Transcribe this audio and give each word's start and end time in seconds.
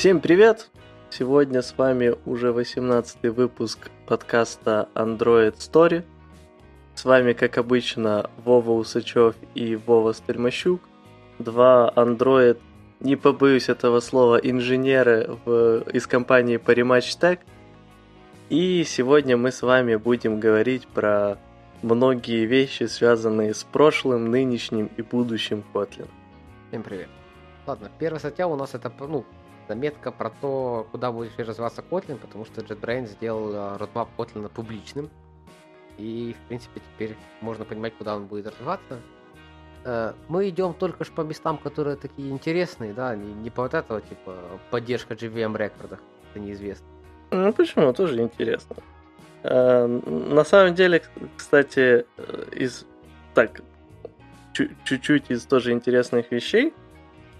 Всем 0.00 0.20
привет! 0.20 0.70
Сегодня 1.10 1.60
с 1.60 1.76
вами 1.76 2.14
уже 2.24 2.52
18 2.52 3.22
выпуск 3.36 3.90
подкаста 4.06 4.88
Android 4.94 5.54
Story. 5.58 6.04
С 6.94 7.04
вами, 7.04 7.34
как 7.34 7.58
обычно, 7.58 8.30
Вова 8.42 8.70
Усачев 8.70 9.34
и 9.54 9.76
Вова 9.76 10.14
Стельмощук. 10.14 10.80
Два 11.38 11.92
Android, 11.94 12.58
не 13.00 13.16
побоюсь 13.16 13.68
этого 13.68 14.00
слова, 14.00 14.36
инженеры 14.38 15.36
в, 15.44 15.82
из 15.92 16.06
компании 16.06 16.56
Parimatch 16.58 17.18
Tech. 17.20 17.40
И 18.48 18.84
сегодня 18.84 19.36
мы 19.36 19.52
с 19.52 19.60
вами 19.60 19.96
будем 19.96 20.40
говорить 20.40 20.86
про 20.88 21.36
многие 21.82 22.46
вещи, 22.46 22.84
связанные 22.84 23.52
с 23.52 23.64
прошлым, 23.64 24.30
нынешним 24.30 24.88
и 24.96 25.02
будущим 25.02 25.62
Kotlin. 25.74 26.08
Всем 26.70 26.82
привет. 26.82 27.08
Ладно, 27.66 27.90
первая 27.98 28.18
статья 28.18 28.48
у 28.48 28.56
нас 28.56 28.74
это, 28.74 28.90
ну, 28.98 29.26
заметка 29.70 30.10
про 30.10 30.30
то, 30.30 30.88
куда 30.90 31.12
будет 31.12 31.38
развиваться 31.38 31.84
Kotlin, 31.88 32.16
потому 32.16 32.44
что 32.44 32.60
JetBrains 32.60 33.06
сделал 33.06 33.52
э, 33.52 33.76
roadmap 33.78 34.08
Kotlin 34.18 34.48
публичным. 34.48 35.08
И, 35.96 36.34
в 36.36 36.48
принципе, 36.48 36.80
теперь 36.80 37.16
можно 37.40 37.64
понимать, 37.64 37.94
куда 37.96 38.16
он 38.16 38.26
будет 38.26 38.48
развиваться. 38.48 38.98
Э, 39.84 40.12
мы 40.28 40.48
идем 40.48 40.74
только 40.74 41.04
лишь 41.04 41.12
по 41.12 41.20
местам, 41.20 41.56
которые 41.58 41.96
такие 41.96 42.30
интересные, 42.30 42.92
да, 42.92 43.14
не, 43.14 43.32
не 43.32 43.50
по 43.50 43.62
вот 43.62 43.74
этого, 43.74 44.00
типа, 44.00 44.34
поддержка 44.70 45.14
JVM 45.14 45.56
рекордах, 45.56 46.00
это 46.30 46.40
неизвестно. 46.40 46.86
Ну 47.30 47.52
почему, 47.52 47.92
тоже 47.92 48.20
интересно. 48.20 48.76
Э, 49.44 49.86
на 49.86 50.44
самом 50.44 50.74
деле, 50.74 51.00
кстати, 51.36 52.06
из 52.50 52.86
так 53.34 53.62
чуть-чуть 54.84 55.30
из 55.30 55.44
тоже 55.46 55.70
интересных 55.70 56.32
вещей, 56.32 56.74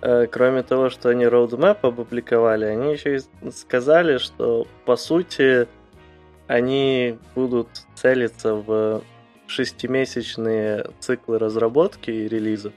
кроме 0.01 0.63
того, 0.63 0.91
что 0.91 1.11
они 1.11 1.25
roadmap 1.25 1.79
опубликовали, 1.83 2.65
они 2.65 2.93
еще 2.93 3.17
и 3.17 3.51
сказали, 3.51 4.19
что 4.19 4.67
по 4.85 4.97
сути 4.97 5.69
они 6.47 7.19
будут 7.35 7.69
целиться 7.95 8.55
в 8.55 9.03
шестимесячные 9.47 10.91
циклы 11.01 11.39
разработки 11.39 12.11
и 12.11 12.29
релиза. 12.29 12.73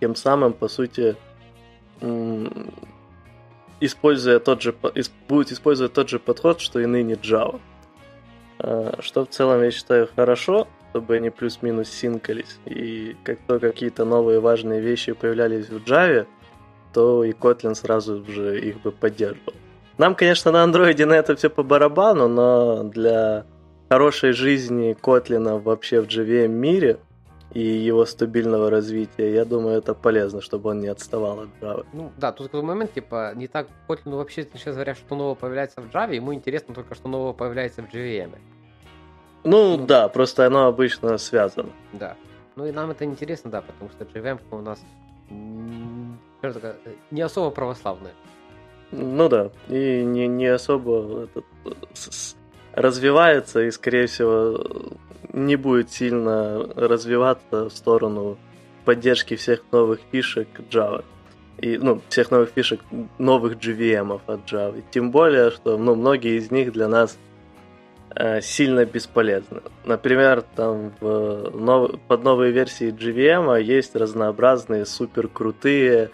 Тем 0.00 0.14
самым, 0.14 0.52
по 0.52 0.68
сути, 0.68 1.16
используя 3.80 4.38
тот 4.38 4.62
же, 4.62 4.74
будет 5.28 5.52
использовать 5.52 5.92
тот 5.92 6.08
же 6.08 6.18
подход, 6.18 6.60
что 6.60 6.80
и 6.80 6.86
ныне 6.86 7.14
Java. 7.14 7.60
Э, 8.58 8.94
что 9.00 9.24
в 9.24 9.28
целом 9.28 9.62
я 9.62 9.70
считаю 9.70 10.08
хорошо, 10.14 10.66
чтобы 10.98 11.14
они 11.14 11.30
плюс-минус 11.30 11.88
синкались. 11.88 12.58
И 12.66 13.16
как 13.22 13.38
только 13.46 13.70
какие-то 13.70 14.04
новые 14.04 14.40
важные 14.40 14.80
вещи 14.80 15.12
появлялись 15.12 15.68
в 15.68 15.76
Java, 15.84 16.26
то 16.92 17.22
и 17.22 17.32
Kotlin 17.32 17.74
сразу 17.74 18.24
же 18.24 18.60
их 18.60 18.82
бы 18.82 18.90
поддерживал. 18.90 19.54
Нам, 19.96 20.14
конечно, 20.16 20.50
на 20.50 20.64
андроиде 20.64 21.06
на 21.06 21.14
это 21.14 21.36
все 21.36 21.50
по 21.50 21.62
барабану, 21.62 22.26
но 22.28 22.82
для 22.82 23.44
хорошей 23.88 24.32
жизни 24.32 24.96
Kotlin 25.00 25.60
вообще 25.60 26.00
в 26.00 26.08
JVM 26.08 26.48
мире 26.48 26.98
и 27.54 27.60
его 27.60 28.04
стабильного 28.04 28.68
развития, 28.68 29.32
я 29.32 29.44
думаю, 29.44 29.78
это 29.78 29.94
полезно, 29.94 30.40
чтобы 30.40 30.70
он 30.70 30.80
не 30.80 30.88
отставал 30.88 31.40
от 31.40 31.48
Java. 31.60 31.86
Ну 31.92 32.10
да, 32.16 32.32
тут 32.32 32.50
такой 32.50 32.62
момент, 32.62 32.92
типа, 32.92 33.34
не 33.36 33.46
так 33.46 33.68
Kotlin 33.88 34.16
вообще 34.16 34.48
сейчас 34.52 34.74
говорят, 34.74 34.98
что 34.98 35.14
нового 35.14 35.36
появляется 35.36 35.80
в 35.80 35.94
Java, 35.94 36.12
ему 36.12 36.34
интересно 36.34 36.74
только, 36.74 36.96
что 36.96 37.08
нового 37.08 37.32
появляется 37.32 37.82
в 37.82 37.94
JVM. 37.94 38.30
Ну, 39.48 39.78
ну 39.78 39.86
да, 39.86 40.08
просто 40.08 40.46
оно 40.46 40.66
обычно 40.66 41.16
связано. 41.16 41.70
Да. 41.92 42.16
Ну 42.56 42.66
и 42.66 42.72
нам 42.72 42.90
это 42.90 43.04
интересно, 43.04 43.50
да, 43.50 43.62
потому 43.62 43.90
что 43.90 44.04
JVM 44.04 44.40
у 44.50 44.60
нас 44.60 44.80
не 47.10 47.22
особо 47.22 47.50
православная. 47.50 48.12
Ну 48.90 49.28
да, 49.28 49.50
и 49.68 50.02
не, 50.02 50.26
не 50.26 50.46
особо 50.46 51.24
этот, 51.24 51.44
развивается 52.72 53.62
и, 53.62 53.70
скорее 53.70 54.06
всего, 54.06 54.90
не 55.32 55.56
будет 55.56 55.90
сильно 55.90 56.68
развиваться 56.74 57.68
в 57.68 57.72
сторону 57.72 58.38
поддержки 58.84 59.36
всех 59.36 59.62
новых 59.72 60.00
фишек 60.10 60.48
Java. 60.70 61.04
И, 61.58 61.76
ну, 61.76 62.00
всех 62.08 62.30
новых 62.30 62.50
фишек, 62.50 62.80
новых 63.18 63.56
JVM 63.56 64.20
от 64.26 64.40
Java. 64.50 64.82
Тем 64.90 65.10
более, 65.10 65.50
что 65.50 65.76
ну, 65.76 65.94
многие 65.94 66.38
из 66.38 66.50
них 66.50 66.72
для 66.72 66.88
нас 66.88 67.18
Э, 67.18 67.27
сильно 68.40 68.84
бесполезно. 68.84 69.62
Например, 69.84 70.42
там 70.56 70.92
в 71.00 71.50
нов... 71.54 72.00
под 72.08 72.24
новой 72.24 72.50
версией 72.50 72.90
GVM 72.92 73.62
есть 73.62 73.94
разнообразные 73.94 74.86
супер 74.86 75.28
крутые 75.28 76.10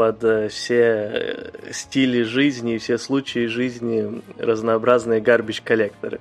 под 0.00 0.24
э, 0.24 0.48
все 0.48 0.82
э, 0.82 1.72
стили 1.72 2.22
жизни 2.22 2.76
и 2.76 2.78
все 2.78 2.96
случаи 2.96 3.46
жизни 3.46 4.22
разнообразные 4.38 5.20
гарбич 5.20 5.60
коллекторы. 5.60 6.20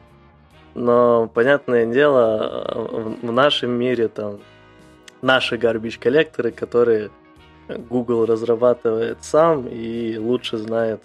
Но, 0.76 1.30
понятное 1.34 1.86
дело, 1.86 3.16
в 3.22 3.32
нашем 3.32 3.72
мире 3.72 4.08
там 4.08 4.40
наши 5.22 5.58
гарбич 5.58 5.98
коллекторы, 5.98 6.52
которые 6.52 7.10
Google 7.70 8.26
разрабатывает 8.26 9.20
сам 9.22 9.68
и 9.68 10.18
лучше 10.18 10.58
знает, 10.58 11.02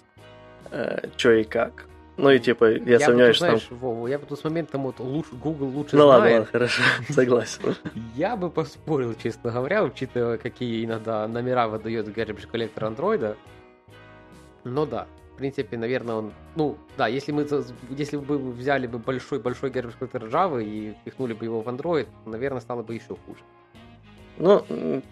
э, 0.71 1.07
что 1.15 1.31
и 1.31 1.43
как. 1.43 1.85
Ну 2.17 2.29
и 2.29 2.39
типа, 2.39 2.71
я, 2.71 2.93
я 2.93 2.99
сомневаюсь, 2.99 3.37
бы, 3.37 3.45
знаешь, 3.45 3.63
там... 3.63 3.77
Вова, 3.77 4.07
я 4.07 4.17
бы 4.17 4.25
тут 4.25 4.39
с 4.39 4.43
моментом 4.43 4.83
вот 4.83 4.99
лучше, 4.99 5.35
Google 5.35 5.67
лучше 5.67 5.97
ну, 5.97 6.03
знает. 6.03 6.21
ладно, 6.21 6.31
ладно, 6.31 6.45
хорошо, 6.45 6.81
согласен. 7.09 7.75
Я 8.15 8.37
бы 8.37 8.49
поспорил, 8.49 9.15
честно 9.21 9.51
говоря, 9.51 9.83
учитывая, 9.83 10.37
какие 10.37 10.85
иногда 10.85 11.27
номера 11.27 11.67
выдает 11.67 12.07
garbage 12.07 12.47
коллектор 12.47 12.85
андроида. 12.85 13.35
Но 14.63 14.85
да, 14.85 15.07
в 15.33 15.37
принципе, 15.37 15.77
наверное, 15.77 16.15
он... 16.15 16.33
Ну, 16.55 16.77
да, 16.97 17.07
если 17.07 17.33
мы 17.33 17.45
если 17.89 18.15
бы 18.15 18.37
взяли 18.37 18.87
бы 18.87 18.99
большой-большой 18.99 19.69
garbage 19.69 19.95
коллектор 19.99 20.23
Java 20.23 20.63
и 20.63 20.93
впихнули 21.01 21.33
бы 21.33 21.43
его 21.43 21.61
в 21.61 21.67
Android, 21.67 22.07
наверное, 22.25 22.61
стало 22.61 22.81
бы 22.81 22.95
еще 22.95 23.17
хуже. 23.25 23.41
Ну, 24.37 24.65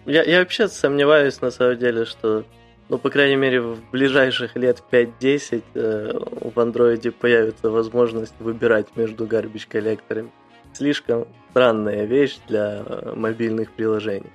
я, 0.06 0.22
я 0.22 0.38
вообще 0.38 0.68
сомневаюсь, 0.68 1.42
на 1.42 1.50
самом 1.50 1.78
деле, 1.78 2.06
что 2.06 2.44
ну, 2.88 2.98
по 2.98 3.10
крайней 3.10 3.36
мере, 3.36 3.60
в 3.60 3.90
ближайших 3.90 4.56
лет 4.56 4.82
5-10 4.90 5.62
э, 5.74 6.12
в 6.54 6.60
андроиде 6.60 7.10
появится 7.10 7.70
возможность 7.70 8.34
выбирать 8.40 8.94
между 8.96 9.26
garbage 9.26 9.66
коллекторами. 9.68 10.30
Слишком 10.74 11.26
странная 11.50 12.04
вещь 12.04 12.38
для 12.46 12.82
э, 12.84 13.14
мобильных 13.14 13.72
приложений. 13.72 14.32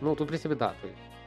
Ну, 0.00 0.14
тут, 0.14 0.26
в 0.26 0.28
принципе, 0.28 0.54
да. 0.54 0.74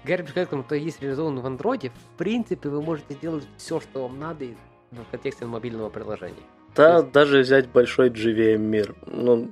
Garbage 0.04 0.34
коллектор, 0.34 0.62
то 0.64 0.76
есть 0.76 1.02
реализован 1.02 1.40
в 1.40 1.46
андроиде, 1.46 1.90
в 1.90 2.18
принципе, 2.18 2.70
вы 2.70 2.82
можете 2.82 3.16
сделать 3.16 3.48
все, 3.58 3.80
что 3.80 4.04
вам 4.04 4.20
надо 4.20 4.46
в 4.92 5.12
контексте 5.12 5.46
мобильного 5.46 5.90
приложения. 5.90 6.44
Да, 6.76 6.98
есть... 6.98 7.12
даже 7.12 7.40
взять 7.40 7.70
большой 7.70 8.10
JVM 8.10 8.58
мир. 8.58 8.96
Ну, 9.08 9.50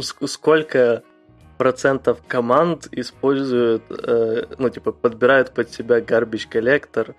сколько 0.00 1.02
процентов 1.56 2.18
команд 2.26 2.88
используют, 2.92 3.82
э, 3.90 4.44
ну, 4.58 4.68
типа, 4.70 4.92
подбирают 4.92 5.52
под 5.52 5.70
себя 5.70 6.00
garbage 6.00 6.48
коллектор, 6.48 7.14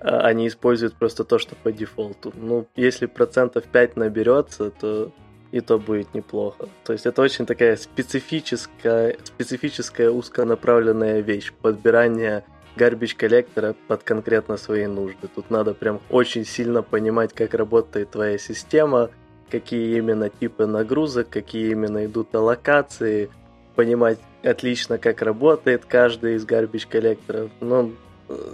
а 0.00 0.20
они 0.20 0.48
используют 0.48 0.94
просто 0.94 1.24
то, 1.24 1.38
что 1.38 1.54
по 1.54 1.70
дефолту. 1.70 2.32
Ну, 2.34 2.66
если 2.74 3.06
процентов 3.06 3.64
5 3.64 3.96
наберется, 3.96 4.70
то 4.70 5.12
и 5.52 5.60
то 5.60 5.78
будет 5.78 6.14
неплохо. 6.14 6.68
То 6.82 6.94
есть 6.94 7.06
это 7.06 7.20
очень 7.22 7.46
такая 7.46 7.76
специфическая, 7.76 9.16
специфическая 9.22 10.10
узконаправленная 10.10 11.20
вещь, 11.20 11.52
подбирание 11.52 12.44
garbage 12.76 13.14
коллектора 13.16 13.76
под 13.86 14.02
конкретно 14.02 14.56
свои 14.56 14.86
нужды. 14.86 15.28
Тут 15.32 15.50
надо 15.50 15.74
прям 15.74 16.00
очень 16.10 16.46
сильно 16.46 16.82
понимать, 16.82 17.34
как 17.34 17.52
работает 17.52 18.10
твоя 18.10 18.38
система, 18.38 19.10
какие 19.50 19.98
именно 19.98 20.30
типы 20.30 20.64
нагрузок, 20.64 21.28
какие 21.28 21.70
именно 21.70 22.06
идут 22.06 22.34
аллокации, 22.34 23.30
понимать 23.72 24.18
отлично, 24.42 24.98
как 24.98 25.22
работает 25.22 25.84
каждый 25.84 26.34
из 26.34 26.46
garbage 26.46 26.88
коллекторов. 26.88 27.50
Но, 27.60 27.90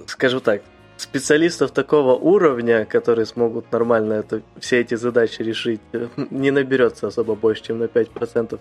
скажу 0.06 0.40
так, 0.40 0.62
специалистов 0.96 1.70
такого 1.70 2.14
уровня, 2.14 2.84
которые 2.84 3.26
смогут 3.26 3.70
нормально 3.72 4.14
это, 4.14 4.42
все 4.58 4.80
эти 4.80 4.94
задачи 4.94 5.42
решить, 5.42 5.80
не 6.30 6.50
наберется 6.50 7.06
особо 7.06 7.34
больше, 7.34 7.64
чем 7.64 7.78
на 7.78 7.84
5% 7.84 8.58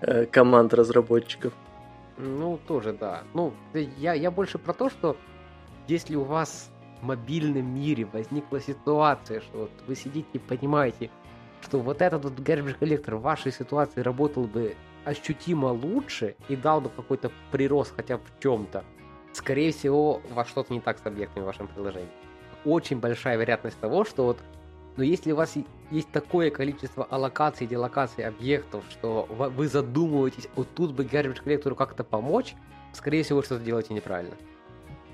э, 0.00 0.26
команд 0.26 0.74
разработчиков. 0.74 1.52
Ну, 2.18 2.58
тоже 2.68 2.92
да. 2.92 3.22
Ну, 3.34 3.52
я, 3.74 4.12
я 4.12 4.30
больше 4.30 4.58
про 4.58 4.72
то, 4.72 4.90
что 4.90 5.16
если 5.88 6.14
у 6.14 6.24
вас 6.24 6.70
в 7.00 7.04
мобильном 7.04 7.74
мире 7.74 8.06
возникла 8.12 8.60
ситуация, 8.60 9.40
что 9.40 9.58
вот 9.58 9.70
вы 9.86 9.96
сидите 9.96 10.28
и 10.34 10.38
понимаете, 10.38 11.10
что 11.62 11.78
вот 11.78 12.02
этот 12.02 12.24
вот 12.24 12.34
garbage 12.34 12.74
коллектор 12.78 13.16
в 13.16 13.22
вашей 13.22 13.52
ситуации 13.52 14.00
работал 14.00 14.44
бы 14.44 14.76
ощутимо 15.04 15.66
лучше 15.66 16.36
и 16.48 16.56
дал 16.56 16.80
бы 16.80 16.90
какой-то 16.90 17.30
прирост 17.50 17.94
хотя 17.94 18.18
бы 18.18 18.24
в 18.24 18.42
чем-то, 18.42 18.84
скорее 19.32 19.72
всего, 19.72 20.20
вас 20.30 20.48
что-то 20.48 20.72
не 20.72 20.80
так 20.80 20.98
с 20.98 21.06
объектами 21.06 21.42
в 21.44 21.46
вашем 21.46 21.68
приложении. 21.68 22.08
Очень 22.64 23.00
большая 23.00 23.36
вероятность 23.36 23.78
того, 23.80 24.04
что 24.04 24.24
вот 24.24 24.38
но 24.96 25.04
если 25.04 25.32
у 25.32 25.36
вас 25.36 25.54
есть 25.90 26.10
такое 26.10 26.50
количество 26.50 27.04
аллокаций, 27.04 27.66
делокаций 27.66 28.24
объектов, 28.24 28.84
что 28.90 29.26
вы 29.30 29.66
задумываетесь, 29.66 30.48
вот 30.54 30.68
тут 30.74 30.92
бы 30.92 31.04
garbage 31.04 31.42
коллектору 31.42 31.74
как-то 31.74 32.04
помочь, 32.04 32.54
скорее 32.92 33.22
всего, 33.22 33.42
что-то 33.42 33.64
делаете 33.64 33.94
неправильно. 33.94 34.36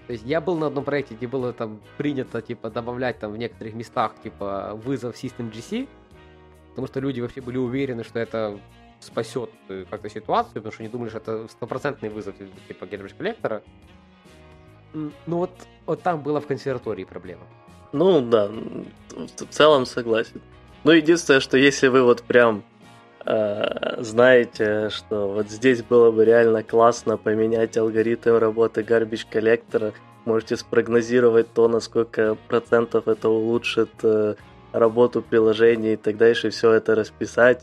То 0.06 0.12
есть 0.12 0.24
я 0.24 0.40
был 0.40 0.56
на 0.56 0.66
одном 0.66 0.84
проекте, 0.84 1.14
где 1.14 1.28
было 1.28 1.52
там 1.52 1.80
принято, 1.96 2.40
типа, 2.40 2.70
добавлять 2.70 3.18
там 3.18 3.30
в 3.32 3.36
некоторых 3.36 3.74
местах, 3.74 4.14
типа, 4.22 4.72
вызов 4.74 5.14
System 5.14 5.52
GC, 5.52 5.86
потому 6.70 6.86
что 6.86 7.00
люди 7.00 7.20
вообще 7.20 7.40
были 7.40 7.58
уверены, 7.58 8.02
что 8.04 8.18
это 8.18 8.58
спасет 9.00 9.50
э, 9.68 9.84
как-то 9.88 10.08
ситуацию, 10.08 10.54
потому 10.62 10.72
что 10.72 10.82
не 10.82 11.08
что 11.08 11.18
это 11.18 11.48
стопроцентный 11.48 12.08
вызов, 12.08 12.34
типа, 12.66 12.84
garbage 12.84 13.16
коллектора. 13.16 13.62
Ну 14.92 15.12
вот, 15.26 15.50
вот 15.86 16.02
там 16.02 16.22
была 16.22 16.40
в 16.40 16.46
консерватории 16.46 17.04
проблема. 17.04 17.42
Ну 17.92 18.20
да, 18.20 18.50
в 19.10 19.46
целом 19.50 19.86
согласен. 19.86 20.40
Ну 20.84 20.92
единственное, 20.92 21.40
что 21.40 21.56
если 21.56 21.88
вы 21.88 22.02
вот 22.02 22.22
прям 22.22 22.62
э, 23.24 24.02
знаете, 24.02 24.90
что 24.90 25.28
вот 25.28 25.50
здесь 25.50 25.82
было 25.82 26.10
бы 26.10 26.24
реально 26.24 26.62
классно 26.62 27.16
поменять 27.16 27.76
алгоритм 27.76 28.36
работы 28.36 28.82
garbage 28.82 29.26
коллектора, 29.30 29.92
можете 30.24 30.56
спрогнозировать 30.56 31.52
то, 31.52 31.68
насколько 31.68 32.36
процентов 32.48 33.08
это 33.08 33.28
улучшит 33.28 33.90
э, 34.02 34.34
работу 34.72 35.22
приложения 35.22 35.94
и 35.94 35.96
так 35.96 36.16
дальше, 36.16 36.50
все 36.50 36.72
это 36.72 36.94
расписать 36.94 37.62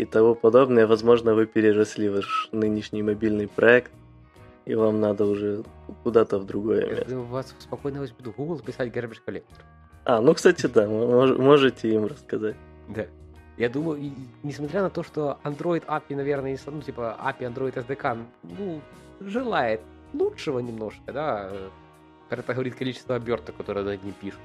и 0.00 0.06
тому 0.06 0.34
подобное. 0.34 0.86
Возможно, 0.86 1.34
вы 1.34 1.46
переросли 1.46 2.08
ваш 2.08 2.48
нынешний 2.52 3.02
мобильный 3.02 3.48
проект, 3.48 3.92
и 4.64 4.74
вам 4.74 5.00
надо 5.00 5.26
уже 5.26 5.62
куда-то 6.04 6.38
в 6.38 6.46
другое 6.46 6.86
место. 6.86 7.18
У 7.18 7.24
вас 7.24 7.54
спокойно 7.58 8.06
в 8.06 8.36
Google 8.36 8.58
писать 8.60 8.88
garbage 8.96 9.20
коллектор. 9.26 9.64
А, 10.04 10.20
ну, 10.20 10.34
кстати, 10.34 10.66
да, 10.66 10.86
можете 10.88 11.92
им 11.92 12.06
рассказать. 12.06 12.56
Да. 12.88 13.06
Я 13.58 13.68
думаю, 13.68 14.12
несмотря 14.42 14.82
на 14.82 14.88
то, 14.88 15.02
что 15.02 15.38
Android 15.44 15.84
API, 15.84 16.16
наверное, 16.16 16.58
ну, 16.66 16.80
типа 16.80 17.18
API 17.20 17.52
Android 17.52 17.74
SDK, 17.74 18.24
ну, 18.58 18.80
желает 19.20 19.82
лучшего 20.14 20.60
немножко, 20.60 21.12
да, 21.12 21.52
это 22.30 22.54
говорит 22.54 22.74
количество 22.74 23.16
оберток, 23.16 23.56
которые 23.56 23.84
над 23.84 24.02
ним 24.02 24.14
пишут. 24.18 24.40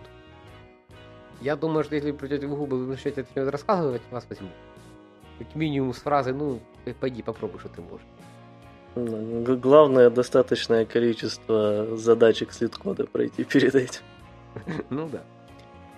Я 1.40 1.56
думаю, 1.56 1.86
что 1.86 1.96
если 1.96 2.12
вы 2.12 2.18
придете 2.18 2.48
в 2.48 2.56
Google 2.56 2.84
и 2.84 2.88
начнете 2.88 3.25
это 3.36 3.51
рассказывать, 3.51 4.01
вас 4.12 4.25
возьмут. 4.30 4.51
Как 5.40 5.56
минимум 5.56 5.94
с 5.94 5.98
фразой, 5.98 6.34
ну, 6.34 6.60
пойди 7.00 7.22
попробуй, 7.22 7.60
что 7.60 7.70
ты 7.70 7.82
можешь. 7.82 8.06
Главное, 9.62 10.10
достаточное 10.10 10.86
количество 10.86 11.98
задачек 11.98 12.54
слит-кода 12.54 13.06
пройти 13.06 13.44
перед 13.44 13.76
этим. 13.76 14.02
Ну 14.90 15.10
да. 15.10 15.22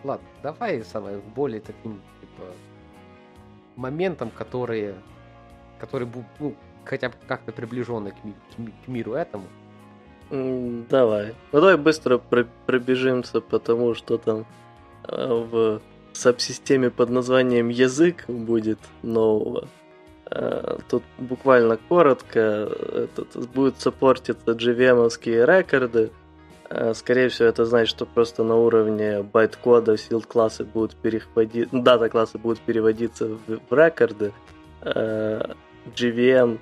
Ладно, 0.03 0.27
давай 0.41 0.83
самое 0.83 1.19
более 1.35 1.61
таким, 1.61 2.01
типа, 2.21 2.43
моментом, 3.75 4.31
которые, 4.31 4.95
которые 5.79 6.09
ну, 6.39 6.55
хотя 6.85 7.09
бы 7.09 7.15
как-то 7.27 7.51
приближены 7.51 8.11
к, 8.11 8.15
ми- 8.23 8.73
к 8.83 8.87
миру 8.87 9.13
этому. 9.13 9.45
Давай. 10.29 11.35
Ну 11.51 11.59
давай 11.59 11.77
быстро 11.77 12.17
пробежимся, 12.65 13.41
потому 13.41 13.93
что 13.93 14.17
там 14.17 14.45
э, 15.07 15.27
в 15.27 15.81
сабсистеме 16.17 16.89
под 16.89 17.09
названием 17.09 17.69
язык 17.69 18.25
будет 18.27 18.79
нового. 19.03 19.67
Э, 20.29 20.77
тут 20.89 21.03
буквально 21.17 21.77
коротко, 21.77 22.39
этот, 22.39 23.49
будут 23.53 23.79
саппортиться 23.79 24.51
JVM-овские 24.51 25.45
рекорды. 25.45 26.11
Э, 26.69 26.93
скорее 26.93 27.29
всего, 27.29 27.47
это 27.47 27.65
значит, 27.65 27.89
что 27.89 28.05
просто 28.05 28.43
на 28.43 28.55
уровне 28.55 29.23
байт-кода 29.23 29.97
sealed 29.97 30.25
классы 30.25 30.63
будут 30.63 30.95
переходить, 30.95 31.69
data 31.71 32.09
классы 32.09 32.37
будут 32.37 32.59
переводиться 32.59 33.27
в, 33.27 33.59
в 33.69 33.73
рекорды. 33.73 34.33
JVM 34.83 36.59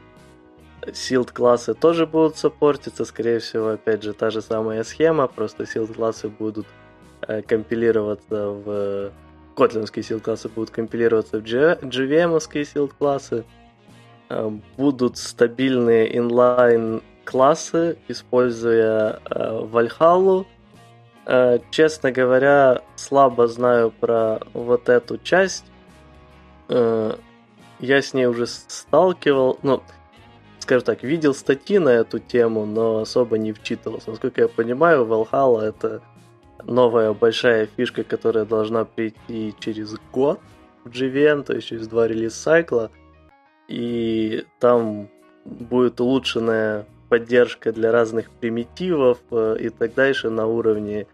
sealed 0.94 1.32
классы 1.32 1.74
тоже 1.74 2.06
будут 2.06 2.38
саппортиться, 2.38 3.06
скорее 3.06 3.40
всего, 3.40 3.70
опять 3.70 4.04
же, 4.04 4.14
та 4.14 4.30
же 4.30 4.42
самая 4.42 4.84
схема, 4.84 5.28
просто 5.28 5.66
sealed 5.66 5.96
классы 5.96 6.30
будут 6.30 6.68
э, 7.22 7.42
компилироваться 7.42 8.50
в... 8.50 9.12
Котлинские 9.56 10.04
sealed 10.04 10.24
классы 10.24 10.50
будут 10.50 10.70
компилироваться 10.70 11.40
в 11.40 11.44
JVM-овские 11.44 12.66
sealed 12.66 12.94
классы. 12.94 13.46
Э, 14.30 14.50
будут 14.78 15.18
стабильные 15.18 16.14
inline 16.14 17.02
классы, 17.24 17.98
используя 18.08 19.22
э, 19.24 19.60
Valhalla. 19.72 20.46
Э, 21.26 21.60
честно 21.72 22.12
говоря, 22.12 22.82
слабо 22.96 23.48
знаю 23.48 23.92
про 23.92 24.40
вот 24.54 24.90
эту 24.90 25.18
часть. 25.18 25.66
Я 26.68 28.02
с 28.02 28.14
ней 28.16 28.26
уже 28.26 28.48
сталкивал, 28.48 29.60
ну, 29.62 29.84
скажем 30.60 30.84
так, 30.86 31.04
видел 31.04 31.36
статьи 31.36 31.78
на 31.78 31.90
эту 31.90 32.18
тему, 32.18 32.66
но 32.66 33.02
особо 33.02 33.38
не 33.38 33.54
вчитывался. 33.54 34.10
Насколько 34.10 34.42
я 34.42 34.48
понимаю, 34.48 35.06
Valhalla 35.06 35.62
это 35.62 36.02
новая 36.66 37.14
большая 37.14 37.68
фишка, 37.68 38.04
которая 38.04 38.46
должна 38.46 38.86
прийти 38.86 39.54
через 39.60 39.96
год 40.12 40.40
в 40.84 40.90
GVM, 40.90 41.44
то 41.44 41.54
есть 41.54 41.68
через 41.68 41.88
два 41.88 42.08
релиз-сайкла. 42.08 42.92
И 43.68 44.46
там 44.60 45.10
будет 45.46 46.00
улучшенная 46.00 46.86
поддержка 47.10 47.72
для 47.72 47.92
разных 47.92 48.30
примитивов 48.30 49.20
э, 49.32 49.58
и 49.60 49.70
так 49.70 49.94
дальше 49.94 50.30
на 50.30 50.46
уровне 50.48 51.08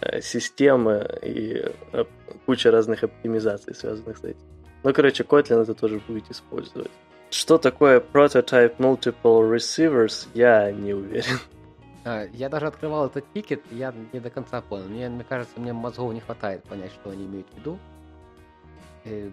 э, 0.00 0.20
системы 0.20 1.06
и 1.22 1.64
э, 1.92 2.04
куча 2.46 2.70
разных 2.70 3.04
оптимизаций, 3.04 3.74
связанных 3.74 4.18
с 4.18 4.24
этим. 4.24 4.40
Ну, 4.82 4.92
короче, 4.92 5.24
Kotlin 5.24 5.62
это 5.62 5.74
тоже 5.74 6.00
будет 6.08 6.30
использовать. 6.30 6.90
Что 7.30 7.58
такое 7.58 8.00
Prototype 8.00 8.76
Multiple 8.78 9.54
Receivers, 9.54 10.26
я 10.34 10.72
не 10.72 10.94
уверен. 10.94 11.38
А, 12.04 12.26
я 12.32 12.48
даже 12.48 12.66
открывал 12.66 13.06
этот 13.06 13.24
тикет, 13.32 13.62
я 13.70 13.94
не 14.12 14.20
до 14.20 14.30
конца 14.30 14.60
понял. 14.62 14.88
Мне, 14.88 15.08
мне 15.08 15.24
кажется, 15.24 15.60
мне 15.60 15.72
мозгов 15.72 16.12
не 16.12 16.20
хватает 16.20 16.62
понять, 16.64 16.92
что 16.92 17.10
они 17.10 17.26
имеют 17.26 17.48
в 17.50 17.58
виду. 17.58 17.78
Э, 19.04 19.30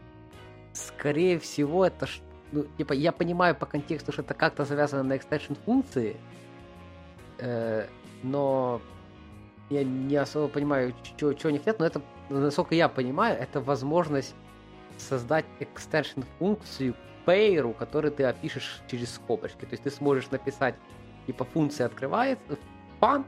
скорее 0.73 1.39
всего, 1.39 1.85
это 1.85 2.07
ну, 2.51 2.65
типа, 2.77 2.93
я 2.93 3.11
понимаю 3.11 3.55
по 3.55 3.65
контексту, 3.65 4.11
что 4.11 4.21
это 4.21 4.33
как-то 4.33 4.65
завязано 4.65 5.03
на 5.03 5.13
extension 5.13 5.57
функции, 5.65 6.17
э, 7.39 7.87
но 8.23 8.81
я 9.69 9.83
не 9.83 10.15
особо 10.15 10.47
понимаю, 10.47 10.93
что 11.17 11.47
они 11.47 11.57
хотят, 11.57 11.79
но 11.79 11.85
это, 11.85 12.01
насколько 12.29 12.73
я 12.73 12.87
понимаю, 12.87 13.37
это 13.37 13.59
возможность 13.59 14.33
создать 14.97 15.45
extension 15.59 16.25
функцию 16.39 16.95
пейру, 17.25 17.73
который 17.73 18.11
ты 18.11 18.23
опишешь 18.23 18.81
через 18.89 19.13
скобочки. 19.15 19.65
То 19.65 19.71
есть 19.71 19.83
ты 19.83 19.91
сможешь 19.91 20.31
написать, 20.31 20.75
типа, 21.27 21.45
функция 21.45 21.85
открывается, 21.85 22.57
пан, 23.00 23.25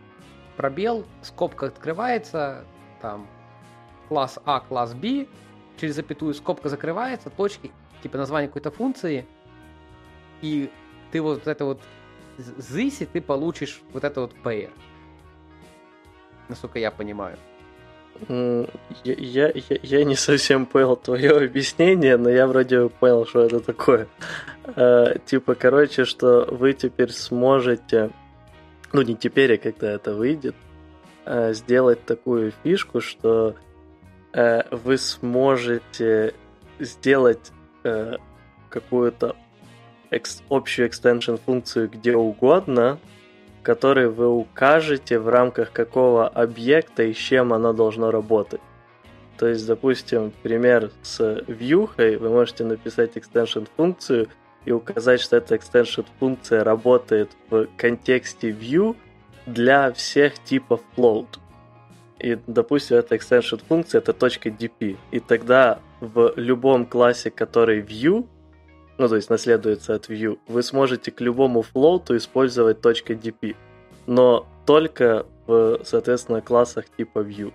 пробел, 0.58 1.06
скобка 1.22 1.68
открывается, 1.68 2.66
там, 3.02 3.28
класс 4.08 4.40
А, 4.46 4.62
класс 4.62 4.94
Б, 4.96 5.28
через 5.80 5.96
запятую 5.96 6.34
скобка 6.34 6.70
закрывается, 6.70 7.30
точки, 7.30 7.72
типа 8.02 8.18
название 8.18 8.48
какой-то 8.48 8.72
функции, 8.72 9.28
и 10.42 10.72
ты 11.12 11.22
вот 11.22 11.48
это 11.48 11.66
вот 11.66 11.82
this, 12.38 13.06
ты 13.06 13.22
получишь 13.22 13.82
вот 13.94 14.04
это 14.04 14.22
вот 14.22 14.34
pair. 14.44 14.72
Насколько 16.48 16.80
я 16.80 16.90
понимаю. 16.90 17.38
Я, 18.28 19.52
я, 19.54 19.54
я 19.54 20.04
не 20.04 20.16
совсем 20.16 20.66
понял 20.66 20.96
твое 20.98 21.32
объяснение, 21.38 22.18
но 22.18 22.30
я 22.30 22.48
вроде 22.48 22.90
понял, 22.90 23.26
что 23.26 23.46
это 23.46 23.60
такое. 23.60 24.08
Э, 24.76 25.16
типа, 25.26 25.56
короче, 25.56 26.06
что 26.06 26.48
вы 26.52 26.74
теперь 26.74 27.12
сможете, 27.12 28.12
ну 28.92 29.02
не 29.02 29.16
теперь, 29.16 29.56
а 29.56 29.58
когда 29.58 29.92
это 29.92 30.14
выйдет, 30.14 30.56
э, 31.26 31.54
сделать 31.54 32.06
такую 32.06 32.54
фишку, 32.64 33.00
что 33.00 33.56
э, 34.34 34.64
вы 34.76 34.98
сможете 34.98 36.34
сделать 36.80 37.52
какую-то 38.70 39.36
общую 40.50 40.88
экстеншн 40.88 41.36
функцию 41.36 41.90
где 41.90 42.16
угодно, 42.16 43.00
который 43.64 44.10
вы 44.10 44.28
укажете, 44.28 45.20
в 45.20 45.30
рамках 45.30 45.72
какого 45.72 46.28
объекта 46.28 47.04
и 47.04 47.14
с 47.14 47.18
чем 47.18 47.54
оно 47.54 47.74
должно 47.74 48.12
работать. 48.12 48.62
То 49.38 49.48
есть, 49.48 49.66
допустим, 49.66 50.34
пример 50.44 50.92
с 51.02 51.44
вьюхой, 51.48 52.18
вы 52.18 52.30
можете 52.30 52.66
написать 52.66 53.16
extension 53.16 53.68
функцию 53.78 54.28
и 54.66 54.72
указать, 54.72 55.22
что 55.22 55.38
эта 55.38 55.56
extension 55.56 56.06
функция 56.20 56.64
работает 56.64 57.32
в 57.50 57.68
контексте 57.78 58.50
view 58.50 58.96
для 59.46 59.92
всех 59.94 60.40
типов 60.40 60.82
float. 60.98 61.40
И, 62.20 62.38
допустим, 62.48 62.98
эта 62.98 63.16
extension 63.16 63.62
функция 63.66 64.00
это 64.00 64.12
.dp. 64.12 64.98
И 65.12 65.20
тогда 65.22 65.80
в 66.02 66.34
любом 66.36 66.86
классе, 66.86 67.32
который 67.32 67.82
view, 67.82 68.28
ну 69.00 69.08
то 69.08 69.16
есть 69.16 69.30
наследуется 69.30 69.96
от 69.96 70.10
view, 70.10 70.38
вы 70.48 70.62
сможете 70.62 71.10
к 71.10 71.22
любому 71.22 71.64
флоуту 71.64 72.16
использовать 72.18 72.80
.dp, 72.80 73.56
но 74.06 74.46
только 74.66 75.26
в, 75.48 75.80
соответственно, 75.84 76.42
классах 76.42 76.86
типа 76.96 77.20
view. 77.20 77.54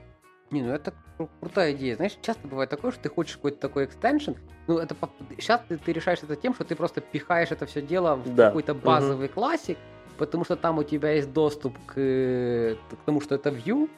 Не, 0.50 0.62
ну 0.62 0.72
это 0.72 0.92
крутая 1.40 1.72
идея. 1.72 1.96
Знаешь, 1.96 2.16
часто 2.22 2.48
бывает 2.48 2.70
такое, 2.70 2.90
что 2.90 3.02
ты 3.02 3.08
хочешь 3.08 3.36
какой-то 3.36 3.58
такой 3.58 3.84
экстеншн. 3.84 4.32
Ну, 4.66 4.78
это 4.78 4.96
сейчас 5.38 5.60
ты, 5.68 5.76
ты 5.76 5.92
решаешь 5.92 6.20
это 6.22 6.34
тем, 6.34 6.54
что 6.54 6.64
ты 6.64 6.74
просто 6.74 7.00
пихаешь 7.00 7.50
это 7.50 7.66
все 7.66 7.82
дело 7.82 8.16
в 8.16 8.34
да. 8.34 8.46
какой-то 8.46 8.74
базовый 8.74 9.26
угу. 9.26 9.34
классик, 9.34 9.76
потому 10.16 10.44
что 10.44 10.56
там 10.56 10.78
у 10.78 10.82
тебя 10.82 11.12
есть 11.12 11.32
доступ 11.32 11.76
к, 11.86 11.94
к 11.94 12.96
тому, 13.04 13.20
что 13.20 13.34
это 13.34 13.50
view, 13.50 13.90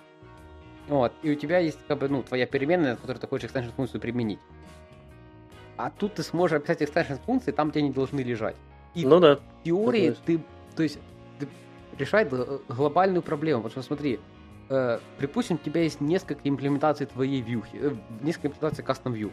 вот, 0.88 1.12
и 1.22 1.30
у 1.30 1.34
тебя 1.34 1.58
есть 1.58 1.78
как 1.88 1.98
бы, 1.98 2.08
ну, 2.08 2.22
твоя 2.22 2.46
переменная, 2.46 2.92
на 2.92 2.96
которой 2.96 3.18
ты 3.18 3.26
хочешь 3.26 3.50
extension 3.50 3.72
функцию 3.74 4.00
применить. 4.00 4.38
А 5.76 5.90
тут 5.90 6.14
ты 6.14 6.22
сможешь 6.22 6.56
описать 6.56 6.82
extension 6.82 7.20
функции 7.24 7.52
там, 7.52 7.70
где 7.70 7.80
они 7.80 7.90
должны 7.90 8.20
лежать. 8.20 8.56
И 8.94 9.04
ну 9.04 9.20
да. 9.20 9.36
В 9.36 9.64
теории 9.64 10.16
ты, 10.24 10.40
то 10.74 10.82
есть, 10.82 10.98
ты 11.38 11.48
решает 11.98 12.32
глобальную 12.68 13.22
проблему. 13.22 13.62
Потому 13.62 13.82
что 13.82 13.88
смотри, 13.88 14.18
э, 14.70 14.98
припустим, 15.18 15.56
у 15.56 15.58
тебя 15.58 15.82
есть 15.82 16.00
несколько 16.00 16.48
имплементаций 16.48 17.06
твоей 17.06 17.42
view, 17.42 17.64
э, 17.74 17.94
несколько 18.22 18.48
имплементаций 18.48 18.84
custom 18.84 19.12
view. 19.12 19.30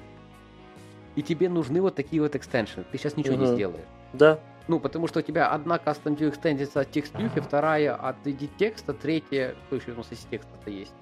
И 1.15 1.21
тебе 1.21 1.47
нужны 1.47 1.81
вот 1.81 1.95
такие 1.95 2.21
вот 2.21 2.35
экстеншены. 2.35 2.85
Ты 2.91 2.97
сейчас 2.97 3.15
ничего 3.15 3.35
угу. 3.35 3.45
не 3.45 3.53
сделаешь. 3.53 3.85
Да. 4.13 4.39
Ну, 4.67 4.79
потому 4.79 5.07
что 5.07 5.19
у 5.19 5.21
тебя 5.21 5.49
одна 5.49 5.77
custom 5.77 6.17
view 6.17 6.29
экстендится 6.29 6.81
от 6.81 6.91
текст 6.91 7.13
view, 7.15 7.29
вторая 7.41 7.95
от 7.95 8.15
edit 8.25 8.49
текста, 8.57 8.93
третья, 8.93 9.55
что 9.67 9.75
еще 9.75 9.91
у 9.91 9.97
нас 9.97 10.11
из 10.11 10.19
текста-то 10.29 10.69
есть? 10.69 10.93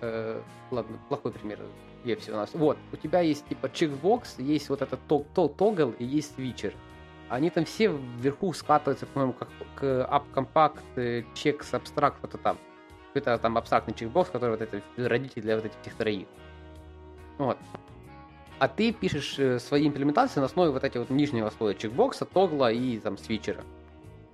Э, 0.00 0.40
ладно, 0.70 0.98
плохой 1.08 1.32
пример 1.32 1.60
вебсе 2.04 2.32
у 2.32 2.36
нас. 2.36 2.50
Вот, 2.52 2.76
у 2.92 2.96
тебя 2.96 3.20
есть 3.20 3.46
типа 3.48 3.70
чекбокс, 3.72 4.38
есть 4.38 4.68
вот 4.68 4.82
этот 4.82 5.00
тогл 5.06 5.90
и 5.98 6.04
есть 6.04 6.34
свитчер. 6.34 6.74
Они 7.28 7.50
там 7.50 7.64
все 7.64 7.88
вверху 8.18 8.52
скатываются, 8.52 9.06
по-моему, 9.06 9.32
как 9.32 9.48
к 9.74 9.82
App 9.82 10.24
Compact, 10.34 10.82
Checks 11.34 11.72
Abstract, 11.72 12.14
вот 12.22 12.34
это 12.34 12.38
там. 12.38 12.58
Это 13.14 13.38
там 13.38 13.56
абстрактный 13.56 13.94
чекбокс, 13.94 14.30
который 14.30 14.50
вот 14.50 14.60
это 14.60 14.82
родитель 14.96 15.42
для 15.42 15.56
вот 15.56 15.64
этих 15.64 15.94
троих. 15.94 16.26
Вот. 17.38 17.56
А 18.58 18.68
ты 18.68 18.92
пишешь 18.92 19.38
э, 19.38 19.58
свои 19.58 19.86
имплементации 19.88 20.40
на 20.40 20.46
основе 20.46 20.70
вот 20.70 20.84
этих 20.84 21.00
вот 21.00 21.10
нижнего 21.10 21.50
слоя 21.50 21.74
чекбокса, 21.74 22.24
тогла 22.24 22.70
и 22.70 22.98
там 22.98 23.18
свитчера. 23.18 23.62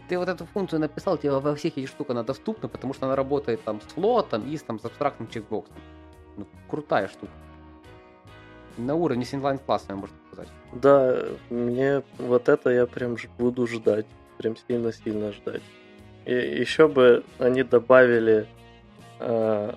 Ты 0.08 0.18
вот 0.18 0.28
эту 0.28 0.44
функцию 0.46 0.80
написал, 0.80 1.16
тебе 1.16 1.32
во 1.32 1.54
всех 1.54 1.78
этих 1.78 1.88
штук 1.88 2.10
она 2.10 2.22
доступна, 2.22 2.68
потому 2.68 2.94
что 2.94 3.06
она 3.06 3.16
работает 3.16 3.62
там 3.64 3.80
с 3.80 3.84
флотом 3.84 4.46
и 4.50 4.56
с, 4.56 4.62
там, 4.62 4.78
с 4.78 4.84
абстрактным 4.84 5.28
чекбоксом. 5.28 5.76
Ну, 6.36 6.46
крутая 6.68 7.08
штука 7.08 7.32
на 8.76 8.94
уровне 8.94 9.24
с 9.24 9.34
инлайн-классами, 9.34 9.96
можно 9.96 10.16
сказать. 10.32 10.48
Да, 10.72 11.24
мне 11.50 12.02
вот 12.18 12.48
это 12.48 12.70
я 12.70 12.86
прям 12.86 13.16
буду 13.38 13.66
ждать. 13.66 14.06
Прям 14.38 14.56
сильно-сильно 14.56 15.32
ждать. 15.32 15.62
И 16.24 16.34
еще 16.34 16.88
бы 16.88 17.24
они 17.38 17.62
добавили 17.62 18.46
э, 19.18 19.72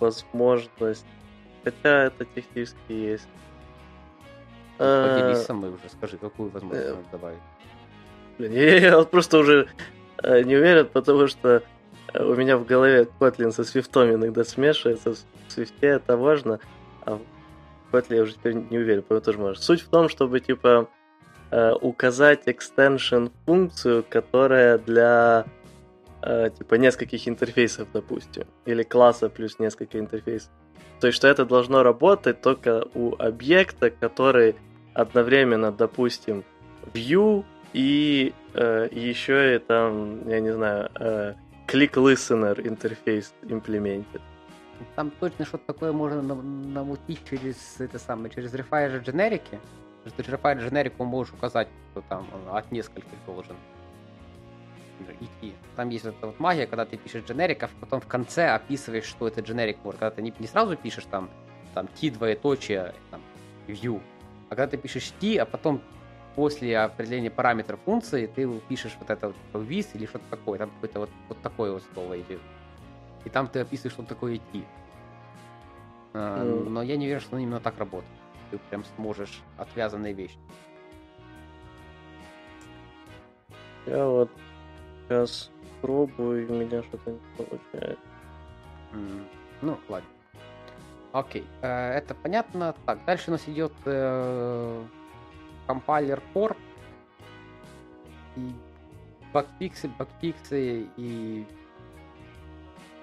возможность, 0.00 1.06
хотя 1.64 2.04
это 2.04 2.24
технически 2.24 2.92
есть. 2.92 3.28
А, 4.78 5.20
Поделись 5.20 5.44
со 5.44 5.54
мной 5.54 5.70
уже, 5.70 5.88
скажи, 5.88 6.16
какую 6.16 6.50
возможность 6.50 6.88
э, 6.88 6.96
добавить. 7.12 7.38
Блин, 8.38 8.52
я, 8.52 8.78
я 8.78 9.02
просто 9.02 9.38
уже 9.38 9.68
э, 10.22 10.42
не 10.42 10.56
уверен, 10.56 10.86
потому 10.86 11.28
что 11.28 11.62
э, 12.12 12.24
у 12.24 12.34
меня 12.34 12.56
в 12.56 12.64
голове 12.64 13.06
Kotlin 13.20 13.52
со 13.52 13.62
Swift 13.62 14.14
иногда 14.14 14.44
смешивается. 14.44 15.14
В 15.14 15.56
Swift 15.56 15.74
это 15.80 16.16
важно, 16.16 16.58
Kotlin 17.92 18.16
я 18.16 18.22
уже 18.22 18.34
теперь 18.34 18.54
не 18.54 18.78
уверен, 18.78 19.02
по 19.02 19.20
тоже 19.20 19.38
может. 19.38 19.62
Суть 19.62 19.82
в 19.82 19.88
том, 19.88 20.08
чтобы, 20.08 20.40
типа, 20.40 20.88
э, 21.50 21.72
указать 21.80 22.46
extension 22.46 23.30
функцию, 23.44 24.04
которая 24.08 24.78
для, 24.78 25.44
э, 26.22 26.50
типа, 26.58 26.74
нескольких 26.76 27.28
интерфейсов, 27.28 27.88
допустим, 27.92 28.44
или 28.64 28.82
класса 28.82 29.28
плюс 29.28 29.58
несколько 29.58 29.98
интерфейсов. 29.98 30.50
То 31.00 31.08
есть, 31.08 31.16
что 31.16 31.28
это 31.28 31.44
должно 31.44 31.82
работать 31.82 32.40
только 32.40 32.86
у 32.94 33.14
объекта, 33.18 33.90
который 33.90 34.54
одновременно, 34.94 35.72
допустим, 35.72 36.44
view 36.94 37.44
и 37.72 38.32
э, 38.54 38.88
еще 38.90 39.56
и 39.56 39.58
там, 39.58 40.28
я 40.28 40.40
не 40.40 40.52
знаю, 40.52 40.90
э, 40.94 41.34
click 41.66 41.94
listener 41.94 42.66
интерфейс 42.66 43.32
имплементит. 43.42 44.20
Там 44.96 45.10
точно 45.10 45.44
что-то 45.44 45.66
такое 45.66 45.92
можно 45.92 46.22
намутить 46.22 47.20
через 47.28 47.80
это 47.80 47.98
самое, 47.98 48.30
через 48.30 48.54
Refire 48.54 49.02
дженерики. 49.02 49.60
Через 50.04 50.28
Refire 50.28 50.60
дженерику 50.60 51.04
можешь 51.04 51.32
указать, 51.32 51.68
что 51.92 52.02
там 52.02 52.26
от 52.50 52.70
нескольких 52.72 53.18
должен 53.26 53.56
идти. 55.20 55.54
Там 55.76 55.88
есть 55.88 56.04
эта 56.04 56.26
вот 56.26 56.38
магия, 56.40 56.66
когда 56.66 56.84
ты 56.84 56.96
пишешь 56.96 57.24
дженерик, 57.24 57.62
а 57.62 57.68
потом 57.80 58.00
в 58.00 58.06
конце 58.06 58.48
описываешь, 58.48 59.04
что 59.04 59.28
это 59.28 59.40
дженерик 59.40 59.78
может. 59.84 60.00
Когда 60.00 60.14
ты 60.14 60.22
не, 60.22 60.34
не 60.38 60.46
сразу 60.46 60.76
пишешь 60.76 61.04
там, 61.10 61.30
там 61.74 61.86
t 61.88 62.10
двоеточие, 62.10 62.94
там, 63.10 63.20
view, 63.66 64.00
а 64.48 64.54
когда 64.54 64.66
ты 64.68 64.76
пишешь 64.76 65.12
t, 65.20 65.38
а 65.38 65.46
потом 65.46 65.80
после 66.34 66.78
определения 66.78 67.30
параметров 67.30 67.80
функции 67.84 68.26
ты 68.26 68.48
пишешь 68.68 68.96
вот 68.98 69.10
это 69.10 69.28
вот 69.52 69.62
vis 69.62 69.88
или 69.94 70.06
что-то 70.06 70.24
такое, 70.30 70.58
там 70.58 70.70
какое-то 70.70 71.00
вот, 71.00 71.10
вот 71.28 71.42
такое 71.42 71.72
вот 71.72 71.82
слово 71.94 72.20
идет 72.20 72.40
и 73.24 73.30
там 73.30 73.48
ты 73.48 73.60
описываешь, 73.60 73.94
что 73.94 74.02
такое 74.02 74.36
идти. 74.36 74.64
А, 76.14 76.44
mm. 76.44 76.68
Но 76.68 76.82
я 76.82 76.96
не 76.96 77.06
верю, 77.06 77.20
что 77.20 77.36
оно 77.36 77.42
именно 77.42 77.60
так 77.60 77.78
работает. 77.78 78.12
Ты 78.50 78.58
прям 78.70 78.84
сможешь 78.96 79.42
отвязанные 79.56 80.12
вещи. 80.12 80.38
Я 83.86 84.06
вот 84.06 84.30
сейчас 85.08 85.50
пробую, 85.80 86.48
у 86.50 86.54
меня 86.54 86.82
что-то 86.82 87.10
не 87.10 87.20
получается. 87.36 88.04
Mm. 88.92 89.24
Ну, 89.62 89.78
ладно. 89.88 90.08
Окей, 91.12 91.46
э, 91.60 91.68
это 91.68 92.14
понятно. 92.14 92.74
Так, 92.86 93.04
дальше 93.04 93.30
у 93.30 93.32
нас 93.32 93.46
идет 93.48 93.72
э, 93.84 94.84
компайлер 95.66 96.22
Core. 96.34 96.56
И 98.36 98.50
багфиксы, 99.32 99.88
багфиксы 99.98 100.88
и 100.96 101.46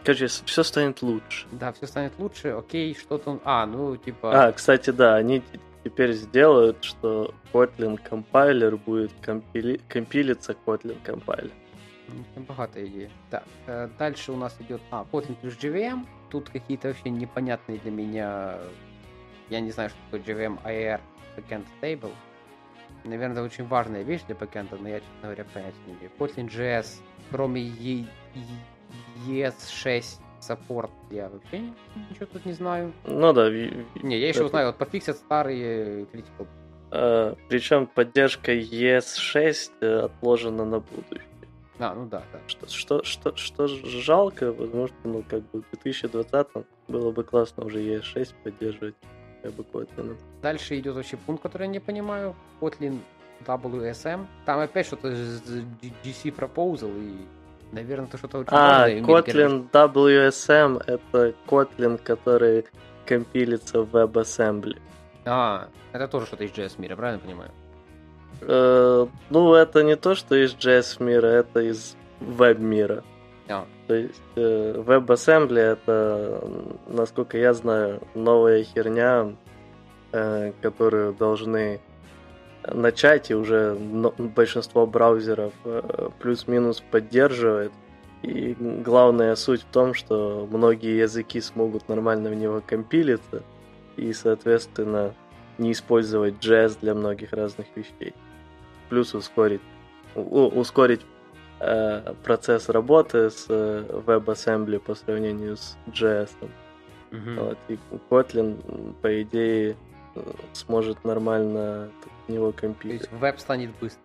Короче, 0.09 0.25
все 0.25 0.63
станет 0.63 1.03
лучше. 1.03 1.45
Да, 1.51 1.71
все 1.71 1.85
станет 1.85 2.13
лучше. 2.17 2.47
Окей, 2.47 2.95
что-то... 2.95 3.39
А, 3.43 3.67
ну, 3.67 3.95
типа... 3.95 4.47
А, 4.47 4.51
кстати, 4.51 4.89
да, 4.89 5.15
они 5.15 5.43
теперь 5.83 6.13
сделают, 6.13 6.83
что 6.83 7.31
Kotlin 7.53 7.95
компайлер 8.01 8.75
будет 8.77 9.11
компили... 9.21 9.79
компилиться 9.87 10.55
Kotlin 10.65 10.97
компайлер. 11.03 11.51
Ну, 12.07 12.41
богатая 12.41 12.87
идея. 12.87 13.11
Да. 13.29 13.43
Э, 13.67 13.87
дальше 13.99 14.31
у 14.31 14.35
нас 14.35 14.57
идет... 14.61 14.81
А, 14.89 15.05
Kotlin 15.11 15.35
плюс 15.35 15.55
JVM. 15.57 16.07
Тут 16.31 16.49
какие-то 16.49 16.87
вообще 16.87 17.11
непонятные 17.11 17.77
для 17.77 17.91
меня... 17.91 18.57
Я 19.51 19.59
не 19.59 19.69
знаю, 19.69 19.91
что 19.91 19.99
такое 20.09 20.21
JVM 20.21 20.59
IR 20.63 21.01
Backend 21.37 21.65
Stable. 21.79 22.13
Наверное, 23.03 23.33
это 23.33 23.43
очень 23.43 23.67
важная 23.67 24.01
вещь 24.01 24.21
для 24.25 24.33
бэкэнда, 24.33 24.75
но 24.77 24.89
я, 24.89 25.01
честно 25.01 25.21
говоря, 25.21 25.45
понятия 25.53 25.77
не 25.85 25.93
имею. 25.93 26.11
Kotlin 26.17 26.49
JS, 26.49 26.99
кроме 27.29 27.61
ES6 29.27 30.19
саппорт 30.39 30.91
я 31.11 31.29
вообще 31.29 31.59
ничего 32.09 32.25
тут 32.25 32.45
не 32.45 32.53
знаю. 32.53 32.93
Ну 33.05 33.33
да. 33.33 33.49
Не, 33.49 34.17
я 34.17 34.29
еще 34.29 34.41
это... 34.41 34.49
знаю, 34.49 34.67
вот 34.67 34.77
пофиксят 34.77 35.17
старые 35.17 36.05
critical. 36.05 36.47
А, 36.91 37.35
причем 37.49 37.87
поддержка 37.87 38.53
ES6 38.53 39.71
э, 39.81 39.99
отложена 40.05 40.65
на 40.65 40.79
будущее. 40.79 41.25
А, 41.79 41.93
ну 41.95 42.07
да, 42.07 42.23
да. 42.33 42.39
Что, 42.47 42.67
что, 42.67 43.03
что, 43.03 43.35
что 43.37 43.67
жалко, 43.67 44.51
возможно, 44.51 44.95
ну 45.03 45.23
как 45.27 45.49
бы 45.51 45.61
в 45.61 45.69
2020 45.71 46.47
было 46.87 47.11
бы 47.11 47.23
классно 47.23 47.65
уже 47.65 47.79
ES6 47.79 48.33
поддерживать 48.43 48.95
хотя 49.41 49.55
бы 49.55 49.63
Kotlin. 49.63 50.17
Дальше 50.41 50.77
идет 50.77 50.95
вообще 50.95 51.17
пункт, 51.17 51.43
который 51.43 51.63
я 51.63 51.67
не 51.67 51.79
понимаю. 51.79 52.35
Kotlin 52.59 52.99
WSM. 53.45 54.27
Там 54.45 54.59
опять 54.59 54.87
что-то 54.87 55.07
GC 55.07 56.35
Proposal 56.35 56.91
и 56.99 57.25
Наверное, 57.71 58.07
это 58.07 58.17
что-то 58.17 58.39
очень 58.39 58.49
А, 58.51 58.89
Kotlin 58.89 59.69
WSM— 59.71 60.81
это 60.87 61.33
Kotlin, 61.47 61.99
который 62.03 62.65
компилится 63.05 63.81
в 63.83 63.95
WebAssembly. 63.95 64.77
А, 65.25 65.67
это 65.91 66.07
тоже 66.07 66.25
что-то 66.25 66.43
из 66.43 66.51
JS 66.51 66.79
мира, 66.81 66.95
правильно 66.95 67.19
понимаю? 67.19 67.51
Э, 68.41 69.07
ну, 69.29 69.53
это 69.53 69.83
не 69.83 69.95
то, 69.95 70.15
что 70.15 70.35
из 70.35 70.55
JS 70.55 71.03
мира, 71.03 71.27
это 71.27 71.59
из 71.59 71.95
веб 72.19 72.59
мира. 72.59 73.03
А. 73.47 73.65
То 73.87 73.95
есть 73.95 74.21
э, 74.35 74.73
WebAssembly 74.75 75.59
это, 75.59 76.43
насколько 76.87 77.37
я 77.37 77.53
знаю, 77.53 78.01
новая 78.15 78.63
херня, 78.63 79.35
э, 80.11 80.53
которую 80.61 81.13
должны 81.13 81.81
начать, 82.67 83.31
и 83.31 83.35
уже 83.35 83.75
большинство 84.17 84.85
браузеров 84.85 85.53
э, 85.63 86.09
плюс-минус 86.19 86.83
поддерживает. 86.91 87.71
И 88.21 88.55
главная 88.59 89.35
суть 89.35 89.61
в 89.61 89.71
том, 89.71 89.93
что 89.93 90.47
многие 90.51 90.97
языки 90.97 91.39
смогут 91.39 91.87
нормально 91.87 92.29
в 92.29 92.35
него 92.35 92.61
компилиться 92.65 93.43
и, 93.95 94.11
соответственно, 94.11 95.13
не 95.57 95.71
использовать 95.71 96.35
JS 96.35 96.79
для 96.81 96.93
многих 96.93 97.31
разных 97.31 97.67
вещей. 97.75 98.13
Плюс 98.89 99.13
ускорить, 99.13 99.61
ускорить 100.15 101.01
э, 101.59 102.13
процесс 102.23 102.67
работы 102.67 103.29
с 103.29 103.45
э, 103.47 104.01
WebAssembly 104.05 104.79
по 104.79 104.95
сравнению 104.95 105.55
с 105.55 105.77
JS. 105.87 106.31
Mm-hmm. 107.11 107.39
Вот, 107.39 107.57
и 107.69 107.79
Kotlin, 108.09 108.93
по 109.01 109.21
идее, 109.21 109.75
сможет 110.53 111.03
нормально 111.03 111.89
него 112.29 112.51
компилировать. 112.51 113.09
То 113.09 113.13
есть 113.13 113.21
веб 113.21 113.39
станет 113.39 113.71
быстро. 113.79 114.01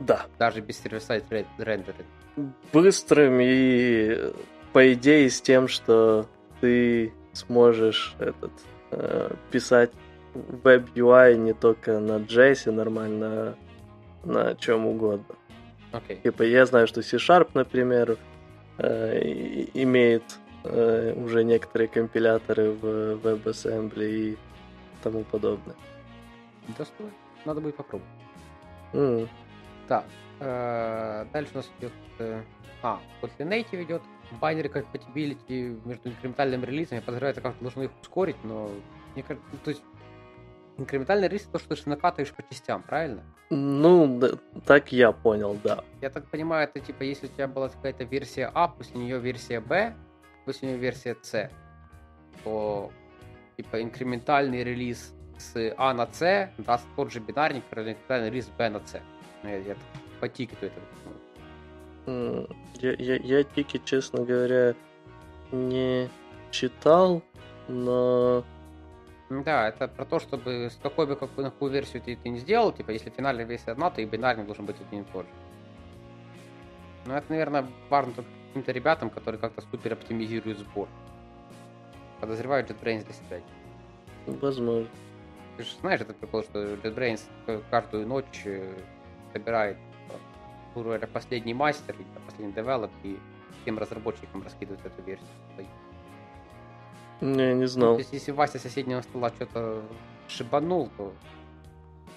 Да. 0.00 0.26
Даже 0.38 0.60
без 0.60 0.80
сервер-сайт 0.80 1.24
рендера. 1.58 1.96
Быстрым 2.72 3.38
и, 3.40 4.32
по 4.72 4.92
идее, 4.92 5.28
с 5.28 5.40
тем, 5.40 5.68
что 5.68 6.26
ты 6.60 7.12
сможешь 7.32 8.14
этот, 8.18 8.52
э, 8.90 9.30
писать 9.50 9.90
веб 10.34 10.88
UI 10.94 11.36
не 11.36 11.52
только 11.52 11.98
на 11.98 12.18
JS 12.18 12.70
нормально, 12.70 13.56
а 14.22 14.26
на 14.26 14.54
чем 14.54 14.86
угодно. 14.86 15.36
Okay. 15.92 16.22
Типа 16.22 16.42
я 16.42 16.66
знаю, 16.66 16.86
что 16.86 17.02
C-Sharp, 17.02 17.50
например, 17.54 18.16
э, 18.78 19.66
имеет 19.74 20.22
э, 20.64 21.14
уже 21.14 21.42
некоторые 21.42 21.88
компиляторы 21.88 22.70
в 22.70 22.84
WebAssembly 23.16 24.10
и 24.10 24.38
тому 25.02 25.24
подобное. 25.24 25.76
Достойно. 26.76 27.12
Надо 27.44 27.60
будет 27.60 27.76
попробовать. 27.76 28.12
Mm. 28.92 29.28
Так, 29.88 30.04
э, 30.40 31.26
дальше 31.32 31.52
у 31.54 31.56
нас 31.58 31.70
идет... 31.78 31.92
Э, 32.18 32.42
а, 32.82 33.00
после 33.20 33.44
Native 33.44 33.82
идет 33.82 34.02
binary 34.40 34.72
compatibility 34.72 35.80
между 35.86 36.08
инкрементальными 36.08 36.64
релизами. 36.64 37.00
Я 37.00 37.02
подозреваю, 37.02 37.32
это 37.32 37.40
как-то 37.40 37.60
должно 37.62 37.82
их 37.84 37.90
ускорить, 38.00 38.36
но 38.44 38.70
мне 39.14 39.22
кажется, 39.22 39.48
ну, 39.52 39.58
то 39.62 39.70
есть 39.70 39.82
инкрементальный 40.78 41.28
релиз 41.28 41.42
то, 41.42 41.58
что 41.58 41.76
ты 41.76 41.88
накатываешь 41.88 42.32
по 42.32 42.42
частям, 42.42 42.82
правильно? 42.82 43.22
Ну, 43.50 44.18
да, 44.18 44.30
так 44.64 44.92
я 44.92 45.12
понял, 45.12 45.58
да. 45.62 45.84
Я 46.00 46.10
так 46.10 46.26
понимаю, 46.28 46.68
это 46.68 46.80
типа, 46.80 47.02
если 47.02 47.26
у 47.26 47.30
тебя 47.30 47.48
была 47.48 47.68
какая-то 47.68 48.04
версия 48.04 48.50
А, 48.54 48.68
после 48.68 49.00
нее 49.00 49.18
версия 49.18 49.60
Б, 49.60 49.94
после 50.44 50.68
нее 50.68 50.78
версия 50.78 51.16
С, 51.20 51.50
то 52.44 52.90
типа 53.56 53.82
инкрементальный 53.82 54.64
релиз 54.64 55.14
с 55.40 55.74
А 55.76 55.92
на 55.94 56.06
С 56.12 56.50
даст 56.58 56.86
тот 56.96 57.10
же 57.10 57.20
бинарник, 57.20 57.64
инкрементальный 57.64 58.30
релиз 58.30 58.48
Б 58.56 58.68
на 58.68 58.80
С. 58.80 59.00
Я, 59.42 59.56
я 59.56 59.76
по 60.20 60.28
тикету 60.28 60.66
это 60.66 60.80
я, 62.06 62.92
я, 62.92 63.16
я 63.16 63.44
тики, 63.44 63.80
честно 63.84 64.24
говоря, 64.24 64.74
не 65.52 66.08
читал, 66.50 67.22
но... 67.68 68.44
Да, 69.28 69.68
это 69.68 69.86
про 69.86 70.04
то, 70.04 70.18
чтобы 70.18 70.70
с 70.70 70.78
какой 70.82 71.06
бы 71.06 71.14
какую, 71.14 71.50
какую 71.50 71.70
версию 71.70 72.02
ты, 72.02 72.16
ты 72.16 72.28
не 72.30 72.38
сделал, 72.38 72.72
типа, 72.72 72.90
если 72.90 73.10
финальная 73.10 73.44
версия 73.44 73.72
одна, 73.72 73.90
то 73.90 74.00
и 74.00 74.04
бинарник 74.04 74.46
должен 74.46 74.66
быть 74.66 74.76
один 74.80 75.02
и 75.02 75.04
тот 75.12 75.24
же. 75.24 75.32
Ну, 77.06 77.14
это, 77.14 77.26
наверное, 77.28 77.66
важно 77.88 78.12
каким-то 78.48 78.72
ребятам, 78.72 79.08
которые 79.08 79.40
как-то 79.40 79.62
супер 79.62 79.92
оптимизируют 79.92 80.58
сбор. 80.58 80.88
Подозреваю 82.20 82.66
JetBrains 82.66 83.04
для 83.04 83.14
себя. 83.14 83.40
Возможно. 84.26 84.88
Ты 85.56 85.64
же 85.64 85.74
знаешь 85.80 86.00
этот 86.00 86.16
прикол, 86.16 86.42
что 86.42 86.74
JetBrains 86.74 87.20
каждую 87.70 88.06
ночь 88.06 88.42
э, 88.44 88.74
собирает 89.32 89.76
грубо 90.74 90.90
говоря, 90.90 91.06
последний 91.06 91.54
мастер, 91.54 91.96
последний 92.26 92.52
девелоп, 92.52 92.90
и 93.02 93.18
всем 93.62 93.78
разработчикам 93.78 94.42
раскидывают 94.42 94.84
эту 94.84 95.02
версию. 95.02 95.28
Не, 97.20 97.54
не 97.54 97.66
знал. 97.66 97.90
Ну, 97.90 97.94
то 97.96 98.00
есть, 98.00 98.12
если 98.12 98.30
Вася 98.30 98.58
соседнего 98.58 99.02
стола 99.02 99.28
что-то 99.30 99.82
шибанул, 100.28 100.90
то 100.96 101.12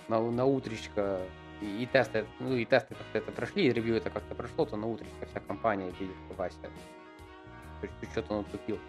на, 0.08 0.22
на 0.22 0.46
утречко 0.46 1.20
и, 1.62 1.84
и 1.84 1.86
тесты, 1.86 2.26
ну 2.40 2.56
и 2.56 2.64
тесты 2.64 2.96
как-то 2.96 3.18
это 3.18 3.32
прошли, 3.32 3.68
и 3.68 3.74
ревью 3.74 3.98
это 3.98 4.10
как-то 4.10 4.34
прошло, 4.34 4.66
то 4.66 4.78
на 4.78 4.88
утречко 4.88 5.26
вся 5.26 5.42
компания 5.42 5.92
видит, 6.00 6.16
что 6.26 6.36
Вася 6.36 6.56
что-то 8.12 8.36
он 8.36 8.46
тупил. 8.46 8.80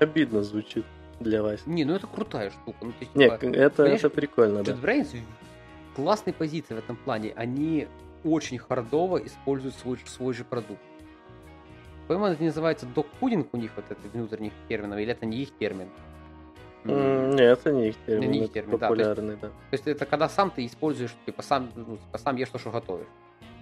Обидно 0.00 0.42
звучит 0.42 0.86
для 1.22 1.42
Васи. 1.42 1.62
Не, 1.66 1.84
ну 1.84 1.94
это 1.94 2.06
крутая 2.06 2.50
штука. 2.50 2.78
Ну, 2.82 2.92
есть, 3.00 3.14
Не, 3.14 3.30
типа, 3.30 3.56
это, 3.56 3.84
это 3.84 4.10
прикольно, 4.10 4.62
да. 4.62 4.72
JetBrains 4.72 5.16
в 5.92 5.96
классной 5.96 6.32
позиции 6.32 6.74
в 6.74 6.78
этом 6.78 6.96
плане. 6.96 7.32
Они 7.36 7.88
очень 8.24 8.58
хардово 8.58 9.18
используют 9.18 9.74
свой, 9.76 9.98
свой 10.06 10.34
же 10.34 10.44
продукт. 10.44 10.80
По-моему, 12.08 12.34
это 12.34 12.42
называется 12.42 12.86
док-пудинг 12.86 13.48
у 13.52 13.56
них, 13.56 13.72
вот 13.76 13.84
это 13.88 14.00
внутренних 14.12 14.52
терминов, 14.68 14.98
или 14.98 15.12
это 15.12 15.24
не 15.24 15.42
их 15.42 15.50
термин? 15.56 15.88
Mm, 16.84 17.34
нет, 17.34 17.58
это 17.58 17.72
не 17.72 17.88
их 17.88 17.96
термин, 18.06 18.30
не 18.30 18.44
их 18.44 18.52
термин 18.52 18.78
популярный, 18.78 19.36
да. 19.36 19.40
То 19.40 19.46
есть, 19.46 19.52
да. 19.52 19.70
то 19.70 19.76
есть 19.76 19.86
это 19.86 20.06
когда 20.06 20.28
сам 20.28 20.50
ты 20.50 20.66
используешь, 20.66 21.14
типа 21.24 21.42
сам, 21.42 21.70
ну, 21.76 21.96
типа, 21.96 22.18
сам 22.18 22.36
ешь 22.36 22.48
то, 22.48 22.58
что 22.58 22.70
готовишь. 22.70 23.06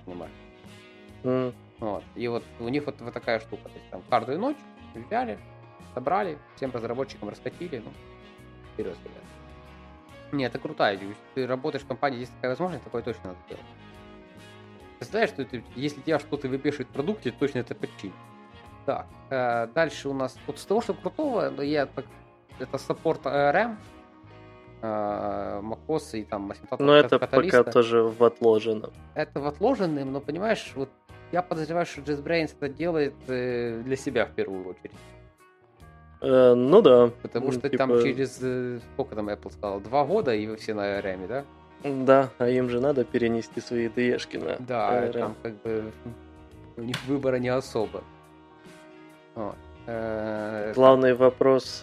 Понимаешь? 0.06 0.32
Mm. 1.22 1.54
Вот. 1.80 2.02
И 2.14 2.28
вот 2.28 2.42
у 2.60 2.68
них 2.68 2.86
вот, 2.86 3.00
вот 3.00 3.12
такая 3.12 3.40
штука. 3.40 3.64
То 3.64 3.74
есть 3.74 3.90
там 3.90 4.02
каждую 4.08 4.38
ночь 4.38 4.56
взяли, 4.94 5.38
собрали, 5.94 6.38
всем 6.56 6.70
разработчикам 6.72 7.28
раскатили, 7.28 7.82
ну, 7.84 7.90
вперед, 8.72 8.96
ребят. 9.04 9.22
Не, 10.32 10.44
это 10.44 10.58
крутая. 10.58 10.94
Если 10.94 11.14
ты 11.34 11.46
работаешь 11.46 11.84
в 11.84 11.88
компании, 11.88 12.20
есть 12.20 12.34
такая 12.36 12.52
возможность, 12.52 12.84
такое 12.84 13.02
точно 13.02 13.30
надо 13.30 13.38
делать. 13.48 13.64
Представляешь, 14.98 15.30
что 15.30 15.42
это, 15.42 15.62
если 15.76 16.00
тебя 16.02 16.18
что-то 16.18 16.48
выпишет 16.48 16.86
в 16.88 16.90
продукте, 16.90 17.32
точно 17.32 17.60
это 17.60 17.74
починит. 17.74 18.14
Так, 18.86 19.06
э, 19.30 19.66
дальше 19.74 20.08
у 20.08 20.14
нас, 20.14 20.36
вот 20.46 20.58
с 20.58 20.64
того, 20.64 20.80
что 20.80 20.94
крутого, 20.94 21.62
я 21.62 21.86
так, 21.86 22.04
это 22.58 22.78
саппорт 22.78 23.20
э, 23.24 23.76
macOS 24.82 26.18
и 26.18 26.24
там 26.24 26.50
асимптотов 26.50 26.86
Но 26.86 26.94
это 26.94 27.18
пока 27.18 27.64
тоже 27.64 28.02
в 28.02 28.22
отложенном. 28.22 28.92
Это 29.14 29.40
в 29.40 29.46
отложенном, 29.46 30.12
но 30.12 30.20
понимаешь, 30.20 30.72
вот 30.74 30.90
я 31.32 31.42
подозреваю, 31.42 31.86
что 31.86 32.00
JetBrains 32.00 32.54
это 32.58 32.68
делает 32.68 33.14
э, 33.28 33.82
для 33.84 33.96
себя 33.96 34.26
в 34.26 34.32
первую 34.32 34.68
очередь. 34.68 34.92
Э, 36.20 36.54
ну 36.54 36.82
да. 36.82 37.10
Потому 37.22 37.52
что 37.52 37.68
типа... 37.68 37.78
там 37.78 38.02
через, 38.02 38.38
э, 38.42 38.80
сколько 38.92 39.14
там 39.14 39.28
Apple 39.28 39.52
сказал, 39.52 39.80
два 39.80 40.04
года, 40.04 40.34
и 40.34 40.46
вы 40.46 40.56
все 40.56 40.74
на 40.74 40.98
ARM, 40.98 41.26
да? 41.26 41.44
Да, 41.82 42.30
а 42.38 42.48
им 42.48 42.68
же 42.68 42.80
надо 42.80 43.04
перенести 43.04 43.60
свои 43.60 43.88
ДЕшки 43.88 44.36
на 44.36 44.56
Да, 44.58 45.04
ARM. 45.04 45.12
там 45.12 45.34
как 45.42 45.54
бы 45.62 45.92
у 46.76 46.82
них 46.82 46.96
выбора 47.06 47.36
не 47.36 47.48
особо. 47.48 48.02
Вот. 49.34 49.56
Э, 49.86 50.72
Главный 50.74 51.14
вопрос, 51.14 51.82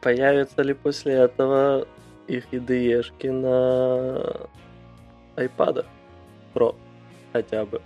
появятся 0.00 0.62
ли 0.62 0.74
после 0.74 1.14
этого 1.14 1.86
их 2.26 2.52
IDE-шки 2.52 3.30
на 3.30 4.48
iPad 5.36 5.84
Pro 6.54 6.74
хотя 7.32 7.64
бы? 7.64 7.80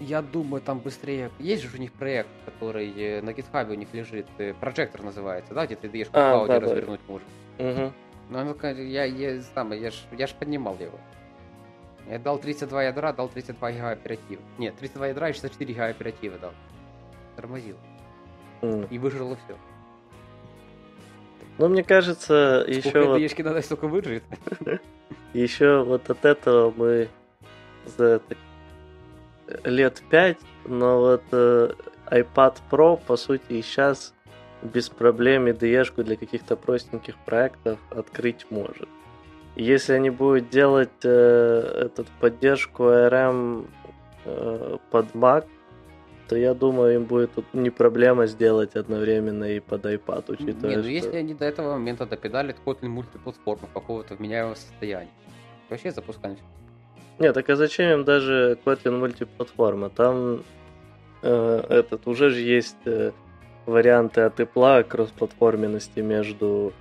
Я 0.00 0.22
думаю, 0.22 0.60
там 0.60 0.80
быстрее... 0.80 1.30
Есть 1.38 1.62
же 1.62 1.76
у 1.76 1.80
них 1.80 1.92
проект, 1.92 2.28
который 2.44 2.92
э, 2.96 3.22
на 3.22 3.30
GitHub 3.30 3.70
у 3.70 3.74
них 3.74 3.88
лежит, 3.92 4.26
прожектор 4.60 5.02
называется, 5.02 5.54
да, 5.54 5.66
где 5.66 5.76
ты 5.76 5.86
IDE-шку 5.86 6.10
а, 6.14 6.32
клауде 6.32 6.52
да, 6.52 6.60
развернуть 6.60 7.00
да. 7.06 7.12
можешь. 7.12 7.28
Угу. 7.58 7.92
Ну, 8.30 8.56
я, 8.82 9.04
я, 9.04 9.40
там, 9.54 9.72
я 9.72 9.90
ж, 9.90 9.94
я 10.12 10.26
ж 10.26 10.34
поднимал 10.34 10.76
его. 10.78 10.98
Я 12.08 12.18
дал 12.18 12.38
32 12.38 12.84
ядра, 12.84 13.12
дал 13.12 13.28
32 13.28 13.72
гига 13.72 13.90
оператива. 13.90 14.42
Нет, 14.58 14.74
32 14.76 15.08
ядра 15.08 15.30
и 15.30 15.32
64 15.32 15.72
гига 15.72 15.86
оператива 15.86 16.38
дал. 16.38 16.52
Тормозил. 17.36 17.76
Mm. 18.62 18.88
И 18.90 18.98
выжило 18.98 19.36
все. 19.36 19.56
Ну, 21.58 21.68
мне 21.68 21.84
кажется, 21.84 22.64
еще... 22.66 22.90
Сколько 22.90 23.06
вот... 23.06 23.18
яички 23.18 23.42
надо 23.42 23.62
столько 23.62 23.86
выжить? 23.86 24.24
еще 25.34 25.84
вот 25.84 26.10
от 26.10 26.24
этого 26.24 26.72
мы 26.76 27.08
за 27.96 28.20
лет 29.64 30.02
5, 30.10 30.38
но 30.66 31.00
вот 31.00 31.22
э, 31.32 31.72
iPad 32.10 32.56
Pro, 32.70 33.00
по 33.06 33.16
сути, 33.16 33.44
и 33.48 33.62
сейчас 33.62 34.14
без 34.62 34.88
проблем 34.88 35.46
IDE 35.46 36.02
для 36.02 36.16
каких-то 36.16 36.56
простеньких 36.56 37.16
проектов 37.24 37.78
открыть 37.90 38.46
может. 38.50 38.88
Если 39.56 39.92
они 39.92 40.10
будут 40.10 40.50
делать 40.50 41.04
э, 41.04 41.86
эту 41.86 42.06
поддержку 42.20 42.84
ARM 42.84 43.66
э, 44.24 44.78
под 44.90 45.14
Mac, 45.14 45.46
то 46.28 46.36
я 46.36 46.54
думаю, 46.54 46.96
им 46.96 47.04
будет 47.04 47.34
тут 47.34 47.44
не 47.52 47.70
проблема 47.70 48.26
сделать 48.26 48.74
одновременно 48.76 49.44
и 49.44 49.60
под 49.60 49.84
iPad, 49.84 50.24
учитывая, 50.28 50.70
Не, 50.70 50.76
ну 50.76 50.82
что... 50.82 50.90
если 50.90 51.16
они 51.16 51.34
до 51.34 51.44
этого 51.44 51.72
момента 51.72 52.06
допедалят 52.06 52.56
Kotlin 52.64 52.88
мультиплатформу 52.88 53.68
какого-то 53.72 54.14
вменяемого 54.14 54.54
состояния, 54.54 55.10
вообще 55.68 55.90
запускаем 55.90 56.38
Нет, 57.18 57.34
так 57.34 57.48
а 57.48 57.56
зачем 57.56 58.00
им 58.00 58.04
даже 58.04 58.58
Kotlin 58.64 58.98
мультиплатформа? 58.98 59.88
Там 59.90 60.42
э, 61.22 61.62
этот 61.68 62.06
уже 62.06 62.30
же 62.30 62.40
есть 62.40 62.86
э, 62.86 63.12
варианты 63.66 64.22
от 64.22 64.40
Apple 64.40 64.84
кроссплатформенности 64.84 66.00
между 66.00 66.72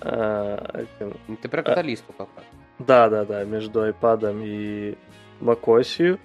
э, 0.00 0.84
этим... 0.98 1.16
Ты 1.40 1.48
про 1.48 1.62
каталисту 1.62 2.12
как 2.12 2.28
раз. 2.36 2.44
Да, 2.78 3.08
да, 3.08 3.24
да, 3.24 3.44
между 3.44 3.88
iPad 3.88 4.44
и 4.44 4.96
macOS. 5.40 6.18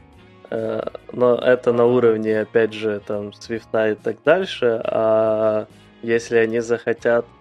Э, 0.49 0.81
но 1.11 1.35
это 1.35 1.73
на 1.73 1.85
уровне, 1.85 2.41
опять 2.41 2.73
же, 2.73 3.01
там, 3.05 3.29
Swift 3.29 3.91
и 3.91 3.95
так 3.95 4.17
дальше. 4.23 4.81
А 4.83 5.67
если 6.01 6.37
они 6.37 6.59
захотят 6.59 7.25
э, 7.25 7.36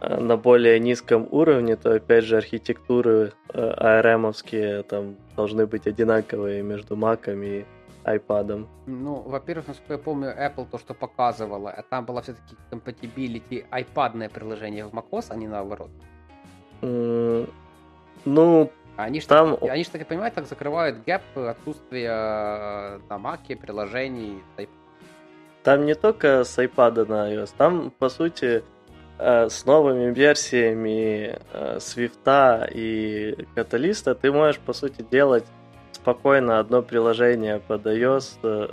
на 0.00 0.36
более 0.36 0.78
низком 0.78 1.26
уровне, 1.30 1.76
то 1.76 1.94
опять 1.94 2.24
же 2.24 2.36
архитектуры 2.36 3.32
ARM-овские 3.48 4.82
там 4.82 5.16
должны 5.36 5.66
быть 5.66 5.86
одинаковые 5.86 6.62
между 6.62 6.96
Mac 6.96 7.32
и 7.32 7.64
iPad? 8.04 8.66
Ну, 8.86 9.14
во-первых, 9.22 9.68
насколько 9.68 9.92
я 9.94 9.98
помню, 9.98 10.28
Apple 10.28 10.66
то, 10.70 10.78
что 10.78 10.94
показывала, 10.94 11.70
а 11.70 11.82
там 11.82 12.04
было 12.04 12.22
все-таки 12.22 12.56
compatibility 12.70 13.64
iPadное 13.70 14.28
приложение 14.28 14.86
в 14.86 14.92
macOS, 14.92 15.26
а 15.30 15.36
не 15.36 15.48
наоборот. 15.48 15.90
Mm, 16.82 17.48
ну, 18.24 18.70
Они 18.96 19.20
же, 19.20 19.26
Там- 19.26 19.56
так, 19.58 19.68
они 19.70 19.84
ж, 19.84 19.88
так 19.88 20.00
я 20.00 20.06
понимаю, 20.06 20.32
так 20.32 20.46
закрывают 20.46 21.04
гэп 21.04 21.20
отсутствия 21.36 22.10
э, 22.10 22.98
на 23.10 23.18
маке 23.18 23.54
приложений. 23.54 24.42
Там 25.62 25.84
не 25.84 25.94
только 25.94 26.44
с 26.44 26.58
iPad 26.58 27.06
на 27.06 27.30
iOS, 27.34 27.52
там, 27.58 27.90
по 27.98 28.08
сути, 28.08 28.44
э, 28.46 28.62
с 29.18 29.64
новыми 29.64 30.12
версиями 30.12 31.38
э, 31.52 31.78
Swift 31.78 32.70
и 32.74 33.46
Каталиста 33.54 34.14
ты 34.14 34.30
можешь, 34.30 34.60
по 34.60 34.72
сути, 34.72 35.04
делать 35.10 35.44
спокойно 35.92 36.58
одно 36.58 36.82
приложение 36.82 37.58
под 37.58 37.86
iOS, 37.86 38.38
э, 38.42 38.68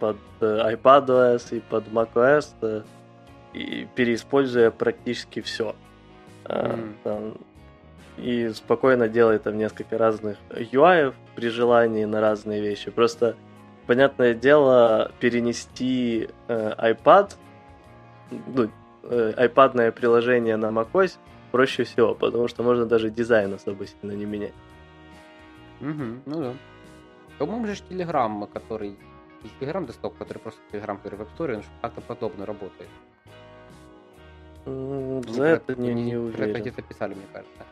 под 0.00 0.16
э, 0.40 0.74
iPadOS 0.74 1.56
и 1.56 1.60
под 1.60 1.86
macOS, 1.88 2.54
э, 2.62 2.82
и 3.52 3.86
переиспользуя 3.94 4.70
практически 4.70 5.40
все. 5.40 5.74
Мгм. 6.46 7.38
и 8.18 8.50
спокойно 8.50 9.08
делать 9.08 9.44
там 9.44 9.56
несколько 9.56 9.96
разных 9.96 10.36
UI 10.50 11.14
при 11.34 11.48
желании 11.48 12.04
на 12.04 12.20
разные 12.20 12.60
вещи. 12.60 12.90
Просто, 12.90 13.34
понятное 13.86 14.34
дело, 14.34 15.10
перенести 15.20 16.28
э, 16.48 16.72
iPad, 16.92 17.34
ну, 18.30 18.70
э, 19.10 19.32
iPadное 19.48 19.90
приложение 19.92 20.56
на 20.56 20.66
macOS 20.70 21.18
проще 21.52 21.84
всего, 21.84 22.14
потому 22.14 22.48
что 22.48 22.62
можно 22.62 22.86
даже 22.86 23.10
дизайн 23.10 23.54
особо 23.54 23.86
сильно 23.86 24.12
не 24.12 24.24
менять. 24.24 24.54
Мгм, 25.80 26.22
ну 26.26 26.40
да. 26.40 26.54
По-моему, 27.38 27.66
же 27.66 27.74
Telegram, 27.90 28.46
который... 28.52 28.96
Есть 29.42 29.54
Telegram 29.60 29.86
десктоп, 29.86 30.16
который 30.18 30.38
просто 30.38 30.60
Telegram, 30.72 30.96
который 30.96 31.16
в 31.16 31.22
App 31.22 31.28
Store, 31.36 31.56
он 31.56 31.62
как-то 31.82 32.00
подобно 32.00 32.46
работает. 32.46 32.88
Ну, 34.66 35.22
За 35.28 35.44
это 35.44 35.74
не, 35.76 35.90
они- 35.90 36.02
не 36.04 36.12
про 36.12 36.18
это 36.20 36.42
уверен. 36.44 36.60
где-то 36.62 36.82
писали, 36.82 37.14
мне 37.14 37.26
кажется. 37.32 37.64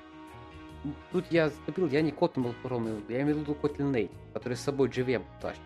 Тут 1.12 1.25
я 1.31 1.49
забил, 1.66 1.87
я 1.88 2.03
не 2.03 2.11
Kotlin 2.11 2.42
платформу, 2.42 2.88
я 3.09 3.23
имею 3.23 3.37
в 3.37 3.40
виду 3.40 3.57
Kotlin 3.62 3.92
Native, 3.92 4.11
который 4.35 4.55
с 4.55 4.61
собой 4.61 4.88
JVM 4.88 5.23
тащит. 5.40 5.61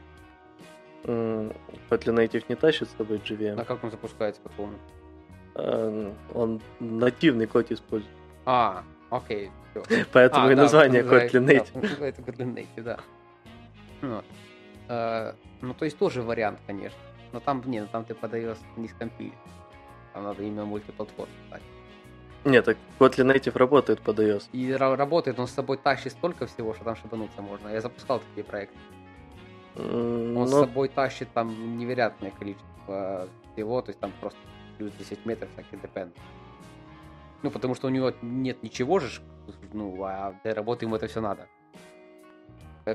М, 1.05 1.53
Kotlin 1.91 2.15
Native 2.17 2.45
не 2.49 2.55
тащит 2.55 2.89
с 2.89 2.97
собой 2.97 3.19
JVM. 3.25 3.61
А 3.61 3.65
как 3.65 3.83
он 3.83 3.91
запускается, 3.91 4.41
по-твоему? 4.43 4.75
Э, 5.59 6.13
Он 6.35 6.61
нативный 6.81 7.47
код 7.47 7.71
использует. 7.73 8.13
А, 8.45 8.83
окей, 9.11 9.51
всё. 9.71 9.83
Поэтому 10.13 10.47
А, 10.49 10.53
и 10.53 10.55
да, 10.55 10.63
название 10.63 11.03
да, 11.03 11.11
Kotlin 11.27 11.47
да, 11.47 11.53
Native. 11.55 11.83
называется 11.83 12.23
Kotlin 12.23 12.55
Native, 12.55 12.83
да. 12.83 13.01
Вот. 14.03 14.25
Э, 14.89 15.33
Ну, 15.63 15.73
то 15.75 15.85
есть 15.87 15.99
тоже 15.99 16.23
вариант, 16.23 16.59
конечно. 16.67 16.99
Но 17.33 17.41
там, 17.41 17.63
не, 17.67 17.81
ну, 17.81 17.89
там 17.91 18.05
ты 18.05 18.15
подаешь 18.15 18.59
не 18.77 18.89
скомпилить. 18.89 19.33
Там 20.13 20.25
надо 20.25 20.43
именно 20.43 20.65
мультиплатформ. 20.67 21.31
Нет, 22.45 22.65
так 22.65 22.77
Kotlin 23.01 23.35
Native 23.35 23.57
работает 23.59 24.01
под 24.01 24.21
iOS. 24.21 24.45
И 24.53 24.69
ра- 24.71 24.95
работает 24.95 25.39
он 25.41 25.47
с 25.49 25.53
собой 25.53 25.79
тащит 25.79 26.13
столько 26.13 26.47
всего, 26.47 26.75
что 26.75 26.85
там 26.85 26.95
шибануться 26.97 27.43
можно. 27.43 27.69
Я 27.69 27.81
запускал 27.81 28.21
такие 28.21 28.45
проекты. 28.45 28.77
М, 29.75 30.37
Он 30.37 30.47
с 30.47 30.53
ну, 30.53 30.61
собой 30.61 30.89
тащит 30.89 31.29
там 31.33 31.77
невероятное 31.79 32.31
количество 32.31 33.29
всего, 33.53 33.83
то 33.83 33.91
есть 33.91 33.99
там 34.01 34.13
просто 34.21 34.39
плюс 34.79 34.93
10 34.99 35.27
метров 35.27 35.49
всяких 35.53 35.81
депенд. 35.83 36.15
Ну, 37.43 37.51
потому 37.51 37.75
что 37.75 37.87
у 37.87 37.91
него 37.91 38.13
нет 38.23 38.63
ничего 38.63 38.99
же, 38.99 39.21
ну, 39.73 40.03
а 40.03 40.35
для 40.43 40.55
работы 40.55 40.85
ему 40.87 40.97
это 40.97 41.07
все 41.07 41.21
надо. 41.21 41.47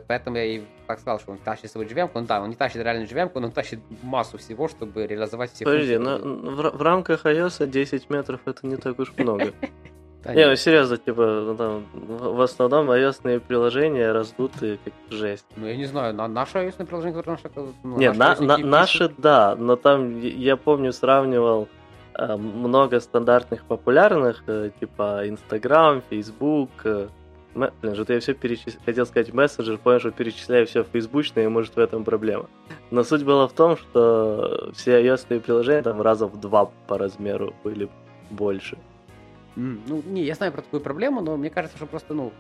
Поэтому 0.08 0.38
я 0.38 0.46
и 0.46 0.64
так 0.88 1.00
сказал, 1.00 1.20
что 1.20 1.32
он 1.32 1.38
тащит 1.38 1.70
с 1.70 1.74
собой 1.74 1.86
JVM, 1.86 2.12
он 2.14 2.26
да, 2.26 2.42
он 2.42 2.50
не 2.50 2.56
тащит 2.56 2.82
JVM, 2.86 3.32
но 3.36 3.48
он 3.48 3.52
тащит 3.52 3.80
массу 4.02 4.38
всего, 4.38 4.70
чтобы 4.70 5.06
реализовать 5.06 5.52
все 5.52 5.66
Подожди, 5.66 5.98
функции. 5.98 6.24
на- 6.24 6.52
в, 6.52 6.78
в 6.78 6.82
рамках 6.82 7.26
iOS 7.26 7.68
10 7.68 8.10
метров 8.10 8.40
это 8.46 8.66
не 8.66 8.78
так 8.78 8.98
уж 9.00 9.12
много. 9.18 9.54
Да, 10.24 10.36
Не, 10.36 10.46
ну 10.48 10.56
серьезно, 10.56 10.98
типа, 10.98 11.26
ну, 11.26 11.56
там, 11.56 11.86
в 11.94 12.42
основном 12.42 12.92
ios 12.92 13.40
приложения 13.40 14.12
раздуты 14.12 14.78
как 14.84 14.94
жесть. 15.10 15.46
Ну, 15.56 15.66
я 15.68 15.76
не 15.76 15.86
знаю, 15.86 16.14
на, 16.14 16.28
наше 16.28 16.60
iOS 16.60 16.86
приложение, 16.86 17.18
которое 17.18 17.40
наше... 17.44 17.74
Ну, 17.84 17.98
Не, 17.98 18.12
наше 18.12 18.44
на- 18.44 18.58
на- 18.58 18.66
наши, 18.68 19.10
да, 19.18 19.56
но 19.56 19.76
там, 19.76 20.20
я- 20.20 20.58
помню, 20.58 20.94
сравнивал 20.94 21.68
э, 22.14 22.36
много 22.36 23.00
стандартных 23.00 23.64
популярных, 23.64 24.44
э, 24.48 24.70
типа 24.80 25.26
Instagram, 25.28 26.04
Facebook, 26.10 26.70
э, 26.84 27.08
ме- 27.56 27.72
блин, 27.82 27.96
что-то 27.96 28.14
я 28.14 28.20
все 28.20 28.34
перечисляю, 28.36 28.80
хотел 28.86 29.06
сказать 29.08 29.34
мессенджер, 29.34 29.78
понял, 29.80 30.00
что 30.00 30.12
перечисляю 30.12 30.68
все 30.68 30.84
фейсбучное, 30.84 31.46
и 31.46 31.48
может 31.48 31.76
в 31.76 31.80
этом 31.80 32.04
проблема. 32.04 32.46
Но 32.92 33.04
суть 33.04 33.24
была 33.24 33.48
в 33.48 33.54
том, 33.54 33.76
что 33.76 34.70
все 34.76 35.02
ios 35.04 35.26
приложения 35.40 35.82
там 35.82 36.00
раза 36.02 36.28
в 36.28 36.40
два 36.40 36.70
по 36.88 36.98
размеру 37.00 37.56
были 37.64 37.90
больше. 38.30 38.78
М, 39.58 39.82
Ну, 39.88 40.02
не, 40.06 40.24
я 40.24 40.36
знаю 40.36 40.52
про 40.52 40.62
такую 40.62 40.82
проблему, 40.82 41.22
но 41.22 41.38
мне 41.38 41.50
кажется, 41.50 41.78
что 41.78 41.86
просто, 41.86 42.14
ну, 42.14 42.32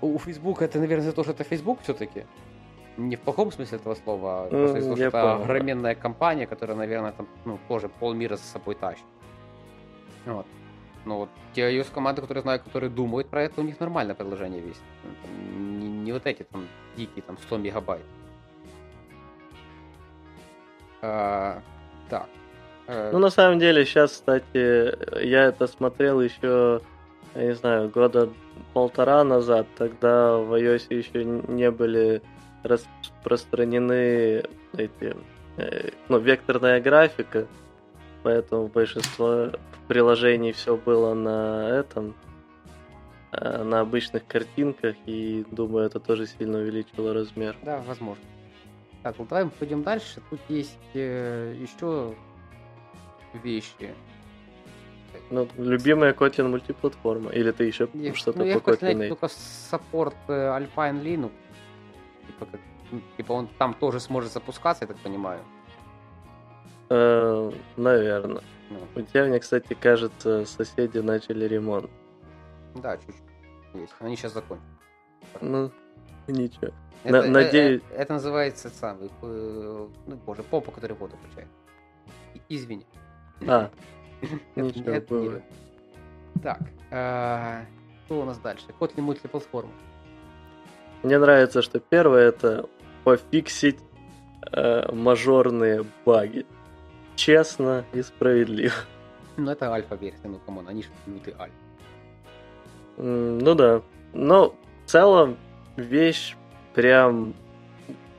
у 0.00 0.18
Facebook 0.18 0.62
это, 0.62 0.78
наверное, 0.78 1.06
за 1.06 1.12
то, 1.12 1.22
что 1.22 1.32
это 1.32 1.44
Facebook 1.44 1.80
все-таки. 1.82 2.24
Не 2.96 3.16
в 3.16 3.20
плохом 3.20 3.50
смысле 3.50 3.78
этого 3.78 3.94
слова, 3.94 4.44
а 4.44 4.48
просто 4.48 4.78
из-за 4.78 4.90
того, 4.90 5.02
я 5.02 5.08
что 5.10 5.18
это 5.18 5.26
понял, 5.28 5.42
огроменная 5.42 5.94
компания, 5.94 6.46
которая, 6.46 6.76
наверное, 6.76 7.12
там, 7.12 7.26
ну, 7.44 7.58
тоже 7.68 7.88
полмира 7.88 8.36
за 8.36 8.44
собой 8.44 8.74
тащит. 8.74 9.04
Вот. 10.26 10.46
Ну, 11.04 11.16
вот 11.18 11.28
те 11.52 11.62
iOS 11.62 11.92
команды, 11.92 12.22
которые 12.22 12.42
знаю, 12.42 12.60
которые 12.60 12.90
думают 12.90 13.28
про 13.28 13.42
это, 13.42 13.60
у 13.60 13.64
них 13.64 13.80
нормальное 13.80 14.14
приложение 14.14 14.60
весит. 14.60 14.82
Ну, 15.04 15.10
там 15.22 15.80
Не, 15.80 15.88
не 15.88 16.12
вот 16.12 16.26
эти 16.26 16.44
там 16.44 16.66
дикие, 16.96 17.22
там 17.22 17.36
100 17.38 17.58
мегабайт. 17.58 18.04
А, 21.02 21.60
так. 22.08 22.28
Э, 22.86 23.10
Ну, 23.12 23.18
на 23.18 23.30
самом 23.30 23.58
деле, 23.58 23.84
сейчас, 23.84 24.12
кстати, 24.12 25.24
я 25.24 25.44
это 25.44 25.66
смотрел 25.66 26.20
еще, 26.20 26.80
я 27.34 27.44
не 27.46 27.54
знаю, 27.54 27.88
года 27.88 28.28
полтора 28.72 29.24
назад. 29.24 29.66
Тогда 29.76 30.36
в 30.36 30.52
iOS 30.54 30.86
еще 30.94 31.24
не 31.24 31.70
были 31.70 32.22
распространены 32.62 34.42
эти, 34.76 35.16
э, 35.56 35.90
ну, 36.08 36.18
векторная 36.18 36.80
графика, 36.80 37.46
поэтому 38.22 38.68
большинство 38.68 39.50
приложений 39.88 40.52
все 40.52 40.76
было 40.76 41.14
на 41.14 41.68
этом, 41.68 42.14
э, 43.32 43.62
на 43.62 43.80
обычных 43.80 44.26
картинках, 44.26 44.96
и 45.06 45.44
думаю, 45.50 45.86
это 45.86 46.00
тоже 46.00 46.26
сильно 46.26 46.58
увеличило 46.58 47.12
размер. 47.14 47.56
Да, 47.62 47.82
возможно. 47.86 48.24
Так, 49.02 49.16
ну 49.18 49.26
давай 49.26 49.44
мы 49.44 49.50
пойдем 49.50 49.82
дальше. 49.82 50.22
Тут 50.30 50.40
есть 50.48 50.78
э, 50.94 51.54
еще 51.60 52.14
вещи. 53.42 53.94
Ну, 55.30 55.48
любимая 55.56 56.12
Kotlin 56.12 56.48
мультиплатформа, 56.48 57.30
или 57.30 57.50
ты 57.50 57.64
еще 57.64 57.88
Я- 57.94 58.14
что-то 58.14 58.40
ну, 58.40 58.44
я 58.44 58.58
по 58.60 58.72
хочу 58.72 58.84
Kotlin 58.86 59.08
только 59.08 59.28
саппорт 59.28 60.16
э, 60.28 60.32
Alpine 60.32 61.02
Linux. 61.02 61.32
Типа, 62.26 62.46
как, 62.46 62.60
ну, 62.90 63.00
типа 63.16 63.32
он 63.32 63.48
там 63.58 63.74
тоже 63.74 64.00
сможет 64.00 64.32
запускаться, 64.32 64.84
я 64.84 64.88
так 64.88 64.98
понимаю. 64.98 65.40
Э, 66.90 67.50
наверное. 67.76 68.42
Ну, 68.70 68.78
У 68.96 69.02
тебя, 69.02 69.24
мне, 69.24 69.38
кстати, 69.40 69.74
кажется, 69.74 70.44
соседи 70.44 70.98
начали 70.98 71.46
ремонт. 71.46 71.90
да, 72.74 72.96
чуть-чуть 72.96 73.14
есть. 73.74 73.94
Они 74.00 74.16
сейчас 74.16 74.32
закончат. 74.34 74.66
Ну, 75.40 75.70
ничего. 76.26 76.68
Это, 77.04 77.12
На- 77.22 77.26
э, 77.26 77.28
надеюсь- 77.30 77.82
э, 77.90 77.94
это 77.96 78.14
называется 78.14 78.68
самый, 78.70 79.10
э, 79.22 79.88
ну, 80.06 80.16
боже, 80.26 80.42
помпа, 80.42 80.70
который 80.72 80.96
воду 80.96 81.16
качает. 81.28 81.48
И- 82.34 82.40
Извини. 82.56 82.86
А, 83.46 83.70
Это- 84.54 84.60
ничего, 84.62 85.00
было. 85.08 85.42
Так, 86.42 86.60
э, 86.90 87.64
что 88.04 88.20
у 88.20 88.24
нас 88.24 88.38
дальше? 88.38 88.64
Kotlin 88.80 89.02
мультиплатформа. 89.02 89.70
Мне 91.02 91.18
нравится, 91.18 91.62
что 91.62 91.80
первое 91.80 92.28
это 92.28 92.66
пофиксить 93.04 93.78
э, 94.52 94.92
мажорные 94.92 95.84
баги. 96.04 96.46
Честно 97.16 97.84
и 97.92 98.02
справедливо. 98.02 98.72
Ну, 99.36 99.50
это 99.50 99.72
альфа-версия, 99.72 100.28
ну, 100.28 100.38
come 100.46 100.59
on, 100.59 100.68
они 100.68 100.84
же 100.84 100.90
лютые 101.06 101.34
альфа. 101.36 101.56
Ну 102.96 103.54
да. 103.56 103.82
Но 104.12 104.54
в 104.86 104.88
целом 104.88 105.36
вещь 105.76 106.36
прям 106.72 107.34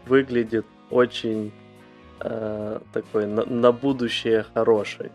выглядит 0.05 0.65
очень 0.89 1.53
э, 2.25 2.79
такой 2.93 3.27
на, 3.27 3.45
на 3.45 3.71
будущее 3.71 4.45
хорошей. 4.53 5.11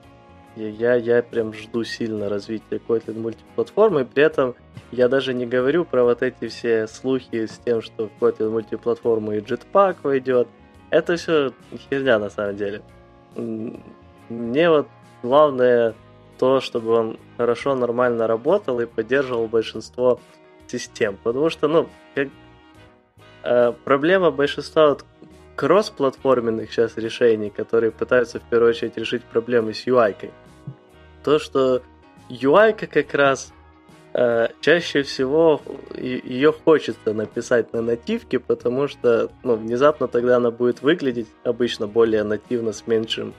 И 0.57 0.69
я, 0.69 0.95
я 0.95 1.23
прям 1.23 1.53
жду 1.53 1.85
сильно 1.85 2.29
развития 2.29 2.81
Kotlin 2.87 3.21
мультиплатформы. 3.21 4.05
При 4.05 4.23
этом 4.25 4.55
я 4.91 5.09
даже 5.09 5.33
не 5.35 5.47
говорю 5.47 5.85
про 5.85 6.05
вот 6.05 6.23
эти 6.23 6.49
все 6.49 6.87
слухи 6.87 7.47
с 7.47 7.59
тем, 7.65 7.83
что 7.83 8.09
в 8.09 8.23
Kotlin 8.23 8.51
мультиплатформу 8.51 9.33
и 9.33 9.41
Jetpack 9.41 9.99
войдет. 10.03 10.49
Это 10.91 11.17
все 11.17 11.53
херня 11.89 12.19
на 12.19 12.31
самом 12.31 12.57
деле. 12.57 12.83
Мне 14.29 14.71
вот 14.71 14.89
главное 15.23 15.95
то, 16.39 16.61
чтобы 16.61 16.93
он 16.93 17.19
хорошо, 17.37 17.75
нормально 17.75 18.27
работал 18.27 18.81
и 18.81 18.87
поддерживал 18.87 19.47
большинство 19.47 20.21
систем. 20.67 21.19
Потому 21.23 21.51
что, 21.51 21.69
ну, 21.69 21.89
как, 22.15 22.29
э, 23.45 23.73
проблема 23.85 24.31
большинства 24.31 24.89
вот 24.89 25.05
кроссплатформенных 25.61 26.73
сейчас 26.73 26.97
решений, 26.97 27.51
которые 27.51 27.91
пытаются 27.91 28.41
в 28.41 28.43
первую 28.45 28.71
очередь 28.71 28.97
решить 28.97 29.23
проблемы 29.25 29.75
с 29.75 29.87
UI-кой. 29.87 30.31
То, 31.23 31.39
что 31.39 31.83
UI 32.31 32.73
как 32.87 33.13
раз 33.13 33.53
э, 34.15 34.49
чаще 34.63 35.03
всего 35.03 35.61
ее 35.95 36.51
хочется 36.51 37.13
написать 37.13 37.75
на 37.75 37.83
нативке, 37.83 38.39
потому 38.39 38.89
что 38.89 39.31
ну, 39.43 39.57
внезапно 39.57 40.09
тогда 40.09 40.39
она 40.39 40.51
будет 40.51 40.81
выглядеть 40.81 41.29
обычно 41.45 41.87
более 41.87 42.25
нативно 42.25 42.73
с 42.73 42.87
меньшим, 42.87 43.35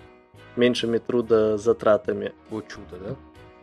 меньшими 0.56 1.00
трудозатратами. 1.00 2.34
Вот 2.52 2.68
чудо, 2.68 2.98
да? 3.04 3.16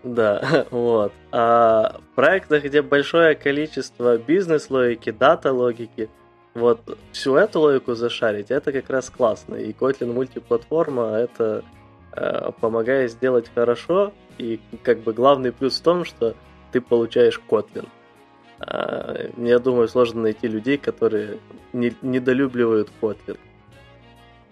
Да, 0.02 0.66
вот. 0.72 1.12
А 1.30 2.00
в 2.00 2.14
проектах, 2.16 2.64
где 2.64 2.82
большое 2.82 3.36
количество 3.36 4.18
бизнес-логики, 4.18 5.12
дата-логики, 5.12 6.10
вот 6.58 6.98
всю 7.12 7.36
эту 7.36 7.60
логику 7.60 7.94
зашарить, 7.94 8.50
это 8.50 8.72
как 8.72 8.90
раз 8.90 9.10
классно. 9.10 9.54
И 9.54 9.72
Kotlin 9.72 10.12
мультиплатформа 10.12 11.16
это 11.16 11.64
э, 12.12 12.50
помогает 12.60 13.10
сделать 13.10 13.50
хорошо. 13.54 14.12
И 14.38 14.60
как 14.82 15.00
бы 15.00 15.12
главный 15.12 15.52
плюс 15.52 15.78
в 15.78 15.82
том, 15.82 16.04
что 16.04 16.34
ты 16.72 16.80
получаешь 16.80 17.40
Kotlin. 17.48 17.88
Э, 18.60 19.30
я 19.36 19.58
думаю, 19.58 19.88
сложно 19.88 20.22
найти 20.22 20.48
людей, 20.48 20.78
которые 20.78 21.38
не, 21.72 21.94
недолюбливают 22.02 22.90
Kotlin. 23.00 23.38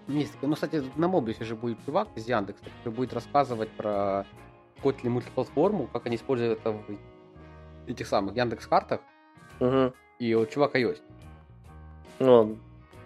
Есть, 0.07 0.33
ну, 0.41 0.55
кстати, 0.55 0.81
на 0.95 1.07
Мобиусе 1.07 1.43
же 1.43 1.55
будет 1.55 1.77
чувак 1.85 2.07
из 2.15 2.27
Яндекса, 2.27 2.63
который 2.63 2.93
будет 2.93 3.13
рассказывать 3.13 3.69
про 3.69 4.25
Kotlin 4.81 5.09
мультиплатформу, 5.09 5.87
как 5.87 6.05
они 6.05 6.15
используют 6.15 6.59
это 6.59 6.71
в 6.71 6.83
этих 7.87 8.07
самых 8.07 8.35
Яндекс 8.35 8.67
картах. 8.67 9.01
Угу. 9.59 9.93
И 10.19 10.33
вот 10.35 10.49
чувак 10.49 10.75
iOS. 10.75 10.99
Ну, 12.19 12.57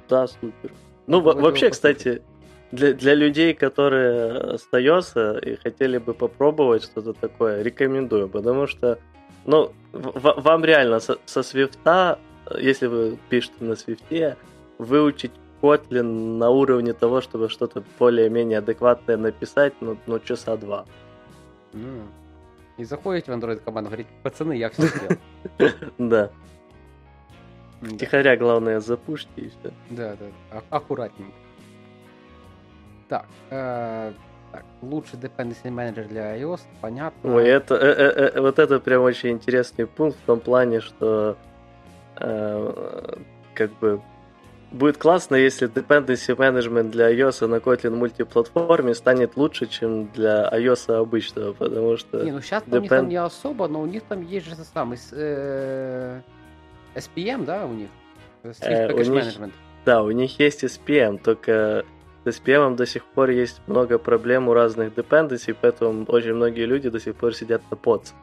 да, 0.09 0.27
супер. 0.27 0.71
Ну, 1.07 1.19
в- 1.19 1.35
вообще, 1.41 1.69
кстати, 1.69 2.21
для, 2.71 2.93
для 2.93 3.13
людей, 3.15 3.53
которые 3.53 4.53
остаются 4.55 5.37
и 5.39 5.55
хотели 5.55 5.97
бы 5.97 6.13
попробовать 6.13 6.83
что-то 6.83 7.13
такое, 7.13 7.61
рекомендую, 7.63 8.29
потому 8.29 8.67
что, 8.67 8.97
ну, 9.45 9.71
в- 9.91 10.41
вам 10.41 10.63
реально 10.65 10.99
со, 10.99 11.17
со 11.25 11.43
свифта, 11.43 12.17
если 12.57 12.87
вы 12.87 13.17
пишете 13.29 13.55
на 13.59 13.75
свифте, 13.75 14.37
выучить 14.77 15.31
Kotlin 15.61 16.37
на 16.37 16.49
уровне 16.49 16.93
того, 16.93 17.21
чтобы 17.21 17.49
что-то 17.49 17.83
более-менее 17.99 18.59
адекватное 18.59 19.17
написать, 19.17 19.73
ну, 19.81 19.97
ну 20.07 20.19
часа 20.19 20.57
два. 20.57 20.85
Ну, 21.73 22.03
и 22.77 22.83
заходите 22.83 23.31
в 23.31 23.35
Android 23.35 23.57
команду, 23.57 23.89
говорите, 23.89 24.09
пацаны, 24.23 24.53
я 24.57 24.69
все 24.69 24.83
сделал. 24.87 25.17
Да. 25.97 26.31
Тихоря, 27.99 28.37
главное, 28.37 28.79
запушьте 28.79 29.29
и 29.37 29.49
все. 29.49 29.73
Да, 29.89 30.15
да, 30.19 30.25
а- 30.51 30.77
аккуратненько. 30.77 31.33
Так, 33.09 33.25
э, 33.49 34.13
так, 34.51 34.63
лучший 34.81 35.19
dependency 35.19 35.65
manager 35.65 36.07
для 36.07 36.37
iOS, 36.37 36.61
понятно. 36.79 37.35
Ой, 37.35 37.47
это, 37.47 37.75
э, 37.75 37.87
э, 37.87 38.31
э, 38.35 38.41
вот 38.41 38.59
это 38.59 38.79
прям 38.79 39.01
очень 39.01 39.31
интересный 39.31 39.87
пункт 39.87 40.17
в 40.19 40.25
том 40.25 40.39
плане, 40.39 40.79
что 40.79 41.37
э, 42.17 43.15
как 43.55 43.71
бы 43.79 44.01
будет 44.71 44.97
классно, 44.97 45.35
если 45.35 45.67
dependency 45.67 46.35
management 46.35 46.91
для 46.91 47.11
iOS 47.11 47.47
на 47.47 47.55
Kotlin 47.55 47.95
мультиплатформе 47.95 48.93
станет 48.93 49.35
лучше, 49.35 49.65
чем 49.67 50.07
для 50.07 50.49
iOS 50.53 50.93
обычного, 50.93 51.53
потому 51.53 51.97
что... 51.97 52.23
Не, 52.23 52.31
ну 52.31 52.41
сейчас 52.41 52.63
depend... 52.63 52.77
у 52.77 52.81
них 52.81 52.89
там 52.89 53.09
не 53.09 53.17
особо, 53.17 53.67
но 53.67 53.81
у 53.81 53.85
них 53.85 54.03
там 54.03 54.21
есть 54.21 54.47
же 54.47 54.55
самый 54.55 54.99
э, 55.11 56.21
SPM, 56.95 57.45
да, 57.45 57.65
у 57.65 57.73
них? 57.73 57.89
Э, 58.43 58.91
у 58.91 59.01
них, 59.01 59.25
да, 59.85 60.03
у 60.03 60.11
них 60.11 60.39
есть 60.39 60.63
SPM, 60.63 61.19
только 61.21 61.85
с 62.23 62.27
SPM 62.27 62.75
до 62.75 62.85
сих 62.85 63.03
пор 63.05 63.29
есть 63.29 63.61
много 63.67 63.97
проблем 63.97 64.47
у 64.47 64.53
разных 64.53 64.93
dependency, 64.93 65.55
поэтому 65.59 66.05
очень 66.07 66.33
многие 66.33 66.65
люди 66.65 66.89
до 66.89 66.99
сих 66.99 67.15
пор 67.15 67.33
сидят 67.35 67.61
на 67.71 67.77
подс. 67.77 68.13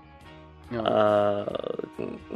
А 0.70 1.46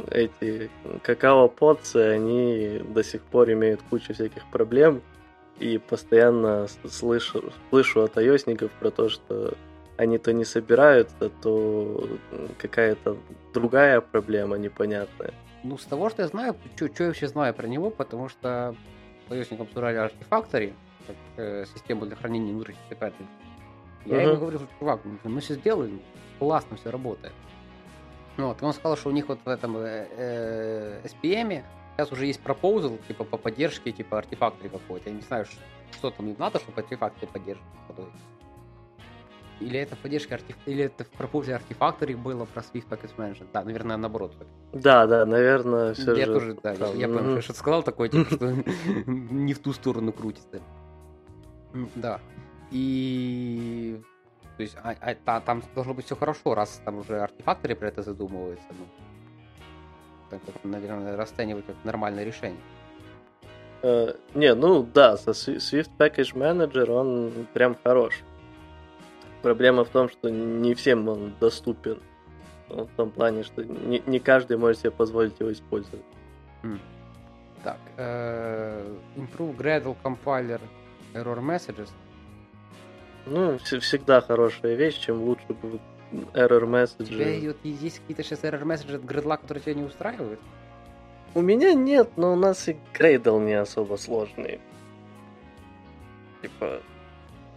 эти 0.09 0.71
какао-подсы, 1.03 1.97
они 1.97 2.81
до 2.89 3.03
сих 3.03 3.21
пор 3.21 3.51
имеют 3.51 3.81
кучу 3.89 4.13
всяких 4.13 4.45
проблем, 4.47 5.01
и 5.59 5.77
постоянно 5.77 6.67
слышу, 6.89 7.53
слышу 7.69 8.03
от 8.03 8.17
ios 8.17 8.71
про 8.79 8.89
то, 8.89 9.09
что 9.09 9.53
они 9.97 10.17
то 10.17 10.33
не 10.33 10.45
собираются, 10.45 11.29
то 11.41 12.09
какая-то 12.57 13.17
другая 13.53 14.01
проблема 14.01 14.57
непонятная. 14.57 15.33
Ну, 15.63 15.77
с 15.77 15.85
того, 15.85 16.09
что 16.09 16.21
я 16.21 16.27
знаю, 16.27 16.55
что 16.75 16.85
я 16.85 17.07
вообще 17.07 17.27
знаю 17.27 17.53
про 17.53 17.67
него, 17.67 17.89
потому 17.89 18.29
что 18.29 18.75
ios 19.29 19.61
обсуждали 19.61 19.95
артефакторы, 19.95 20.73
как 21.07 21.15
э, 21.37 21.65
систему 21.73 22.05
для 22.05 22.15
хранения 22.15 22.51
внутренних 22.51 22.79
запятых. 22.89 23.25
Я 24.05 24.17
uh-huh. 24.17 24.29
ему 24.29 24.37
говорю, 24.37 24.59
что, 24.59 24.67
чувак, 24.79 25.01
мы 25.23 25.39
все 25.39 25.55
сделаем, 25.55 26.01
классно 26.39 26.75
все 26.75 26.91
работает. 26.91 27.33
Вот, 28.35 28.61
и 28.61 28.65
он 28.65 28.73
сказал, 28.73 28.97
что 28.97 29.09
у 29.09 29.13
них 29.13 29.27
вот 29.29 29.39
в 29.45 29.47
этом 29.47 29.77
э, 29.77 30.07
э, 30.17 31.01
SPM 31.05 31.63
сейчас 31.95 32.11
уже 32.11 32.25
есть 32.25 32.41
пропозал, 32.41 32.97
типа, 33.07 33.23
по 33.23 33.37
поддержке, 33.37 33.91
типа, 33.91 34.17
артефакторы 34.17 34.69
какой-то. 34.69 35.09
Я 35.09 35.15
не 35.15 35.21
знаю, 35.21 35.45
что 35.91 36.09
там 36.09 36.27
им 36.27 36.35
надо, 36.37 36.59
чтобы 36.59 36.81
артефакты 36.81 37.27
поддерживать. 37.27 37.69
Или 39.63 39.79
это 39.79 39.95
поддержка 39.95 40.35
артеф... 40.35 40.55
или 40.65 40.85
это 40.85 41.03
в 41.03 41.09
пропозе 41.09 41.55
артефакторе 41.55 42.15
было 42.15 42.45
про 42.45 42.61
Swift 42.61 42.87
Package 42.89 43.15
Manager? 43.17 43.47
Да, 43.53 43.63
наверное, 43.63 43.97
наоборот. 43.97 44.35
Да, 44.73 45.07
да, 45.07 45.25
наверное, 45.25 45.93
все 45.93 46.15
я 46.15 46.25
же. 46.25 46.33
Тоже, 46.33 46.57
да, 46.61 46.75
там, 46.75 46.97
я, 46.97 47.07
я 47.07 47.41
что 47.41 47.53
сказал 47.53 47.83
такое, 47.83 48.09
типа, 48.09 48.35
что 48.35 48.51
не 49.07 49.53
в 49.53 49.59
ту 49.59 49.73
сторону 49.73 50.11
крутится. 50.11 50.61
Да. 51.95 52.19
И 52.71 54.01
то 54.57 54.63
есть 54.63 54.75
а, 54.83 54.95
а, 54.99 55.15
та, 55.15 55.39
там 55.41 55.63
должно 55.73 55.93
быть 55.93 56.05
все 56.05 56.15
хорошо, 56.15 56.53
раз 56.53 56.81
там 56.85 56.99
уже 56.99 57.19
артефакторы 57.19 57.75
про 57.75 57.87
это 57.87 58.03
задумываются. 58.03 58.65
Ну, 58.69 58.85
так, 60.29 60.41
наверное, 60.63 61.15
расценивать 61.15 61.65
как 61.65 61.75
нормальное 61.83 62.23
решение. 62.23 62.59
Uh, 63.81 64.17
не, 64.33 64.53
ну 64.55 64.83
да, 64.83 65.15
Swift 65.15 65.89
Package 65.97 66.33
Manager 66.35 66.89
он 66.89 67.47
прям 67.53 67.75
хорош. 67.83 68.23
Проблема 69.43 69.83
в 69.83 69.89
том, 69.89 70.09
что 70.09 70.31
не 70.31 70.73
всем 70.73 71.07
он 71.07 71.33
доступен. 71.39 71.99
В 72.69 72.87
том 72.95 73.11
плане, 73.11 73.43
что 73.43 73.63
не, 73.63 74.01
не 74.07 74.19
каждый 74.19 74.57
может 74.57 74.79
себе 74.79 74.89
позволить 74.89 75.39
его 75.39 75.51
использовать. 75.51 76.05
Mm. 76.63 76.79
Так, 77.63 77.77
uh, 77.97 78.99
Improve 79.15 79.55
Gradle 79.55 79.95
Compiler 80.03 80.61
Error 81.13 81.39
Messages 81.39 81.89
ну, 83.25 83.57
всегда 83.57 84.21
хорошая 84.21 84.75
вещь, 84.75 84.97
чем 84.99 85.21
лучше 85.21 85.45
будут 85.61 85.81
error 86.33 86.65
messages. 86.65 87.03
У 87.03 87.05
тебя 87.05 87.47
вот 87.47 87.57
есть 87.63 87.99
какие-то 87.99 88.23
сейчас 88.23 88.43
error 88.43 88.63
messages 88.63 88.95
от 88.95 89.03
Gradle, 89.03 89.37
которые 89.37 89.63
тебя 89.63 89.75
не 89.75 89.83
устраивают? 89.83 90.39
У 91.33 91.41
меня 91.41 91.73
нет, 91.73 92.11
но 92.17 92.33
у 92.33 92.35
нас 92.35 92.67
и 92.67 92.77
Gradle 92.93 93.43
не 93.43 93.53
особо 93.53 93.95
сложный. 93.95 94.59
Типа, 96.41 96.81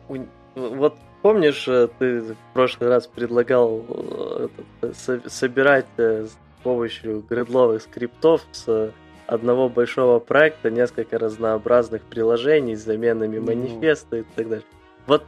у... 0.08 0.18
вот 0.54 0.98
помнишь, 1.26 1.66
э, 1.66 1.88
ты 1.98 2.20
в 2.20 2.36
прошлый 2.54 2.88
раз 2.88 3.08
предлагал 3.08 3.84
э, 3.88 4.48
этот, 4.80 5.32
собирать 5.32 5.86
э, 5.96 6.26
с 6.26 6.62
помощью 6.62 7.24
гредловых 7.28 7.82
скриптов 7.82 8.42
с 8.52 8.92
одного 9.26 9.68
большого 9.68 10.20
проекта 10.20 10.70
несколько 10.70 11.18
разнообразных 11.18 12.02
приложений 12.02 12.76
с 12.76 12.84
заменами 12.84 13.38
ну... 13.38 13.46
манифеста 13.46 14.18
и 14.18 14.22
так 14.36 14.48
далее. 14.48 14.66
Вот 15.08 15.24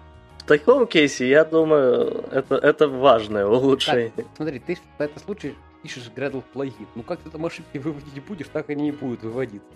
таком 0.46 0.86
кейсе, 0.86 1.28
я 1.28 1.44
думаю, 1.44 2.24
это, 2.30 2.54
это 2.54 2.86
важное 2.86 3.46
улучшение. 3.46 4.12
Так, 4.14 4.26
смотри, 4.36 4.60
ты 4.60 4.76
в 4.76 5.00
этом 5.00 5.20
случае 5.20 5.54
пишешь 5.82 6.12
Gradle 6.14 6.44
плагин. 6.52 6.86
Ну 6.94 7.02
как 7.02 7.18
ты 7.18 7.30
там 7.30 7.44
ошибки 7.44 7.78
выводить 7.78 8.22
будешь, 8.22 8.46
так 8.52 8.70
они 8.70 8.84
не 8.84 8.92
будут 8.92 9.24
выводиться. 9.24 9.66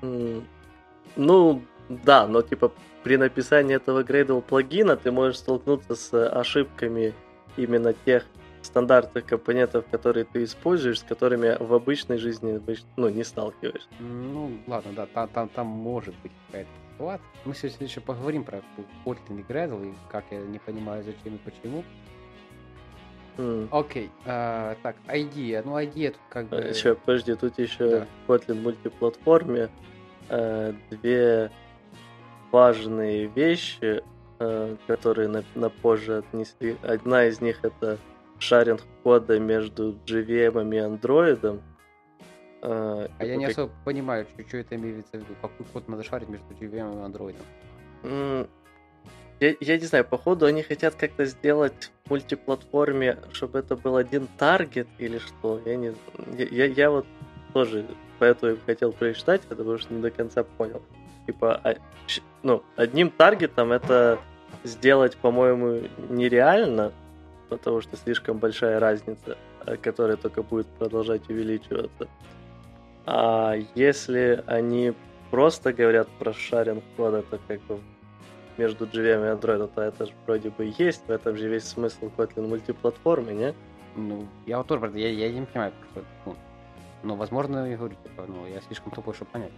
Mm, 0.00 0.42
ну, 1.16 1.62
да, 1.88 2.26
но 2.26 2.42
типа 2.42 2.72
при 3.02 3.16
написании 3.16 3.76
этого 3.76 4.02
Gradle 4.02 4.42
плагина 4.42 4.96
ты 4.96 5.10
можешь 5.10 5.38
столкнуться 5.38 5.94
с 5.94 6.28
ошибками 6.28 7.14
именно 7.56 7.92
тех 7.92 8.24
стандартных 8.62 9.26
компонентов, 9.26 9.84
которые 9.90 10.24
ты 10.24 10.44
используешь, 10.44 11.00
с 11.00 11.02
которыми 11.02 11.56
в 11.58 11.74
обычной 11.74 12.18
жизни 12.18 12.60
ну, 12.96 13.08
не 13.08 13.24
сталкиваешься. 13.24 13.88
Ну, 13.98 14.52
ладно, 14.66 14.92
да, 14.92 15.06
там, 15.06 15.28
там, 15.28 15.48
там 15.48 15.66
может 15.66 16.14
быть 16.22 16.32
какая-то 16.46 16.70
ситуация. 16.92 17.26
Мы 17.44 17.54
сегодня 17.54 17.86
еще 17.86 18.00
поговорим 18.00 18.44
про 18.44 18.62
Kotlin 19.04 19.40
и 19.40 19.52
Gradle, 19.52 19.90
и 19.90 19.94
как 20.10 20.24
я 20.30 20.38
не 20.38 20.58
понимаю, 20.58 21.02
зачем 21.02 21.36
и 21.36 21.38
почему. 21.38 21.84
Mm. 23.38 23.68
Окей, 23.70 24.10
а, 24.26 24.76
так, 24.82 24.96
IDEA. 25.08 25.62
Ну, 25.64 25.78
IDEA 25.78 26.10
тут 26.10 26.20
как 26.28 26.48
бы... 26.48 26.56
Еще, 26.56 26.94
подожди, 26.94 27.34
тут 27.34 27.58
еще 27.58 27.88
да. 27.88 28.06
в 28.26 28.30
Kotlin 28.30 28.60
мультиплатформе 28.60 29.70
э, 30.28 30.74
две 30.90 31.50
важные 32.52 33.26
вещи, 33.26 34.04
э, 34.38 34.76
которые 34.86 35.28
на, 35.28 35.42
на 35.54 35.70
позже 35.70 36.18
отнесли. 36.18 36.76
Одна 36.82 37.24
из 37.24 37.40
них 37.40 37.60
это 37.64 37.98
шаринг 38.38 38.82
кода 39.02 39.40
между 39.40 39.94
JVM 40.06 40.74
и 40.74 40.78
Android. 40.78 41.60
А, 42.62 43.08
а 43.18 43.24
я 43.24 43.36
не 43.36 43.46
как... 43.46 43.52
особо 43.52 43.72
понимаю, 43.84 44.26
что, 44.32 44.46
что 44.46 44.58
это 44.58 44.76
имеется 44.76 45.12
в 45.12 45.14
виду. 45.14 45.34
Какой 45.40 45.66
код 45.66 45.88
надо 45.88 46.04
шарить 46.04 46.28
между 46.28 46.46
JVM 46.54 46.92
и 46.92 47.10
Android? 47.10 47.36
Mm, 48.02 48.48
я, 49.40 49.56
я 49.58 49.78
не 49.78 49.86
знаю, 49.86 50.04
походу 50.04 50.46
они 50.46 50.62
хотят 50.62 50.94
как-то 50.94 51.24
сделать 51.24 51.90
мультиплатформе, 52.08 53.18
чтобы 53.32 53.58
это 53.58 53.74
был 53.74 53.96
один 53.96 54.28
таргет 54.38 54.86
или 54.98 55.18
что, 55.18 55.60
я 55.64 55.76
не 55.76 55.94
я, 56.36 56.44
я, 56.44 56.64
я 56.66 56.90
вот 56.90 57.06
тоже 57.52 57.86
поэтому 58.18 58.56
хотел 58.66 58.92
прочитать, 58.92 59.40
потому 59.42 59.78
что 59.78 59.92
не 59.94 60.00
до 60.00 60.10
конца 60.10 60.44
понял. 60.44 60.82
Типа, 61.26 61.60
а, 61.62 61.74
ну, 62.42 62.62
одним 62.76 63.10
таргетом 63.10 63.72
это 63.72 64.18
сделать, 64.64 65.16
по-моему, 65.16 65.88
нереально, 66.08 66.92
потому 67.48 67.80
что 67.80 67.96
слишком 67.96 68.38
большая 68.38 68.80
разница, 68.80 69.36
э, 69.66 69.76
которая 69.76 70.16
только 70.16 70.42
будет 70.42 70.66
продолжать 70.66 71.28
увеличиваться. 71.28 72.08
А 73.06 73.54
если 73.74 74.42
они 74.46 74.94
просто 75.30 75.72
говорят 75.72 76.08
про 76.18 76.32
шаринг 76.32 76.84
кода, 76.96 77.22
то 77.22 77.38
как 77.48 77.60
бы 77.62 77.80
между 78.58 78.84
JVM 78.86 79.26
и 79.26 79.36
Android, 79.36 79.70
то 79.74 79.82
это 79.82 80.06
же 80.06 80.12
вроде 80.26 80.50
бы 80.50 80.72
есть, 80.78 81.02
в 81.06 81.10
этом 81.10 81.36
же 81.36 81.48
весь 81.48 81.64
смысл 81.64 82.10
Kotlin 82.16 82.46
мультиплатформы, 82.46 83.32
не? 83.32 83.54
Ну, 83.96 84.26
я 84.46 84.58
вот 84.58 84.66
тоже, 84.66 84.90
я, 84.94 85.08
я 85.08 85.32
не 85.32 85.46
понимаю, 85.46 85.72
что, 85.90 86.04
ну, 86.26 86.36
ну, 87.02 87.16
возможно, 87.16 87.68
я 87.68 87.76
говорю, 87.76 87.96
типа, 88.02 88.24
ну, 88.28 88.46
я 88.46 88.60
слишком 88.60 88.92
тупой, 88.92 89.14
чтобы 89.14 89.30
понять. 89.30 89.52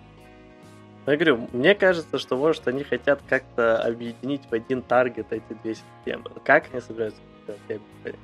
Ну, 1.06 1.12
я 1.12 1.18
говорю, 1.18 1.48
мне 1.52 1.74
кажется, 1.74 2.18
что, 2.18 2.36
может, 2.36 2.66
они 2.66 2.82
хотят 2.82 3.20
как-то 3.28 3.82
объединить 3.82 4.42
в 4.50 4.52
один 4.54 4.80
таргет 4.80 5.26
эти 5.30 5.52
две 5.62 5.74
системы. 5.74 6.30
Как 6.44 6.72
они 6.72 6.80
собираются 6.80 7.20
это 7.46 7.58
делать, 7.68 7.82
я 8.04 8.12
не 8.12 8.18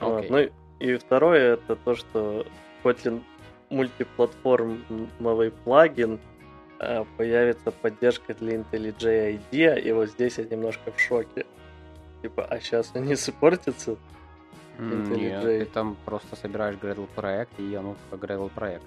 вот. 0.00 0.30
Ну 0.30 0.50
и 0.78 0.96
второе, 0.96 1.54
это 1.54 1.76
то, 1.76 1.94
что 1.94 2.46
Kotlin 2.82 3.22
мультиплатформовый 3.70 5.50
плагин 5.50 6.20
э, 6.78 7.04
появится 7.16 7.70
поддержка 7.70 8.34
для 8.34 8.56
IntelliJ 8.56 9.40
IDEA, 9.40 9.80
и 9.80 9.92
вот 9.92 10.10
здесь 10.10 10.38
я 10.38 10.44
немножко 10.44 10.92
в 10.92 11.00
шоке. 11.00 11.46
Типа, 12.22 12.44
а 12.44 12.60
сейчас 12.60 12.90
они 12.94 13.16
суппортятся? 13.16 13.96
Нет, 14.78 15.42
ты 15.42 15.64
там 15.66 15.96
просто 16.04 16.36
собираешь 16.36 16.76
Gradle 16.76 17.08
проект, 17.14 17.58
и 17.58 17.74
оно 17.74 17.96
как 18.10 18.20
Gradle 18.20 18.50
проект. 18.50 18.84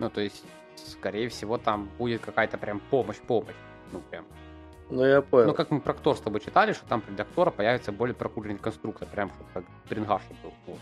Ну, 0.00 0.08
то 0.10 0.20
есть, 0.20 0.44
скорее 0.74 1.28
всего, 1.28 1.58
там 1.58 1.88
будет 1.98 2.22
какая-то 2.22 2.58
прям 2.58 2.80
помощь-помощь. 2.90 3.54
Ну, 3.92 4.00
прям. 4.10 4.24
Ну, 4.88 5.04
я 5.04 5.22
понял. 5.22 5.48
Ну, 5.48 5.54
как 5.54 5.70
мы 5.70 5.80
про 5.80 5.92
Ктор 5.92 6.16
с 6.16 6.20
тобой 6.20 6.40
читали, 6.40 6.72
что 6.72 6.84
там 6.86 7.02
для 7.08 7.24
Ктора 7.24 7.50
появится 7.50 7.92
более 7.92 8.14
прокуренный 8.14 8.58
конструктор, 8.58 9.06
прям 9.06 9.30
как 9.54 9.64
Трингаш 9.88 10.22
был. 10.42 10.52
Вот. 10.66 10.78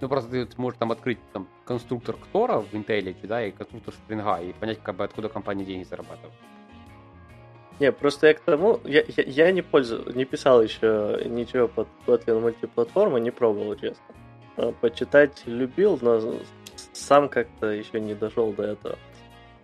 Ну, 0.00 0.08
просто 0.08 0.30
ты 0.30 0.50
сможешь 0.52 0.78
там 0.78 0.90
открыть 0.90 1.18
там 1.32 1.48
конструктор 1.64 2.16
Ктора 2.16 2.58
в 2.58 2.74
IntelliJ, 2.74 3.26
да, 3.26 3.46
и 3.46 3.52
конструктор 3.52 3.94
Спринга, 3.94 4.40
и 4.42 4.52
понять, 4.52 4.80
как 4.82 4.96
бы, 4.96 5.04
откуда 5.04 5.28
компания 5.28 5.64
деньги 5.64 5.84
зарабатывает. 5.84 6.34
Не, 7.78 7.92
просто 7.92 8.26
я 8.26 8.34
к 8.34 8.40
тому, 8.40 8.80
я, 8.84 9.04
я, 9.16 9.24
я 9.24 9.52
не 9.52 9.62
пользую, 9.62 10.14
не 10.14 10.24
писал 10.24 10.60
еще 10.62 11.22
ничего 11.24 11.68
под 11.68 11.88
Kotlin 12.06 12.40
мультиплатформы, 12.40 13.20
не 13.20 13.30
пробовал, 13.30 13.76
честно. 13.76 14.04
А, 14.56 14.72
почитать 14.72 15.42
любил, 15.46 15.98
но 16.02 16.20
сам 17.02 17.28
как-то 17.28 17.66
еще 17.66 18.00
не 18.00 18.14
дошел 18.14 18.52
до 18.52 18.62
этого. 18.62 18.98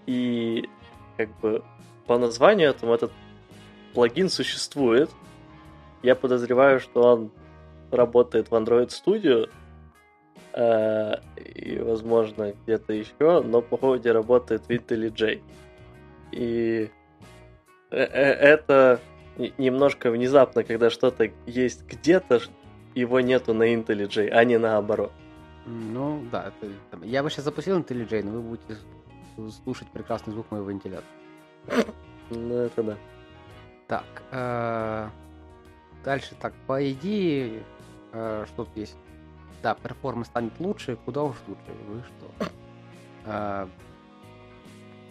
И 0.06 0.68
как 1.16 1.28
бы 1.40 1.64
по 2.06 2.18
названию 2.18 2.70
этому 2.70 2.94
этот 2.94 3.12
плагин 3.94 4.28
существует. 4.28 5.10
Я 6.02 6.14
подозреваю, 6.14 6.80
что 6.80 7.02
он 7.02 7.30
работает 7.90 8.50
в 8.50 8.54
Android 8.54 8.88
Studio 8.88 9.48
э, 10.52 11.14
и, 11.36 11.78
возможно, 11.78 12.54
где-то 12.62 12.92
еще, 12.92 13.42
но 13.42 13.60
по 13.60 13.76
ходу 13.76 14.12
работает 14.12 14.62
в 14.66 14.70
IntelliJ. 14.70 15.42
И 16.32 16.90
э, 17.90 17.96
э, 17.96 18.32
это 18.32 19.00
немножко 19.58 20.10
внезапно, 20.10 20.64
когда 20.64 20.90
что-то 20.90 21.30
есть 21.46 21.84
где-то, 21.86 22.40
его 22.94 23.20
нету 23.20 23.54
на 23.54 23.74
IntelliJ, 23.74 24.28
а 24.30 24.44
не 24.44 24.58
наоборот. 24.58 25.12
Ну, 25.68 26.24
да. 26.32 26.48
Это, 26.48 26.72
там, 26.90 27.02
я 27.02 27.22
бы 27.22 27.30
сейчас 27.30 27.44
запустил 27.44 27.78
IntelliJ, 27.78 28.24
но 28.24 28.32
вы 28.32 28.40
будете 28.40 28.76
слушать 29.62 29.88
прекрасный 29.88 30.32
звук 30.32 30.50
моего 30.50 30.70
вентилятора. 30.70 31.06
Ну, 32.30 32.56
это 32.56 32.82
да. 32.82 32.98
Так. 33.86 34.04
Э, 34.32 35.08
дальше 36.04 36.34
так, 36.38 36.52
по 36.66 36.92
идее, 36.92 37.62
э, 38.12 38.44
что 38.48 38.66
тут 38.66 38.76
есть? 38.76 38.98
Да, 39.62 39.74
перформанс 39.74 40.26
станет 40.26 40.52
лучше, 40.60 40.98
куда 41.06 41.22
уж 41.22 41.36
лучше, 41.46 41.62
вы 41.88 42.02
что? 42.02 42.50
Э, 43.24 43.66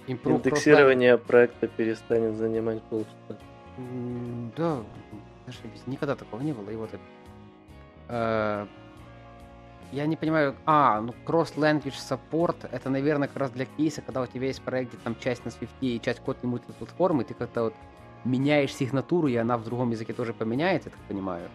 Индексирование 0.06 1.18
проекта 1.18 1.68
перестанет 1.68 2.36
занимать 2.36 2.84
полчаса. 2.84 3.42
Да, 4.56 4.84
никогда 5.88 6.16
такого 6.16 6.42
не 6.42 6.54
было, 6.54 6.70
и 6.70 6.76
вот 6.76 6.92
это. 8.08 8.68
Я 9.92 10.06
не 10.06 10.18
понимаю, 10.18 10.56
а, 10.66 11.00
ну 11.02 11.14
cross-language 11.26 11.94
support, 11.96 12.68
это, 12.72 12.90
наверное, 12.90 13.28
как 13.28 13.38
раз 13.38 13.52
для 13.52 13.66
кейса, 13.66 14.02
когда 14.02 14.22
у 14.22 14.26
тебя 14.28 14.48
есть 14.48 14.62
проект, 14.62 14.94
где 14.94 15.02
там 15.02 15.16
часть 15.18 15.46
на 15.46 15.50
Swift 15.50 15.70
и 15.80 16.00
часть 16.00 16.20
код 16.20 16.44
мультиплатформы, 16.44 17.24
ты 17.24 17.34
как-то 17.34 17.64
вот 17.64 17.74
меняешь 18.26 18.74
сигнатуру, 18.74 19.28
и 19.28 19.36
она 19.36 19.58
в 19.58 19.64
другом 19.64 19.92
языке 19.92 20.14
тоже 20.14 20.34
поменяется, 20.34 20.90
я 20.90 20.96
так 20.96 21.06
понимаю. 21.08 21.50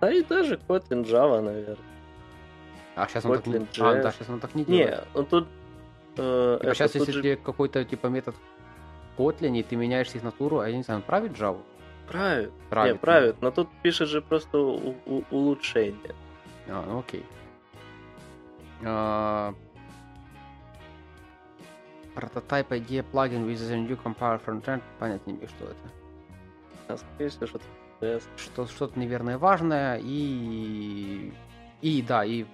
А 0.00 0.10
и 0.10 0.22
даже 0.22 0.58
Kotlin 0.68 1.04
Java, 1.04 1.40
наверное. 1.42 1.76
А 2.94 3.06
сейчас 3.06 3.24
он, 3.26 3.36
так 3.36 3.46
не... 3.46 3.58
а, 3.80 4.02
да, 4.02 4.12
сейчас 4.12 4.28
он 4.30 4.40
так 4.40 4.54
не 4.54 4.64
делает. 4.64 4.90
Не, 5.14 5.18
он 5.18 5.26
тут... 5.26 5.48
Э, 6.16 6.58
типа 6.62 6.74
сейчас, 6.74 6.94
если 6.94 7.12
же... 7.12 7.36
какой-то 7.36 7.84
типа 7.84 8.06
метод 8.06 8.34
Kotlin, 9.18 9.58
и 9.58 9.62
ты 9.62 9.76
меняешь 9.76 10.10
сигнатуру, 10.10 10.60
а 10.60 10.68
я 10.70 10.76
не 10.76 10.82
знаю, 10.82 11.00
он 11.00 11.02
правит 11.06 11.32
Java? 11.32 11.60
Правит. 12.08 12.52
Правит. 12.70 12.92
Не, 12.94 12.98
правит, 12.98 13.42
но 13.42 13.50
тут 13.50 13.68
пишет 13.82 14.08
же 14.08 14.22
просто 14.22 14.58
у- 14.58 14.94
у- 15.06 15.24
улучшение. 15.30 16.14
А, 16.68 16.84
ну 16.86 16.98
окей. 17.00 17.24
А... 18.84 19.54
Прототип 22.14 22.72
ID 22.72 23.02
плагин 23.10 23.46
with 23.46 23.56
the 23.56 23.76
new 23.76 24.02
compile 24.02 24.40
frontend. 24.44 24.82
Понять 24.98 25.26
не 25.26 25.34
что 25.46 25.64
это. 25.64 25.76
А, 26.88 26.96
скорее 26.96 27.28
всего, 27.28 27.46
что-то 27.46 27.64
что, 28.36 28.66
что-то, 28.66 28.98
наверное, 28.98 29.38
важное. 29.38 30.00
И... 30.02 31.32
И, 31.82 32.02
да, 32.02 32.24
и 32.24 32.44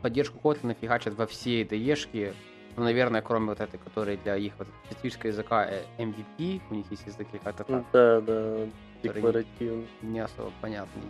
поддержку 0.00 0.38
Kotlin 0.42 0.76
фигачат 0.78 1.14
во 1.14 1.26
все 1.26 1.62
IDE-шки. 1.62 2.34
Ну, 2.76 2.84
наверное, 2.84 3.20
кроме 3.20 3.48
вот 3.48 3.60
этой, 3.60 3.78
которая 3.78 4.16
для 4.16 4.36
их 4.36 4.54
вот, 4.58 4.66
специфического 4.86 5.28
языка 5.28 5.66
э, 5.68 5.82
MVP, 5.98 6.62
у 6.70 6.74
них 6.74 6.90
есть 6.90 7.06
язык 7.06 7.28
как-то 7.42 7.64
так. 7.64 7.84
Да, 7.92 8.20
да, 8.22 8.66
декларативный. 9.02 9.88
Не 10.02 10.20
особо 10.20 10.52
понятный. 10.60 11.02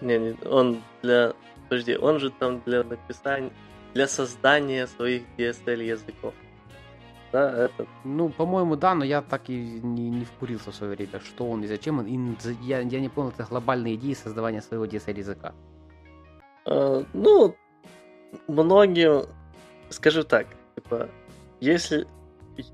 Не, 0.00 0.18
не, 0.18 0.36
он 0.46 0.82
для 1.02 1.34
Подожди, 1.68 1.96
он 1.96 2.20
же 2.20 2.30
там 2.30 2.62
для 2.64 2.84
написания, 2.84 3.50
для 3.94 4.06
создания 4.06 4.86
своих 4.86 5.22
DSL 5.36 5.82
языков. 5.82 6.34
Да, 7.32 7.64
это... 7.64 7.86
Ну, 8.04 8.28
по-моему, 8.28 8.76
да, 8.76 8.94
но 8.94 9.04
я 9.04 9.20
так 9.20 9.50
и 9.50 9.80
не, 9.82 10.10
не 10.10 10.24
вкурился 10.24 10.70
в 10.70 10.74
свое 10.74 10.94
время, 10.94 11.20
что 11.20 11.50
он 11.50 11.64
и 11.64 11.66
зачем 11.66 11.98
он. 11.98 12.06
И 12.06 12.36
я, 12.62 12.80
я 12.80 13.00
не 13.00 13.08
понял, 13.08 13.30
это 13.30 13.44
глобальная 13.44 13.94
идея 13.94 14.14
создавания 14.14 14.62
своего 14.62 14.86
DSL 14.86 15.18
языка. 15.18 15.54
А, 16.64 17.04
ну, 17.12 17.56
многие, 18.46 19.26
скажу 19.90 20.22
так, 20.22 20.46
типа, 20.76 21.08
если 21.60 22.06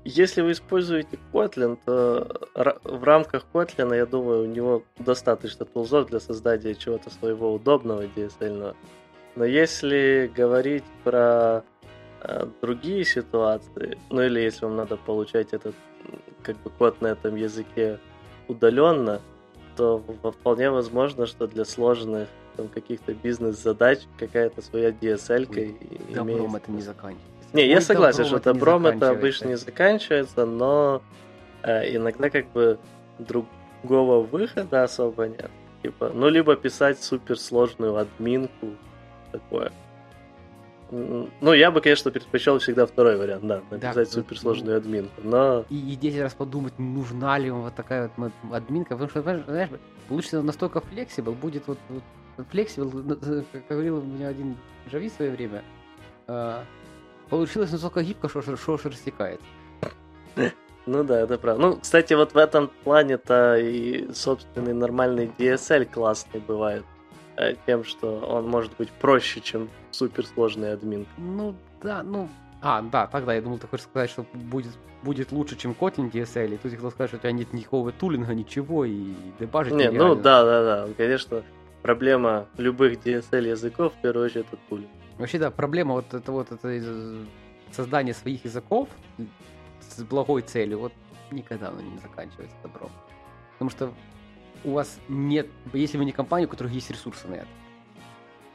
если 0.03 0.41
вы 0.41 0.51
используете 0.51 1.19
Kotlin, 1.31 1.77
то 1.85 2.47
в 2.83 3.03
рамках 3.03 3.45
Kotlin, 3.53 3.95
я 3.95 4.05
думаю, 4.05 4.43
у 4.43 4.45
него 4.45 4.83
достаточно 4.97 5.65
тулзов 5.65 6.07
для 6.09 6.19
создания 6.19 6.75
чего-то 6.75 7.09
своего 7.09 7.53
удобного 7.53 8.05
DSL. 8.05 8.75
Но 9.35 9.45
если 9.45 10.31
говорить 10.33 10.83
про 11.03 11.63
э, 12.21 12.45
другие 12.61 13.03
ситуации, 13.03 13.97
ну 14.09 14.21
или 14.21 14.39
если 14.39 14.65
вам 14.65 14.75
надо 14.75 14.97
получать 14.97 15.53
этот 15.53 15.75
как 16.43 16.57
бы 16.57 16.69
код 16.69 17.01
на 17.01 17.07
этом 17.07 17.35
языке 17.35 17.99
удаленно, 18.47 19.21
то 19.75 20.03
вполне 20.23 20.69
возможно, 20.69 21.25
что 21.25 21.47
для 21.47 21.65
сложных 21.65 22.27
там, 22.55 22.67
каких-то 22.67 23.13
бизнес-задач 23.13 24.01
какая-то 24.17 24.61
своя 24.61 24.89
DSL 24.89 25.45
имеется. 26.21 26.57
это 26.57 26.71
не 26.71 26.81
заканчивается. 26.81 27.32
Не, 27.53 27.67
я 27.67 27.81
согласен, 27.81 28.25
что 28.25 28.39
добром 28.39 28.87
это 28.87 29.09
обычно 29.09 29.49
не 29.49 29.57
заканчивается, 29.57 30.45
но 30.45 31.01
э, 31.61 31.95
иногда 31.95 32.29
как 32.29 32.51
бы 32.51 32.79
другого 33.19 34.25
выхода 34.25 34.83
особо 34.83 35.27
нет. 35.27 35.51
Типа, 35.83 36.11
ну, 36.13 36.29
либо 36.29 36.55
писать 36.55 37.01
суперсложную 37.03 37.97
админку, 37.97 38.69
такое. 39.31 39.71
Ну, 40.89 41.53
я 41.53 41.71
бы, 41.71 41.81
конечно, 41.81 42.11
предпочел 42.11 42.59
всегда 42.59 42.85
второй 42.85 43.17
вариант, 43.17 43.45
да, 43.45 43.61
написать 43.71 44.09
да, 44.09 44.13
суперсложную 44.13 44.75
ну, 44.75 44.77
админку, 44.77 45.21
но... 45.23 45.65
И, 45.69 45.93
и 45.93 45.95
10 45.95 46.21
раз 46.21 46.33
подумать, 46.35 46.77
нужна 46.77 47.37
ли 47.39 47.49
вам 47.49 47.63
вот 47.63 47.73
такая 47.73 48.11
вот 48.15 48.31
админка, 48.51 48.95
потому 48.95 49.09
что, 49.09 49.21
знаешь, 49.21 49.69
получится 50.07 50.41
настолько 50.43 50.81
flexible, 50.81 51.31
будет 51.31 51.67
вот, 51.67 51.79
вот 51.89 52.03
flexible, 52.51 52.91
как 53.51 53.67
говорил 53.69 53.97
у 53.97 54.01
меня 54.03 54.27
один 54.27 54.55
Джави 54.91 55.09
в 55.09 55.13
свое 55.13 55.31
время, 55.31 55.63
э, 56.27 56.63
Получилось 57.33 57.71
настолько 57.71 58.03
гибко, 58.03 58.29
что, 58.29 58.43
что 58.43 58.73
аж 58.75 58.85
растекается. 58.85 59.45
Ну 60.85 61.03
да, 61.03 61.21
это 61.21 61.39
правда. 61.39 61.61
Ну, 61.61 61.77
кстати, 61.77 62.13
вот 62.13 62.33
в 62.33 62.37
этом 62.37 62.69
плане-то 62.83 63.57
и 63.57 64.11
собственный 64.13 64.73
нормальный 64.73 65.31
DSL 65.37 65.85
классный 65.85 66.41
бывает. 66.41 66.83
Э, 67.37 67.55
тем, 67.65 67.85
что 67.85 68.19
он 68.19 68.47
может 68.47 68.75
быть 68.77 68.91
проще, 68.91 69.39
чем 69.41 69.69
суперсложный 69.89 70.73
админ. 70.73 71.07
Ну 71.17 71.55
да, 71.81 72.03
ну... 72.03 72.29
А, 72.61 72.83
да, 72.83 73.07
тогда 73.07 73.33
я 73.33 73.41
думал, 73.41 73.57
ты 73.57 73.67
хочешь 73.67 73.85
сказать, 73.85 74.11
что 74.11 74.25
будет, 74.33 74.73
будет 75.01 75.31
лучше, 75.31 75.55
чем 75.55 75.71
Kotlin 75.71 76.11
DSL, 76.11 76.53
и 76.53 76.57
тут 76.57 76.71
я 76.71 76.77
хотел 76.77 76.91
сказать, 76.91 77.09
что 77.09 77.17
у 77.17 77.19
тебя 77.21 77.31
нет 77.31 77.51
никакого 77.51 77.91
тулинга, 77.93 78.35
ничего, 78.35 78.85
и 78.85 79.13
дебажить 79.39 79.73
Не, 79.73 79.89
ну 79.89 80.13
да, 80.15 80.43
да, 80.43 80.85
да. 80.85 80.93
Конечно, 80.95 81.43
проблема 81.81 82.45
любых 82.57 83.03
DSL 83.03 83.47
языков, 83.47 83.93
в 83.97 84.01
первую 84.01 84.25
очередь, 84.25 84.45
это 84.51 84.57
тулинг. 84.69 84.89
Вообще, 85.17 85.39
да, 85.39 85.51
проблема 85.51 85.93
вот 85.93 86.13
это 86.13 86.31
вот 86.31 86.51
это 86.51 87.25
создание 87.71 88.13
своих 88.13 88.45
языков 88.45 88.89
с 89.81 90.03
благой 90.03 90.41
целью, 90.41 90.79
вот 90.79 90.93
никогда 91.31 91.69
оно 91.69 91.81
не 91.81 91.97
заканчивается 91.99 92.55
добром. 92.63 92.91
Потому 93.53 93.69
что 93.69 93.93
у 94.63 94.71
вас 94.71 94.99
нет, 95.07 95.47
если 95.73 95.97
вы 95.97 96.05
не 96.05 96.11
компания, 96.11 96.45
у 96.45 96.49
которой 96.49 96.71
есть 96.71 96.89
ресурсы 96.89 97.27
на 97.27 97.35
это. 97.35 97.47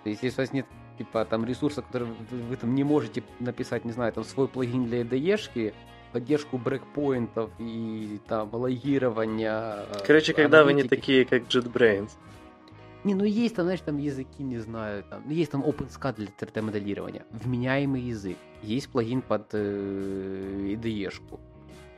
То 0.04 0.10
есть, 0.10 0.22
если 0.22 0.40
у 0.40 0.44
вас 0.44 0.52
нет 0.52 0.66
типа 0.96 1.24
там 1.24 1.44
ресурса, 1.44 1.82
который 1.82 2.08
вы, 2.30 2.38
вы 2.38 2.56
там 2.56 2.74
не 2.74 2.84
можете 2.84 3.22
написать, 3.38 3.84
не 3.84 3.92
знаю, 3.92 4.12
там 4.12 4.24
свой 4.24 4.48
плагин 4.48 4.86
для 4.86 5.02
IDE, 5.02 5.74
поддержку 6.12 6.58
брекпоинтов 6.58 7.50
и 7.58 8.20
там 8.26 8.52
логирования. 8.52 9.86
Короче, 10.06 10.32
когда 10.32 10.62
аналитики. 10.62 10.82
вы 10.82 10.82
не 10.82 10.88
такие, 10.88 11.24
как 11.24 11.42
JetBrains. 11.42 12.10
Не, 13.04 13.14
ну 13.14 13.24
есть 13.24 13.54
там, 13.54 13.66
знаешь, 13.66 13.80
там 13.80 13.96
языки, 13.98 14.42
не 14.42 14.58
знаю, 14.58 15.04
там, 15.04 15.22
ну, 15.24 15.32
есть 15.32 15.52
там 15.52 15.62
OpenSCAD 15.62 16.16
для 16.16 16.26
3D-моделирования, 16.26 17.24
вменяемый 17.30 18.02
язык, 18.02 18.36
есть 18.62 18.88
плагин 18.88 19.22
под 19.22 19.50
э, 19.52 20.74
IDE-шку, 20.74 21.38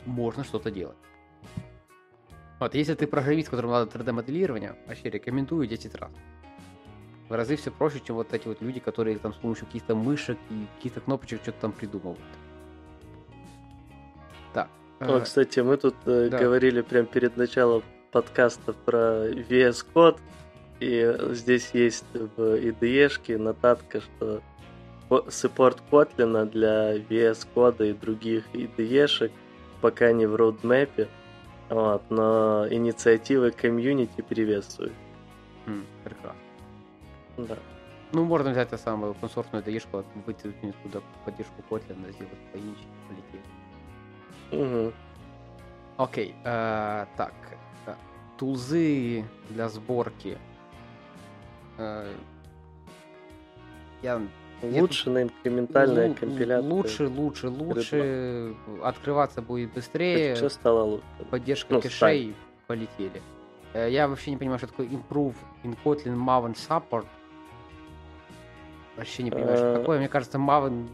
можно 0.04 0.44
что-то 0.44 0.70
делать. 0.70 0.98
Вот, 2.58 2.74
если 2.74 2.94
ты 2.94 3.06
программист, 3.06 3.48
которому 3.48 3.72
надо 3.72 3.98
3D-моделирование, 3.98 4.76
вообще 4.86 5.08
рекомендую 5.08 5.66
10 5.66 5.94
раз. 5.94 6.10
В 7.30 7.32
разы 7.32 7.56
все 7.56 7.70
проще, 7.70 8.00
чем 8.00 8.16
вот 8.16 8.34
эти 8.34 8.48
вот 8.48 8.60
люди, 8.60 8.80
которые 8.80 9.16
там 9.18 9.32
с 9.32 9.36
помощью 9.36 9.66
каких-то 9.66 9.94
мышек 9.94 10.36
и 10.50 10.66
каких-то 10.76 11.00
кнопочек 11.00 11.40
что-то 11.42 11.60
там 11.60 11.72
придумывают. 11.72 12.20
Так. 14.52 14.68
О, 14.98 15.16
э, 15.16 15.20
кстати, 15.20 15.60
мы 15.60 15.78
тут 15.78 15.94
э, 16.04 16.28
да. 16.28 16.38
говорили 16.38 16.82
прямо 16.82 17.06
перед 17.06 17.38
началом 17.38 17.82
подкаста 18.10 18.74
про 18.74 19.28
VS 19.30 19.86
Code, 19.94 20.18
и 20.80 21.14
здесь 21.32 21.70
есть 21.74 22.04
в 22.14 22.40
IDE 22.40 23.38
нотатка, 23.38 24.00
что 24.00 24.40
саппорт 25.28 25.82
Kotlin 25.90 26.50
для 26.50 26.96
VS 26.96 27.46
Code 27.54 27.90
и 27.90 27.92
других 27.92 28.44
IDE 28.54 29.30
пока 29.80 30.12
не 30.12 30.26
в 30.26 30.36
роудмэпе, 30.36 31.08
вот, 31.68 32.02
но 32.10 32.66
инициативы 32.70 33.50
комьюнити 33.50 34.22
приветствую. 34.22 34.92
Mm, 35.66 35.84
прекрасно. 36.04 36.40
Да. 37.36 37.56
Ну, 38.12 38.24
можно 38.24 38.50
взять 38.50 38.68
самую 38.80 39.12
open 39.12 39.32
source 39.32 39.50
IDE, 39.52 40.04
вытянуть 40.26 40.82
туда 40.82 41.00
поддержку 41.24 41.62
Kotlin, 41.68 42.10
сделать 42.12 42.38
поинчик, 42.52 42.88
полететь. 43.08 43.46
Угу. 44.50 44.92
Окей, 45.98 46.34
э, 46.44 47.06
так. 47.16 47.34
Э, 47.86 47.94
тулзы 48.38 49.24
для 49.50 49.68
сборки 49.68 50.38
я 54.02 54.20
Лучше 54.62 55.10
на 55.10 55.22
инкрементальная 55.22 56.08
л- 56.08 56.14
компиляция. 56.14 56.68
Лучше, 56.68 57.08
лучше, 57.08 57.48
лучше. 57.48 58.54
Открываться 58.82 59.40
будет 59.40 59.72
быстрее. 59.72 60.34
Все 60.34 60.50
стало 60.50 60.82
лучше. 60.82 61.04
Поддержка 61.30 61.74
ну, 61.74 61.80
кэшей 61.80 62.32
стань. 62.32 62.34
полетели. 62.66 63.22
Э, 63.72 63.90
я 63.90 64.06
вообще 64.06 64.32
не 64.32 64.36
понимаю, 64.36 64.58
что 64.58 64.68
такое 64.68 64.86
improve 64.86 65.34
in 65.64 65.76
Kotlin 65.82 66.16
Maven 66.16 66.54
support. 66.54 67.06
Вообще 68.96 69.22
не 69.22 69.30
понимаю, 69.30 69.56
что 69.56 69.78
такое. 69.78 69.98
Мне 69.98 70.08
кажется, 70.08 70.38
Maven... 70.38 70.88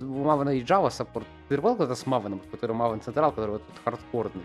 У 0.00 0.04
Maven 0.04 0.54
и 0.54 0.62
Java 0.62 0.88
support. 0.88 1.24
Ты 1.48 1.56
рвал 1.56 1.76
когда 1.76 1.94
с 1.94 2.04
Maven, 2.04 2.38
который 2.50 2.76
Maven 2.76 3.02
Central, 3.02 3.30
который 3.30 3.52
вот 3.52 3.66
тут 3.66 3.76
хардкорный. 3.82 4.44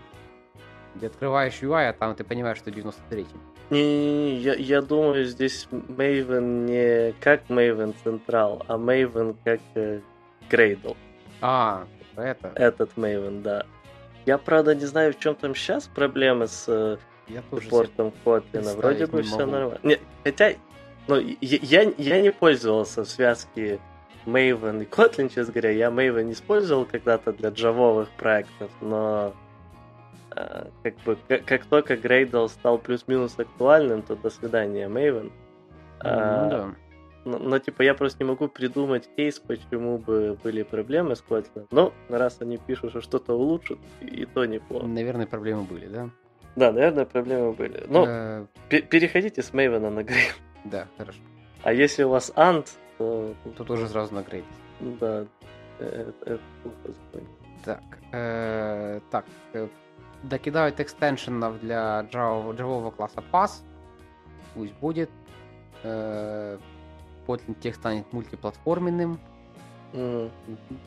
Где 0.94 1.08
открываешь 1.08 1.60
UI, 1.62 1.88
а 1.88 1.92
там 1.92 2.14
ты 2.14 2.24
понимаешь, 2.24 2.58
что 2.58 2.70
93-й. 2.70 3.26
Не, 3.70 4.36
я, 4.36 4.54
я 4.54 4.82
думаю, 4.82 5.24
здесь 5.24 5.66
Maven 5.70 6.66
не 6.66 7.12
как 7.20 7.48
Maven 7.48 7.94
Central, 8.04 8.64
а 8.68 8.76
Maven 8.76 9.36
как 9.44 9.60
э, 9.74 10.00
Gradle. 10.50 10.96
А, 11.40 11.86
это? 12.16 12.52
Этот 12.54 12.90
Maven, 12.96 13.42
да. 13.42 13.64
Я, 14.26 14.38
правда, 14.38 14.74
не 14.74 14.84
знаю, 14.84 15.12
в 15.12 15.18
чем 15.18 15.34
там 15.34 15.54
сейчас 15.54 15.88
проблемы 15.88 16.46
с 16.46 16.66
э, 16.68 16.98
портом 17.70 18.12
Kotlin. 18.24 18.76
Вроде 18.76 19.06
бы 19.06 19.22
все 19.22 19.38
могу. 19.38 19.52
нормально. 19.52 19.80
Не, 19.82 19.98
хотя, 20.22 20.52
ну, 21.08 21.16
я, 21.16 21.36
я, 21.40 21.92
я 21.96 22.20
не 22.20 22.30
пользовался 22.30 23.04
в 23.04 23.08
связке 23.08 23.80
Maven 24.26 24.82
и 24.82 24.86
Kotlin, 24.86 25.28
честно 25.34 25.52
говоря. 25.52 25.70
Я 25.70 25.88
Maven 25.88 26.30
использовал 26.32 26.84
когда-то 26.84 27.32
для 27.32 27.50
джавовых 27.50 28.10
проектов, 28.10 28.70
но 28.80 29.34
как 30.82 30.94
бы 31.04 31.18
как, 31.28 31.44
как 31.44 31.66
только 31.66 31.96
Грейдл 31.96 32.46
стал 32.48 32.78
плюс-минус 32.78 33.38
актуальным, 33.38 34.02
то 34.02 34.16
до 34.16 34.30
свидания, 34.30 34.88
Мейвен. 34.88 35.32
Ну, 36.04 36.10
а, 36.10 36.48
да. 36.48 36.74
Но, 37.24 37.38
но, 37.38 37.58
типа, 37.58 37.82
я 37.82 37.94
просто 37.94 38.24
не 38.24 38.28
могу 38.28 38.48
придумать 38.48 39.08
кейс, 39.16 39.38
почему 39.38 39.98
бы 39.98 40.36
были 40.42 40.62
проблемы 40.62 41.14
с 41.14 41.24
Kotlin. 41.26 41.66
Но 41.70 41.92
раз 42.08 42.38
они 42.40 42.58
пишут, 42.58 42.90
что 42.90 43.00
что-то 43.00 43.34
улучшат, 43.34 43.78
и 44.00 44.24
то 44.26 44.44
неплохо. 44.44 44.86
Наверное, 44.86 45.26
проблемы 45.26 45.62
были, 45.62 45.86
да? 45.86 46.10
Да, 46.56 46.72
наверное, 46.72 47.04
проблемы 47.04 47.52
были. 47.52 47.84
Но 47.88 48.04
а... 48.06 48.46
переходите 48.68 49.42
с 49.42 49.52
Мейвена 49.52 49.90
на 49.90 50.02
Грейд. 50.02 50.34
Да, 50.64 50.86
хорошо. 50.98 51.18
А 51.62 51.72
если 51.72 52.02
у 52.02 52.08
вас 52.08 52.32
Ант, 52.34 52.76
то... 52.98 53.34
То 53.56 53.64
тоже 53.64 53.88
сразу 53.88 54.14
на 54.14 54.22
Грейд. 54.22 54.44
Да, 54.80 55.24
это, 55.78 56.14
это 56.24 56.40
плохо 56.62 57.26
Так, 57.64 57.82
э, 58.12 59.00
так, 59.10 59.24
э, 59.52 59.68
докидают 60.22 60.80
экстеншенов 60.80 61.60
для 61.60 62.06
Java 62.10 62.94
класса 62.94 63.22
Pass. 63.32 63.62
Пусть 64.54 64.74
будет. 64.74 65.10
Э, 65.82 66.58
Kotlin 67.26 67.58
тех 67.60 67.74
станет 67.74 68.12
мультиплатформенным. 68.12 69.18
Mm. 69.92 70.30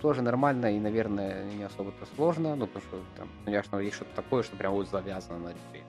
Тоже 0.02 0.22
нормально 0.22 0.76
и, 0.76 0.80
наверное, 0.80 1.44
не 1.46 1.64
особо-то 1.64 2.06
сложно. 2.16 2.56
Ну, 2.56 2.68
потому 2.68 2.86
что 2.86 3.00
там, 3.18 3.30
конечно, 3.46 3.78
есть 3.78 3.96
что-то 3.96 4.16
такое, 4.16 4.44
что 4.44 4.56
прям 4.56 4.74
вот 4.74 4.90
завязано 4.90 5.40
на 5.40 5.50
тебе. 5.54 5.84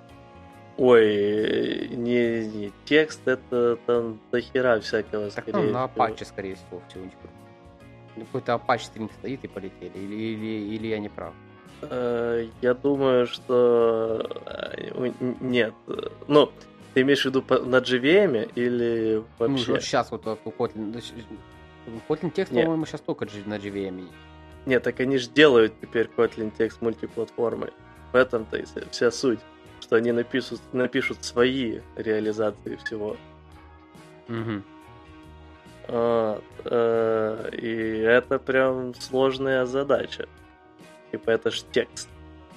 Ой, 0.78 1.88
не, 1.88 2.46
не, 2.46 2.72
текст 2.84 3.26
это 3.26 3.76
там 3.86 4.20
до 4.30 4.42
хера 4.42 4.78
всякого, 4.80 5.30
так, 5.30 5.44
скорее 5.44 5.68
ну, 5.68 5.72
на 5.72 5.84
Apache, 5.86 6.24
скорее 6.26 6.56
всего, 6.56 6.82
всего-нибудь. 6.88 7.16
Какой-то 8.14 8.52
Apache 8.52 8.84
стринг 8.84 9.12
стоит 9.12 9.42
и 9.42 9.48
полетели, 9.48 9.98
или, 9.98 10.14
или, 10.14 10.74
или 10.74 10.86
я 10.88 10.98
не 10.98 11.08
прав? 11.08 11.32
Э, 11.82 12.48
я 12.62 12.74
думаю, 12.74 13.26
что 13.26 14.28
э, 14.46 15.12
нет. 15.40 15.74
Ну, 16.28 16.50
ты 16.94 17.02
имеешь 17.02 17.22
в 17.22 17.26
виду 17.26 17.44
на 17.66 17.76
JVM 17.76 18.52
или 18.54 19.22
вообще? 19.38 19.72
Ну, 19.72 19.80
сейчас 19.80 20.10
вот 20.10 20.26
у 20.26 20.50
Kotlin. 20.50 21.02
Kotlin 22.08 22.30
текст, 22.30 22.52
по-моему, 22.52 22.86
сейчас 22.86 23.00
только 23.00 23.26
на 23.44 23.58
JVM. 23.58 24.08
Нет, 24.66 24.82
так 24.82 24.98
они 25.00 25.18
же 25.18 25.28
делают 25.28 25.74
теперь 25.80 26.08
Kotlin 26.16 26.52
текст 26.56 26.80
мультиплатформой. 26.80 27.70
В 28.12 28.16
этом-то 28.16 28.56
и 28.56 28.64
вся 28.90 29.10
суть. 29.10 29.40
Что 29.80 29.96
они 29.96 30.10
напишут, 30.10 30.60
напишут 30.72 31.22
свои 31.22 31.80
реализации 31.96 32.76
всего. 32.76 33.16
Угу. 34.28 34.62
Вот, 35.88 36.42
э, 36.64 37.50
и 37.52 37.98
это 38.00 38.38
прям 38.40 38.94
сложная 38.94 39.66
задача. 39.66 40.26
Типа 41.16 41.30
это 41.30 41.50
ж 41.50 41.62
текст. 41.72 42.08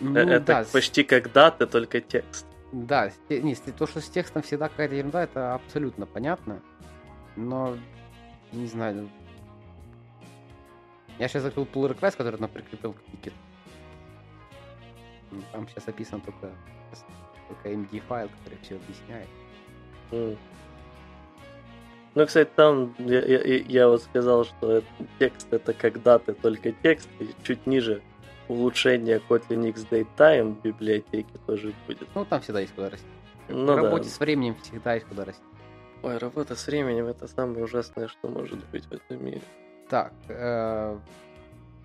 Ну, 0.02 0.20
это 0.20 0.46
да. 0.46 0.66
почти 0.74 1.04
как 1.04 1.32
дата, 1.32 1.66
только 1.66 2.02
текст. 2.02 2.46
Да, 2.74 3.10
не, 3.30 3.56
то, 3.56 3.88
что 3.88 4.02
с 4.02 4.10
текстом 4.10 4.42
всегда 4.42 4.68
какая-то 4.68 4.96
ерунда, 4.96 5.24
это 5.24 5.54
абсолютно 5.54 6.06
понятно. 6.06 6.62
Но, 7.38 7.78
не 8.52 8.68
знаю, 8.68 8.96
ну, 8.96 9.10
я 11.20 11.30
сейчас 11.30 11.44
закрыл 11.44 11.66
pull 11.66 11.90
request, 11.90 12.18
который 12.18 12.36
она 12.36 12.50
прикрепил 12.50 12.94
к 12.94 13.02
тикету. 13.12 13.38
Ну, 15.32 15.42
там 15.54 15.68
сейчас 15.70 15.88
описан 15.88 16.20
только, 16.20 16.52
только 17.48 17.70
MD 17.70 18.02
файл, 18.10 18.30
который 18.40 18.60
все 18.62 18.76
объясняет. 18.76 19.30
Mm. 20.12 20.38
Ну, 22.16 22.26
кстати, 22.26 22.50
там 22.56 22.94
я, 23.00 23.24
я, 23.24 23.58
я 23.68 23.88
вот 23.88 24.04
сказал, 24.04 24.44
что 24.44 24.78
это, 24.78 24.88
текст 25.18 25.48
это 25.52 25.74
как 25.74 26.04
даты, 26.04 26.34
только 26.34 26.74
текст, 26.74 27.08
и 27.20 27.30
чуть 27.44 27.66
ниже 27.66 28.02
улучшение 28.50 29.22
Kotlin 29.30 29.70
X 29.70 29.86
Datetime 29.90 30.56
в 30.56 30.62
библиотеке 30.62 31.32
тоже 31.48 31.74
будет. 31.88 32.08
Ну, 32.14 32.26
там 32.26 32.42
всегда 32.42 32.60
есть 32.60 32.74
куда 32.74 32.90
расти. 32.90 33.08
Ну, 33.48 33.74
в 33.74 33.76
работе 33.76 34.06
да. 34.06 34.10
с 34.10 34.20
временем 34.20 34.56
всегда 34.62 34.96
есть 34.96 35.06
куда 35.08 35.26
расти. 35.26 35.44
Ой, 36.04 36.18
работа 36.18 36.56
с 36.56 36.68
временем 36.68 37.06
это 37.06 37.28
самое 37.28 37.64
ужасное, 37.64 38.08
что 38.08 38.28
может 38.28 38.60
быть 38.72 38.86
в 38.86 38.92
этом 38.92 39.24
мире. 39.24 39.42
Так, 39.90 40.14
э, 40.28 40.98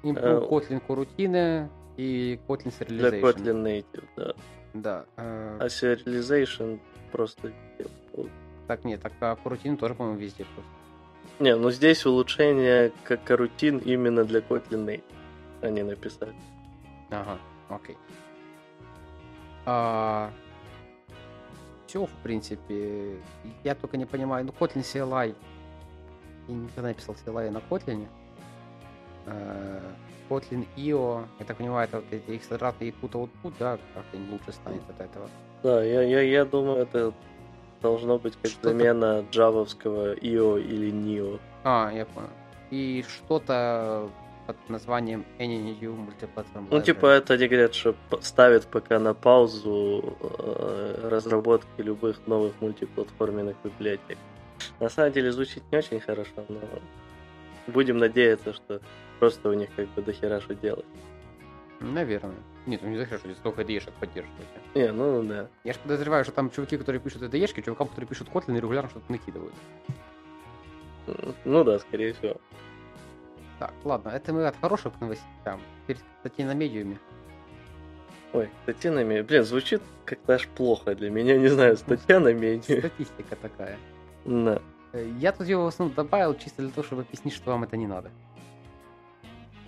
э... 0.02 0.08
Kotlin 0.08 0.82
рутины, 0.88 1.70
и 1.96 2.40
Kotlin 2.48 2.72
Для 2.88 3.08
Serialization. 3.08 3.22
Kotlin 3.22 3.62
Native, 3.62 4.04
да. 4.16 4.34
Да. 4.74 5.04
э, 5.16 5.58
А 5.60 5.66
Serialization 5.66 6.80
просто... 7.12 7.52
Так 8.66 8.84
нет, 8.84 9.02
так 9.02 9.12
а 9.20 9.36
Coroutine 9.44 9.76
тоже, 9.76 9.94
по-моему, 9.94 10.18
везде 10.18 10.44
просто. 10.44 10.70
Не, 11.38 11.54
ну 11.56 11.70
здесь 11.70 12.06
улучшение 12.06 12.92
как 13.04 13.24
карутин 13.24 13.78
именно 13.78 14.24
для 14.24 14.40
Kotlin 14.40 14.84
Native. 14.84 15.02
Они 15.60 15.82
написали. 15.82 16.34
Ага, 17.10 17.38
окей. 17.68 17.96
А... 19.66 20.30
Все, 21.86 22.06
в 22.06 22.12
принципе. 22.22 23.16
Я 23.62 23.74
только 23.74 23.96
не 23.96 24.04
понимаю, 24.06 24.44
ну, 24.46 24.52
Kotlin 24.58 24.82
CLI. 24.82 25.34
Я 26.48 26.54
никогда 26.54 26.88
не 26.88 26.94
писал 26.94 27.14
CLI 27.14 27.50
на 27.50 27.58
Kotlin. 27.58 28.06
Э, 29.26 29.80
Kotlin 30.28 30.66
IO, 30.76 31.24
я 31.38 31.44
так 31.46 31.56
понимаю, 31.56 31.88
это 31.88 31.98
вот 31.98 32.06
эти 32.10 32.36
экстратные 32.36 32.90
input 32.90 33.12
output, 33.12 33.54
да, 33.58 33.78
как-то 33.94 34.16
им 34.16 34.32
лучше 34.32 34.52
станет 34.52 34.82
от 34.90 35.00
этого. 35.00 35.28
Да, 35.62 35.82
я, 35.84 36.02
я, 36.02 36.20
я 36.22 36.44
думаю, 36.44 36.78
это 36.82 37.12
должно 37.80 38.18
быть 38.18 38.34
как 38.42 38.50
Что-то- 38.50 38.68
замена 38.70 39.24
джавовского 39.30 40.14
IO 40.16 40.60
или 40.60 40.90
NIO. 40.92 41.40
А, 41.62 41.90
я 41.92 42.06
понял. 42.06 42.28
И 42.70 43.04
что-то 43.08 44.10
под 44.46 44.56
названием 44.68 45.24
Any 45.38 45.78
New 45.80 45.94
Multiplatform 45.94 46.68
Ну, 46.70 46.80
типа, 46.80 47.06
это 47.06 47.34
они 47.34 47.48
говорят, 47.48 47.74
что 47.74 47.94
ставят 48.20 48.66
пока 48.66 48.98
на 48.98 49.14
паузу 49.14 50.16
э, 50.20 51.08
разработки 51.10 51.80
любых 51.80 52.26
новых 52.26 52.52
мультиплатформенных 52.60 53.56
библиотек. 53.64 54.18
На 54.80 54.88
самом 54.88 55.12
деле 55.12 55.32
звучит 55.32 55.62
не 55.72 55.78
очень 55.78 56.00
хорошо, 56.00 56.44
но 56.48 56.60
будем 57.66 57.98
надеяться, 57.98 58.52
что 58.52 58.80
просто 59.18 59.48
у 59.48 59.54
них 59.54 59.68
как 59.74 59.88
бы 59.88 60.02
дохера 60.02 60.40
что 60.40 60.54
делать. 60.54 60.86
Наверное. 61.80 62.34
Нет, 62.66 62.80
ну 62.82 62.88
не 62.88 62.96
знаю, 62.96 63.18
что 63.18 63.28
здесь 63.28 63.36
столько 63.38 63.62
IDE-шек 63.62 63.92
поддерживаете. 64.00 64.48
Не, 64.74 64.92
ну 64.92 65.22
да. 65.22 65.48
Я 65.64 65.74
же 65.74 65.78
подозреваю, 65.80 66.24
что 66.24 66.32
там 66.32 66.50
чуваки, 66.50 66.78
которые 66.78 67.00
пишут 67.00 67.22
IDE-шки, 67.22 67.62
чувакам, 67.62 67.88
которые 67.88 68.08
пишут 68.08 68.28
Kotlin, 68.28 68.58
регулярно 68.58 68.88
что-то 68.90 69.10
накидывают. 69.10 69.54
Ну 71.44 71.64
да, 71.64 71.78
скорее 71.78 72.14
всего. 72.14 72.40
Так, 73.64 73.72
ладно, 73.82 74.10
это 74.10 74.30
мы 74.34 74.46
от 74.46 74.54
хороших 74.60 74.92
новостям. 75.00 75.58
Теперь 75.82 75.96
статьи 76.20 76.44
на 76.44 76.52
медиуме. 76.52 76.98
Ой, 78.34 78.50
статья 78.64 78.92
на 78.92 79.02
медиа. 79.04 79.24
Блин, 79.24 79.42
звучит 79.44 79.80
как-то 80.04 80.34
аж 80.34 80.46
плохо 80.48 80.94
для 80.94 81.08
меня, 81.08 81.38
не 81.38 81.48
знаю, 81.48 81.78
статья 81.78 82.20
на 82.20 82.34
медиа. 82.34 82.80
Статистика 82.80 83.36
такая. 83.36 83.78
Да. 84.26 84.60
Э, 84.92 85.08
Я 85.18 85.32
тут 85.32 85.46
его 85.46 85.64
в 85.64 85.68
основном 85.68 85.94
добавил 85.94 86.34
чисто 86.34 86.60
для 86.60 86.72
того, 86.72 86.86
чтобы 86.86 87.02
объяснить, 87.02 87.32
что 87.32 87.52
вам 87.52 87.64
это 87.64 87.78
не 87.78 87.86
надо. 87.86 88.10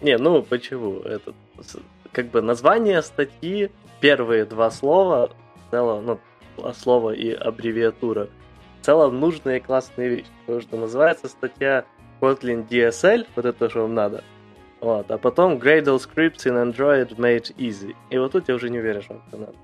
Не, 0.03 0.19
ну 0.19 0.43
почему? 0.43 1.01
Это 1.01 1.33
как 2.13 2.27
бы 2.27 2.43
название 2.43 3.01
статьи, 3.01 3.71
первые 4.03 4.45
два 4.45 4.71
слова, 4.71 5.31
в 5.69 5.71
целом, 5.71 6.05
ну, 6.05 6.21
два 6.59 6.75
слова 6.75 7.13
и 7.13 7.31
аббревиатура, 7.31 8.29
в 8.83 8.85
целом 8.85 9.21
нужная 9.21 9.57
и 9.57 9.61
классная 9.61 10.09
вещь, 10.09 10.27
потому 10.41 10.61
что 10.61 10.77
называется 10.77 11.29
статья 11.29 11.87
Kotlin 12.21 12.67
DSL, 12.69 13.27
вот 13.37 13.45
это, 13.45 13.69
что 13.69 13.83
вам 13.83 13.95
надо, 13.95 14.25
вот, 14.81 15.11
а 15.11 15.19
потом 15.19 15.55
Gradle 15.57 15.99
Scripts 15.99 16.45
in 16.45 16.73
Android 16.73 17.17
made 17.17 17.55
easy. 17.57 17.95
И 18.11 18.19
вот 18.19 18.33
тут 18.33 18.49
я 18.49 18.55
уже 18.55 18.71
не 18.71 18.79
уверен, 18.79 19.03
что 19.03 19.23
это 19.29 19.37
надо. 19.39 19.55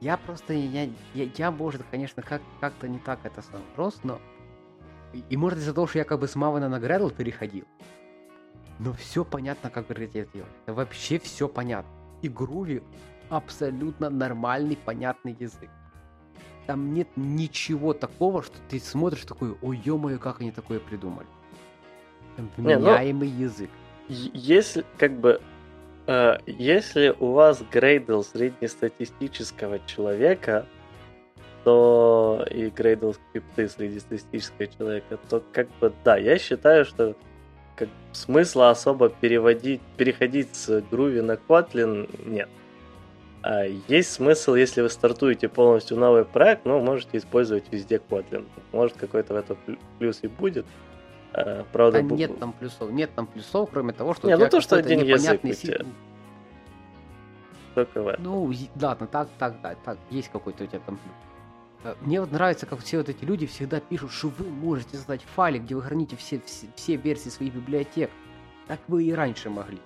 Я 0.00 0.16
просто, 0.16 0.52
я, 0.52 0.88
я, 1.14 1.28
я 1.36 1.50
может, 1.50 1.82
конечно, 1.90 2.22
как, 2.22 2.42
как-то 2.60 2.88
не 2.88 2.98
так 2.98 3.20
это 3.24 3.42
сам 3.42 3.60
рос, 3.76 4.00
но... 4.02 4.20
И, 5.12 5.22
и 5.28 5.36
может 5.36 5.58
из-за 5.58 5.74
того, 5.74 5.86
что 5.86 5.98
я 5.98 6.04
как 6.04 6.18
бы 6.18 6.26
с 6.26 6.34
Мавана 6.34 6.68
на 6.68 6.76
Gradle 6.76 7.14
переходил. 7.14 7.66
Но 8.78 8.92
все 8.94 9.24
понятно, 9.24 9.70
как 9.70 9.90
это 9.90 10.06
делать. 10.06 10.50
Вообще 10.66 11.18
все 11.18 11.48
понятно. 11.48 11.90
И 12.22 12.28
Groovy 12.28 12.82
абсолютно 13.28 14.10
нормальный, 14.10 14.76
понятный 14.76 15.36
язык. 15.38 15.70
Там 16.66 16.94
нет 16.94 17.08
ничего 17.16 17.92
такого, 17.92 18.42
что 18.42 18.56
ты 18.68 18.80
смотришь 18.80 19.24
такой, 19.24 19.56
ой, 19.62 19.80
ё-моё, 19.84 20.18
как 20.18 20.40
они 20.40 20.50
такое 20.50 20.80
придумали. 20.80 21.26
Там 22.36 22.50
Не, 22.58 22.78
ну- 22.78 22.86
вменяемый 22.90 23.28
язык. 23.28 23.70
Если, 24.08 24.84
как 24.98 25.12
бы, 25.12 25.40
э, 26.06 26.38
если 26.46 27.14
у 27.18 27.32
вас 27.32 27.62
грейдл 27.70 28.22
среднестатистического 28.22 29.78
человека, 29.86 30.66
то 31.64 32.44
и 32.50 32.68
грейдл 32.70 33.12
скрипты 33.12 33.68
среднестатистического 33.68 34.66
человека, 34.66 35.18
то 35.28 35.42
как 35.52 35.68
бы 35.80 35.92
да, 36.04 36.16
я 36.16 36.38
считаю, 36.38 36.84
что 36.84 37.14
как, 37.76 37.88
смысла 38.12 38.70
особо 38.70 39.08
переводить, 39.08 39.80
переходить 39.96 40.54
с 40.54 40.68
Groovy 40.90 41.22
на 41.22 41.32
Kotlin 41.34 42.08
нет. 42.26 42.48
А 43.42 43.64
есть 43.88 44.12
смысл, 44.12 44.54
если 44.54 44.82
вы 44.82 44.88
стартуете 44.88 45.48
полностью 45.48 45.96
новый 45.96 46.24
проект, 46.24 46.64
ну, 46.64 46.80
можете 46.80 47.18
использовать 47.18 47.64
везде 47.72 48.00
Kotlin. 48.08 48.46
Может, 48.72 48.96
какой-то 48.96 49.34
в 49.34 49.36
этом 49.36 49.56
плю- 49.66 49.78
плюс 49.98 50.20
и 50.22 50.28
будет. 50.28 50.64
А, 51.34 51.64
правда, 51.72 52.02
Да 52.02 52.14
нет 52.14 52.38
там 52.38 52.52
плюсов, 52.52 52.90
нет 52.90 53.10
там 53.14 53.26
плюсов, 53.26 53.70
кроме 53.72 53.92
того, 53.92 54.14
что 54.14 54.28
Не, 54.28 54.34
у 54.34 54.38
ну 54.38 54.44
тебя 54.44 54.50
то, 54.50 54.60
что 54.60 54.76
один 54.76 55.00
язык 55.00 55.08
непонятный 55.42 55.50
у 55.50 55.54
си- 55.54 55.66
тебя. 55.68 55.84
только 57.74 58.02
в 58.02 58.08
этом. 58.08 58.24
Ну, 58.24 58.52
ладно, 58.80 59.06
так, 59.06 59.28
так, 59.38 59.60
да, 59.62 59.74
так, 59.84 59.98
есть 60.10 60.28
какой-то 60.30 60.64
у 60.64 60.66
тебя 60.66 60.80
там 60.84 60.96
плюс. 60.98 61.14
Э, 61.84 61.94
Мне 62.02 62.20
вот 62.20 62.30
нравится, 62.32 62.66
как 62.66 62.80
все 62.80 62.98
вот 62.98 63.08
эти 63.08 63.24
люди 63.24 63.46
всегда 63.46 63.80
пишут, 63.80 64.12
что 64.12 64.28
вы 64.28 64.44
можете 64.50 64.96
создать 64.96 65.22
файлик, 65.22 65.62
где 65.62 65.74
вы 65.74 65.82
храните 65.82 66.16
все, 66.16 66.40
все, 66.44 66.66
все 66.76 66.96
версии 66.96 67.30
своих 67.30 67.54
библиотек. 67.54 68.10
Так 68.68 68.78
вы 68.88 69.04
и 69.04 69.12
раньше 69.12 69.48
могли. 69.50 69.80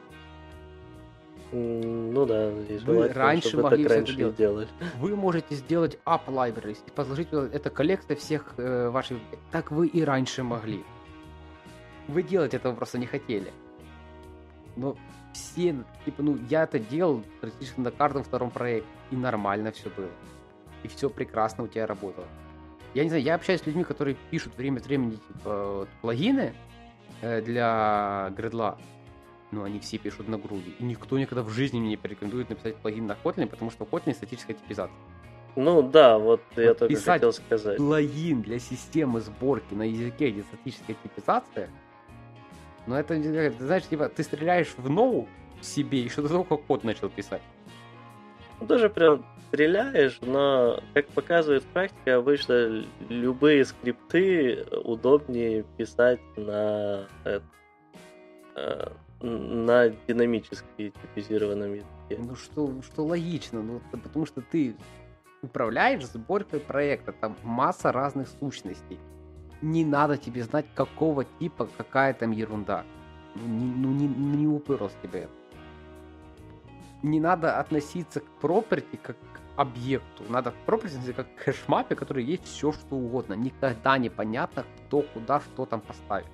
Ну 1.53 2.27
да, 2.27 2.51
и 2.51 2.79
Вы 2.79 3.09
раньше 3.09 3.49
чтобы 3.51 3.63
могли 3.65 3.85
так 3.85 3.93
это 3.93 3.95
раньше 4.01 4.13
и 4.15 4.17
делать. 4.17 4.37
делали. 4.37 4.69
Вы 4.99 5.15
можете 5.15 5.55
сделать 5.55 5.97
app 6.05 6.23
libraries 6.27 6.79
и 6.87 6.91
подложить 6.91 7.31
туда- 7.31 7.49
это 7.55 7.71
коллекция 7.71 8.17
всех 8.17 8.55
э, 8.59 8.89
ваших... 8.91 9.19
Так 9.53 9.71
вы 9.71 9.87
и 9.87 10.03
раньше 10.03 10.43
могли. 10.43 10.85
Вы 12.09 12.23
делать 12.23 12.55
этого 12.55 12.75
просто 12.75 12.99
не 12.99 13.07
хотели. 13.07 13.53
Но 14.77 14.97
все, 15.33 15.75
типа, 16.05 16.23
ну, 16.23 16.39
я 16.49 16.65
это 16.65 16.79
делал 16.79 17.23
практически 17.41 17.81
на 17.81 17.91
каждом 17.91 18.25
втором 18.25 18.51
проекте, 18.51 18.89
и 19.11 19.17
нормально 19.17 19.73
все 19.73 19.91
было. 19.91 20.11
И 20.83 20.89
все 20.89 21.11
прекрасно 21.11 21.65
у 21.65 21.69
тебя 21.69 21.87
работало. 21.87 22.27
Я 22.95 23.03
не 23.03 23.11
знаю, 23.11 23.25
я 23.25 23.35
общаюсь 23.35 23.61
с 23.61 23.67
людьми, 23.67 23.85
которые 23.85 24.17
пишут 24.31 24.57
время 24.57 24.79
от 24.79 24.87
времени, 24.87 25.19
типа, 25.29 25.87
плагины 26.01 26.55
э, 27.21 27.43
для 27.43 28.33
гредла, 28.37 28.79
но 29.51 29.65
они 29.65 29.81
все 29.81 29.99
пишут 29.99 30.29
на 30.29 30.39
груди. 30.39 30.75
И 30.79 30.85
никто 30.85 31.19
никогда 31.19 31.43
в 31.43 31.51
жизни 31.51 31.79
мне 31.79 31.91
не 31.91 31.97
порекомендует 31.97 32.49
написать 32.49 32.77
плагин 32.77 33.07
на 33.07 33.17
Kotlin, 33.23 33.47
потому 33.47 33.71
что 33.71 33.85
в 33.85 33.91
Kotlin 33.91 34.15
статическая 34.15 34.55
типизация. 34.55 34.97
Ну 35.57 35.83
да, 35.83 36.19
вот 36.19 36.43
я 36.57 36.69
Вот 36.69 36.79
только 36.79 36.95
писать 36.95 37.15
хотел 37.15 37.33
сказать. 37.33 37.79
Плагин 37.79 38.43
для 38.43 38.59
системы 38.59 39.21
сборки 39.21 39.75
на 39.75 39.85
языке, 39.85 40.31
где 40.31 40.43
статическая 40.43 40.95
типизация, 41.03 41.71
ну 42.87 42.95
это, 42.95 43.15
э, 43.15 43.51
ты 43.51 43.65
знаешь, 43.65 43.85
типа, 43.85 44.09
ты 44.09 44.23
стреляешь 44.23 44.75
в 44.77 44.89
ноу 44.89 45.29
себе 45.61 46.01
еще 46.01 46.23
до 46.23 46.29
того, 46.29 46.45
как 46.45 46.63
код 46.67 46.85
начал 46.85 47.09
писать. 47.09 47.43
Ну, 48.61 48.67
Тоже 48.67 48.89
прям 48.89 49.25
стреляешь, 49.49 50.19
но, 50.23 50.83
как 50.95 51.09
показывает 51.09 51.65
практика, 51.65 52.17
обычно 52.17 52.85
любые 53.09 53.65
скрипты 53.65 54.65
удобнее 54.85 55.65
писать 55.77 56.21
на, 56.37 57.07
э, 57.25 57.41
э, 58.55 58.89
на 59.21 59.89
динамически 60.09 60.93
типизированном 61.03 61.75
языке. 61.75 62.19
Ну 62.19 62.35
что, 62.35 62.71
что 62.83 63.05
логично, 63.05 63.63
ну 63.63 63.81
потому 63.91 64.27
что 64.27 64.41
ты 64.41 64.77
управляешь 65.43 66.07
сборкой 66.07 66.61
проекта, 66.61 67.13
там 67.13 67.37
масса 67.43 67.93
разных 67.93 68.29
сущностей. 68.29 68.99
Не 69.63 69.85
надо 69.85 70.17
тебе 70.17 70.43
знать, 70.43 70.67
какого 70.75 71.25
типа 71.25 71.69
какая 71.77 72.13
там 72.15 72.31
ерунда. 72.31 72.85
Ну 73.35 73.47
не, 73.47 73.65
ну, 73.65 73.93
не, 73.93 74.09
ну, 74.09 74.35
не 74.37 74.47
уперлось 74.47 74.97
тебе 75.03 75.21
это. 75.21 75.33
Не 77.03 77.21
надо 77.21 77.59
относиться 77.59 78.21
к 78.21 78.25
property 78.41 78.99
как 79.03 79.17
к 79.17 79.41
объекту. 79.57 80.25
Надо 80.29 80.53
к 80.53 80.55
property 80.67 81.13
как 81.13 81.35
к 81.35 81.39
хэшмапе, 81.41 81.95
который 81.95 82.25
есть 82.25 82.45
все 82.45 82.73
что 82.73 82.97
угодно. 82.97 83.35
Никогда 83.35 83.99
не 83.99 84.09
понятно, 84.11 84.65
кто 84.87 85.03
куда 85.03 85.41
что 85.41 85.67
там 85.67 85.81
поставит. 85.81 86.27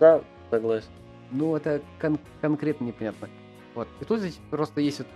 Да, 0.00 0.22
согласен. 0.50 0.88
Ну, 1.30 1.56
это 1.56 1.80
кон- 2.00 2.18
конкретно 2.40 2.84
непонятно. 2.84 3.28
Вот. 3.74 3.88
И 4.00 4.04
тут 4.04 4.20
здесь 4.20 4.38
просто 4.50 4.80
есть 4.80 4.98
вот 4.98 5.08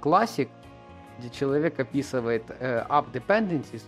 классик, 0.00 0.48
где 1.18 1.30
человек 1.30 1.78
описывает 1.78 2.44
э, 2.48 2.84
app 2.88 3.12
dependencies 3.12 3.82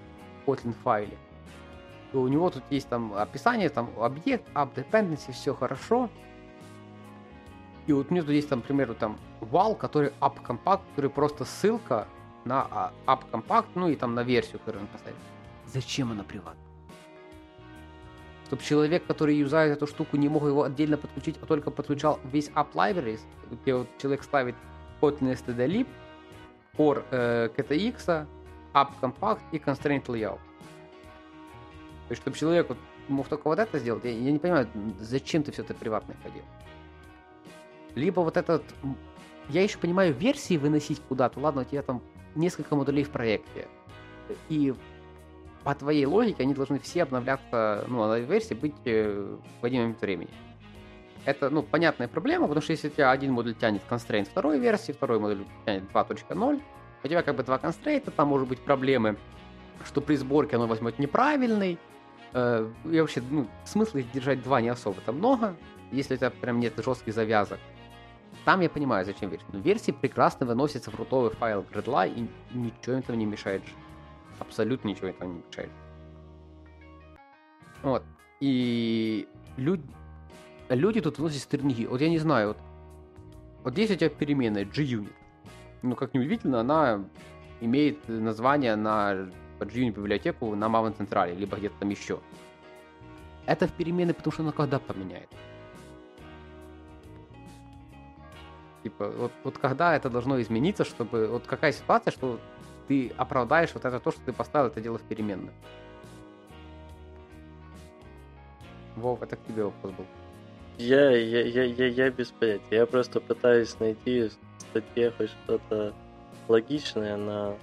Kotlin 0.46 0.74
файле. 0.84 1.16
И 2.12 2.16
у 2.16 2.28
него 2.28 2.50
тут 2.50 2.62
есть 2.70 2.88
там 2.88 3.14
описание, 3.14 3.68
там 3.68 3.90
объект, 3.98 4.48
app 4.54 4.74
dependency, 4.74 5.32
все 5.32 5.54
хорошо. 5.54 6.10
И 7.86 7.92
вот 7.92 8.10
у 8.10 8.14
меня 8.14 8.22
тут 8.22 8.32
есть 8.32 8.48
там, 8.48 8.62
к 8.62 8.64
примеру, 8.64 8.94
там 8.94 9.18
вал, 9.40 9.74
который 9.74 10.12
app 10.20 10.36
compact, 10.46 10.82
который 10.90 11.10
просто 11.10 11.44
ссылка 11.44 12.06
на 12.44 12.66
а, 12.70 12.92
app 13.06 13.22
compact, 13.32 13.66
ну 13.74 13.88
и 13.88 13.96
там 13.96 14.14
на 14.14 14.22
версию, 14.22 14.58
которую 14.60 14.82
он 14.82 14.88
поставит. 14.88 15.18
Зачем 15.66 16.12
она 16.12 16.22
приватна? 16.22 16.60
чтобы 18.52 18.64
человек, 18.64 19.06
который 19.06 19.34
юзает 19.34 19.78
эту 19.78 19.86
штуку, 19.86 20.18
не 20.18 20.28
мог 20.28 20.44
его 20.44 20.64
отдельно 20.64 20.98
подключить, 20.98 21.38
а 21.40 21.46
только 21.46 21.70
подключал 21.70 22.20
весь 22.30 22.50
app 22.50 22.74
libraries, 22.74 23.20
где 23.50 23.74
вот 23.74 23.88
человек 23.96 24.22
ставит 24.22 24.54
Kotlin 25.00 25.32
std 25.32 25.66
lib, 25.66 25.86
for 26.76 27.02
э, 27.10 27.48
KTX, 27.56 28.26
app 28.74 28.90
compact 29.00 29.40
и 29.52 29.58
constraint 29.58 30.04
layout. 30.06 30.40
То 32.08 32.10
есть, 32.10 32.22
чтобы 32.22 32.36
человек 32.36 32.68
вот 32.68 32.78
мог 33.08 33.28
только 33.28 33.48
вот 33.48 33.58
это 33.58 33.78
сделать, 33.78 34.04
я, 34.04 34.10
я 34.10 34.32
не 34.32 34.38
понимаю, 34.38 34.68
зачем 34.98 35.42
ты 35.42 35.52
все 35.52 35.62
это 35.62 35.74
приватное 35.74 36.16
ходил. 36.22 36.42
Либо 37.94 38.20
вот 38.20 38.36
этот... 38.36 38.62
Я 39.48 39.62
еще 39.62 39.78
понимаю, 39.78 40.14
версии 40.14 40.56
выносить 40.56 41.00
куда-то, 41.08 41.40
ладно, 41.40 41.62
у 41.62 41.64
тебя 41.64 41.82
там 41.82 42.02
несколько 42.34 42.76
модулей 42.76 43.04
в 43.04 43.10
проекте. 43.10 43.68
И 44.48 44.74
по 45.64 45.74
твоей 45.74 46.06
логике 46.06 46.42
они 46.42 46.54
должны 46.54 46.78
все 46.78 47.02
обновляться, 47.02 47.84
ну, 47.88 48.06
на 48.06 48.18
версии 48.18 48.54
быть 48.54 48.74
э, 48.84 49.36
в 49.60 49.64
один 49.64 49.82
момент 49.82 50.00
времени. 50.00 50.30
Это, 51.24 51.50
ну, 51.50 51.62
понятная 51.62 52.08
проблема, 52.08 52.48
потому 52.48 52.62
что 52.62 52.72
если 52.72 52.88
у 52.88 52.90
тебя 52.90 53.10
один 53.10 53.32
модуль 53.32 53.54
тянет 53.54 53.82
constraint 53.88 54.24
второй 54.24 54.58
версии, 54.58 54.92
второй 54.92 55.20
модуль 55.20 55.44
тянет 55.64 55.84
2.0, 55.92 56.62
у 57.02 57.08
тебя 57.08 57.22
как 57.22 57.36
бы 57.36 57.42
два 57.42 57.58
констрейта, 57.58 58.10
там 58.10 58.28
может 58.28 58.48
быть 58.48 58.60
проблемы, 58.60 59.16
что 59.84 60.00
при 60.00 60.16
сборке 60.16 60.56
оно 60.56 60.66
возьмет 60.66 60.98
неправильный, 60.98 61.78
э, 62.32 62.70
и 62.84 63.00
вообще, 63.00 63.22
ну, 63.30 63.48
смысла 63.64 63.98
их 63.98 64.10
держать 64.12 64.42
два 64.42 64.60
не 64.60 64.68
особо-то 64.68 65.12
много, 65.12 65.56
если 65.90 66.14
у 66.14 66.16
тебя 66.16 66.30
прям 66.30 66.60
нет 66.60 66.74
жестких 66.76 67.12
завязок. 67.12 67.58
Там 68.44 68.60
я 68.60 68.70
понимаю, 68.70 69.04
зачем 69.04 69.30
версии. 69.30 69.46
Но 69.52 69.60
версии 69.60 69.92
прекрасно 69.92 70.46
выносятся 70.46 70.90
в 70.90 70.94
рутовый 70.96 71.30
файл 71.30 71.64
Gradla, 71.72 72.08
и 72.12 72.28
ничего 72.56 72.96
этого 72.96 73.16
не 73.16 73.26
мешает 73.26 73.62
абсолютно 74.42 74.88
ничего 74.88 75.08
этого 75.08 75.28
не 75.28 75.42
мешает. 75.48 75.70
Вот. 77.82 78.04
И 78.40 79.28
люди, 79.56 79.84
люди 80.68 81.00
тут 81.00 81.18
вносят 81.18 81.42
стринги. 81.42 81.86
Вот 81.86 82.00
я 82.00 82.08
не 82.08 82.18
знаю, 82.18 82.48
вот, 82.48 82.58
вот 83.64 83.72
здесь 83.72 83.90
у 83.90 83.94
тебя 83.96 84.10
переменная 84.10 84.64
G-Unit. 84.64 85.12
Ну, 85.82 85.96
как 85.96 86.14
неудивительно, 86.14 86.60
она 86.60 87.04
имеет 87.60 88.08
название 88.08 88.76
на 88.76 89.28
G-Unit 89.60 89.92
библиотеку 89.92 90.54
на 90.54 90.66
Maven 90.66 90.96
Централе, 90.96 91.34
либо 91.34 91.56
где-то 91.56 91.76
там 91.80 91.88
еще. 91.90 92.20
Это 93.46 93.66
в 93.66 93.72
переменной, 93.72 94.14
потому 94.14 94.32
что 94.32 94.42
она 94.42 94.52
когда 94.52 94.78
поменяет. 94.78 95.28
Типа, 98.82 99.08
вот, 99.08 99.32
вот 99.44 99.58
когда 99.58 99.94
это 99.96 100.10
должно 100.10 100.40
измениться, 100.40 100.84
чтобы... 100.84 101.28
Вот 101.28 101.46
какая 101.46 101.72
ситуация, 101.72 102.10
что 102.12 102.40
ты 102.88 103.12
оправдаешь 103.16 103.74
вот 103.74 103.84
это 103.84 104.00
то, 104.00 104.10
что 104.10 104.20
ты 104.22 104.32
поставил 104.32 104.68
это 104.68 104.80
дело 104.80 104.98
в 104.98 105.02
переменную. 105.02 105.52
Вов, 108.96 109.22
это 109.22 109.36
к 109.36 109.44
тебе 109.46 109.64
вопрос 109.64 109.92
был. 109.92 110.06
Я, 110.82 111.10
я, 111.16 111.42
я, 111.42 111.62
я, 111.62 111.86
я 111.86 112.10
без 112.10 112.32
понятия. 112.32 112.62
Я 112.70 112.86
просто 112.86 113.20
пытаюсь 113.20 113.78
найти 113.78 114.28
в 114.28 114.60
статье 114.60 115.12
хоть 115.16 115.30
что-то 115.30 115.94
логичное 116.48 117.16
на... 117.16 117.54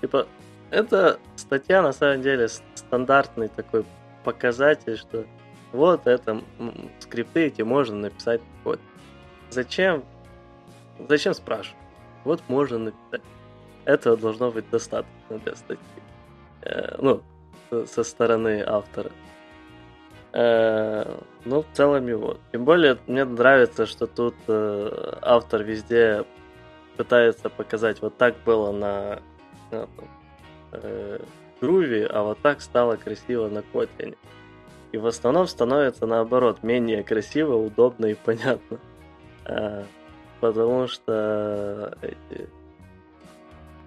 Типа, 0.00 0.26
это 0.70 1.20
статья 1.36 1.82
на 1.82 1.92
самом 1.92 2.22
деле 2.22 2.48
стандартный 2.74 3.48
такой 3.48 3.84
показатель, 4.24 4.96
что 4.96 5.24
вот 5.72 6.08
это 6.08 6.42
скрипты 6.98 7.46
эти 7.46 7.62
можно 7.62 7.96
написать 7.96 8.40
код. 8.64 8.80
Зачем? 9.50 10.02
Зачем 11.08 11.32
спрашивать? 11.32 11.78
Вот 12.24 12.42
можно 12.48 12.78
написать 12.78 13.22
этого 13.84 14.16
должно 14.16 14.50
быть 14.50 14.68
достаточно 14.70 15.38
для 15.44 15.54
статьи. 15.54 16.02
Э, 16.62 16.96
ну, 16.98 17.22
со 17.86 18.02
стороны 18.02 18.64
автора. 18.66 19.12
Э, 20.32 21.18
ну, 21.44 21.62
в 21.62 21.66
целом 21.72 22.06
его. 22.06 22.36
Тем 22.52 22.64
более, 22.64 22.98
мне 23.06 23.24
нравится, 23.24 23.86
что 23.86 24.06
тут 24.06 24.34
э, 24.48 25.18
автор 25.22 25.62
везде 25.62 26.24
пытается 26.96 27.48
показать, 27.48 28.00
вот 28.02 28.16
так 28.16 28.34
было 28.44 28.72
на, 28.72 29.22
на 29.70 29.88
э, 30.72 31.20
Groovy, 31.60 32.04
а 32.06 32.22
вот 32.22 32.38
так 32.42 32.60
стало 32.60 32.96
красиво 32.96 33.48
на 33.48 33.58
Kotlin. 33.58 34.16
И 34.92 34.98
в 34.98 35.06
основном 35.06 35.46
становится 35.46 36.06
наоборот, 36.06 36.62
менее 36.62 37.02
красиво, 37.02 37.54
удобно 37.56 38.06
и 38.06 38.14
понятно. 38.14 38.78
Э, 39.44 39.84
потому 40.40 40.86
что 40.86 41.96
эти 42.02 42.48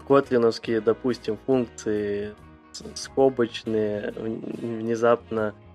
котлиновские, 0.08 0.82
допустим, 0.82 1.38
функции 1.46 2.34
скобочные 2.96 4.12
внезапно 4.16 5.54
э, 5.54 5.69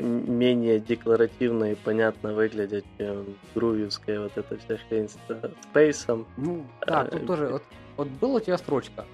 менее 0.00 0.80
декларативно 0.80 1.72
и 1.72 1.74
понятно 1.74 2.32
выглядят, 2.32 2.84
чем 2.98 3.36
грувьевская 3.54 4.20
вот 4.20 4.32
эта 4.36 4.56
вся 4.58 4.76
хрень 4.88 5.08
с 5.08 5.18
спейсом. 5.62 6.26
Ну, 6.36 6.66
да, 6.86 7.04
тут 7.04 7.22
э, 7.22 7.26
тоже, 7.26 7.48
вот, 7.48 7.62
вот 7.96 8.08
была 8.08 8.36
у 8.36 8.40
тебя 8.40 8.58
строчка 8.58 9.04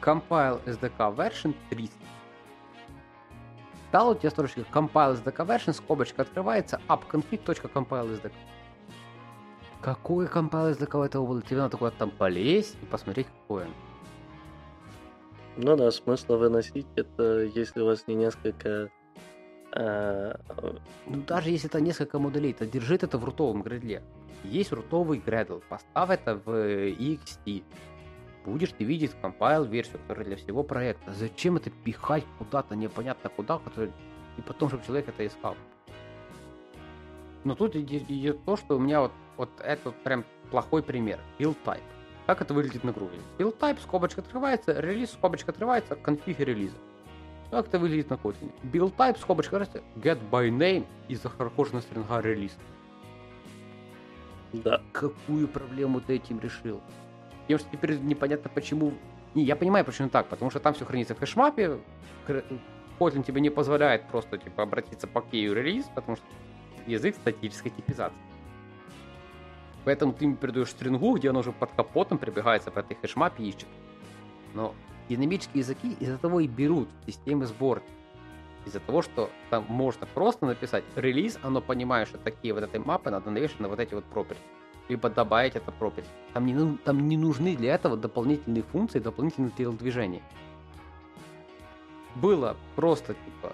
compile 0.00 0.60
SDK 0.64 1.14
version 1.16 1.54
300. 1.70 1.94
Стала 3.88 4.12
у 4.12 4.14
тебя 4.14 4.30
строчка 4.30 4.60
compile 4.72 5.22
SDK 5.22 5.46
version, 5.46 5.72
скобочка 5.72 6.22
открывается, 6.22 6.80
appconfig.compile 6.88 8.20
SDK. 8.20 8.32
Какой 9.80 10.26
компайл 10.26 10.74
для 10.74 10.86
кого-то 10.86 11.24
было? 11.24 11.40
Тебе 11.40 11.58
надо 11.58 11.76
куда-то 11.76 11.98
там 11.98 12.10
полезть 12.10 12.76
и 12.82 12.86
посмотреть, 12.86 13.28
какой 13.28 13.64
он. 13.64 13.74
Ну 15.56 15.76
да, 15.76 15.90
смысла 15.90 16.36
выносить 16.36 16.86
это, 16.96 17.42
если 17.42 17.80
у 17.80 17.86
вас 17.86 18.06
не 18.06 18.14
несколько... 18.14 18.90
Э... 19.74 20.34
Ну 21.06 21.22
даже 21.26 21.50
если 21.50 21.68
это 21.68 21.80
несколько 21.80 22.18
моделей, 22.18 22.52
то 22.52 22.66
держит 22.66 23.02
это 23.02 23.18
в 23.18 23.24
рутовом 23.24 23.62
гредле. 23.62 24.02
Есть 24.44 24.72
рутовый 24.72 25.18
гредл, 25.18 25.60
поставь 25.68 26.10
это 26.10 26.36
в 26.36 26.48
EXT. 26.48 27.62
Будешь 28.44 28.72
ты 28.72 28.84
видеть 28.84 29.12
компайл 29.20 29.64
версию, 29.64 29.98
которая 30.00 30.24
для 30.24 30.36
всего 30.36 30.62
проекта. 30.62 31.12
Зачем 31.12 31.56
это 31.56 31.70
пихать 31.70 32.24
куда-то 32.38 32.76
непонятно 32.76 33.30
куда, 33.30 33.58
который... 33.58 33.92
и 34.38 34.40
потом, 34.42 34.68
чтобы 34.68 34.84
человек 34.84 35.08
это 35.08 35.26
искал? 35.26 35.56
Но 37.44 37.54
тут 37.54 37.76
идет 37.76 38.44
то, 38.44 38.56
что 38.56 38.76
у 38.76 38.80
меня 38.80 39.00
вот 39.00 39.12
вот 39.38 39.50
это 39.60 39.92
прям 39.92 40.24
плохой 40.50 40.82
пример. 40.82 41.20
Build 41.38 41.56
type. 41.64 41.80
Как 42.26 42.42
это 42.42 42.52
выглядит 42.52 42.84
на 42.84 42.92
груве? 42.92 43.18
Build 43.38 43.56
type, 43.58 43.80
скобочка 43.80 44.20
открывается, 44.20 44.78
релиз, 44.78 45.12
скобочка 45.12 45.52
открывается, 45.52 45.94
конфиг 45.94 46.40
релиза. 46.40 46.76
Как 47.50 47.66
это 47.66 47.78
выглядит 47.78 48.10
на 48.10 48.14
Kotlin? 48.14 48.52
Build 48.62 48.94
type, 48.96 49.18
скобочка 49.18 49.56
get 49.96 50.18
by 50.30 50.50
name 50.50 50.84
и 51.08 51.16
захаркош 51.16 51.72
на 51.72 51.80
стринга 51.80 52.20
релиз. 52.20 52.56
Да. 54.52 54.82
Какую 54.92 55.48
проблему 55.48 56.00
ты 56.00 56.16
этим 56.16 56.40
решил? 56.40 56.80
Потому 57.42 57.58
что 57.58 57.68
теперь 57.70 57.98
непонятно 57.98 58.50
почему... 58.54 58.92
Не, 59.34 59.44
я 59.44 59.56
понимаю, 59.56 59.84
почему 59.84 60.08
так, 60.08 60.26
потому 60.26 60.50
что 60.50 60.60
там 60.60 60.74
все 60.74 60.84
хранится 60.84 61.14
в 61.14 61.18
хэшмапе, 61.18 61.78
Kotlin 62.98 63.22
тебе 63.22 63.40
не 63.40 63.50
позволяет 63.50 64.06
просто 64.08 64.38
типа 64.38 64.64
обратиться 64.64 65.06
по 65.06 65.22
кею 65.22 65.54
релиз, 65.54 65.86
потому 65.94 66.16
что 66.16 66.26
язык 66.86 67.16
статической 67.16 67.70
типизации. 67.70 68.18
Поэтому 69.84 70.12
ты 70.12 70.30
передаешь 70.34 70.70
стрингу, 70.70 71.16
где 71.16 71.30
он 71.30 71.36
уже 71.36 71.52
под 71.52 71.72
капотом 71.72 72.18
прибегается 72.18 72.70
по 72.70 72.80
этой 72.80 72.94
хэшмапе 72.94 73.44
и 73.44 73.48
ищет. 73.48 73.68
Но 74.54 74.74
динамические 75.08 75.60
языки 75.60 75.96
из-за 76.00 76.18
того 76.18 76.40
и 76.40 76.46
берут 76.46 76.88
системы 77.06 77.46
сборки. 77.46 77.86
Из-за 78.66 78.80
того, 78.80 79.02
что 79.02 79.30
там 79.50 79.64
можно 79.68 80.06
просто 80.06 80.46
написать 80.46 80.84
релиз, 80.94 81.38
оно 81.42 81.60
понимает, 81.60 82.08
что 82.08 82.18
такие 82.18 82.52
вот 82.52 82.62
этой 82.62 82.80
мапы 82.80 83.10
надо 83.10 83.30
навешать 83.30 83.60
на 83.60 83.68
вот 83.68 83.80
эти 83.80 83.94
вот 83.94 84.04
property. 84.12 84.36
Либо 84.88 85.08
добавить 85.08 85.56
это 85.56 85.72
property. 85.78 86.06
Там 86.34 86.46
не, 86.46 86.76
там 86.78 87.08
не 87.08 87.16
нужны 87.16 87.56
для 87.56 87.74
этого 87.74 87.96
дополнительные 87.96 88.62
функции, 88.62 88.98
дополнительные 88.98 89.52
телодвижения. 89.52 90.22
Было 92.14 92.56
просто 92.74 93.14
типа 93.14 93.52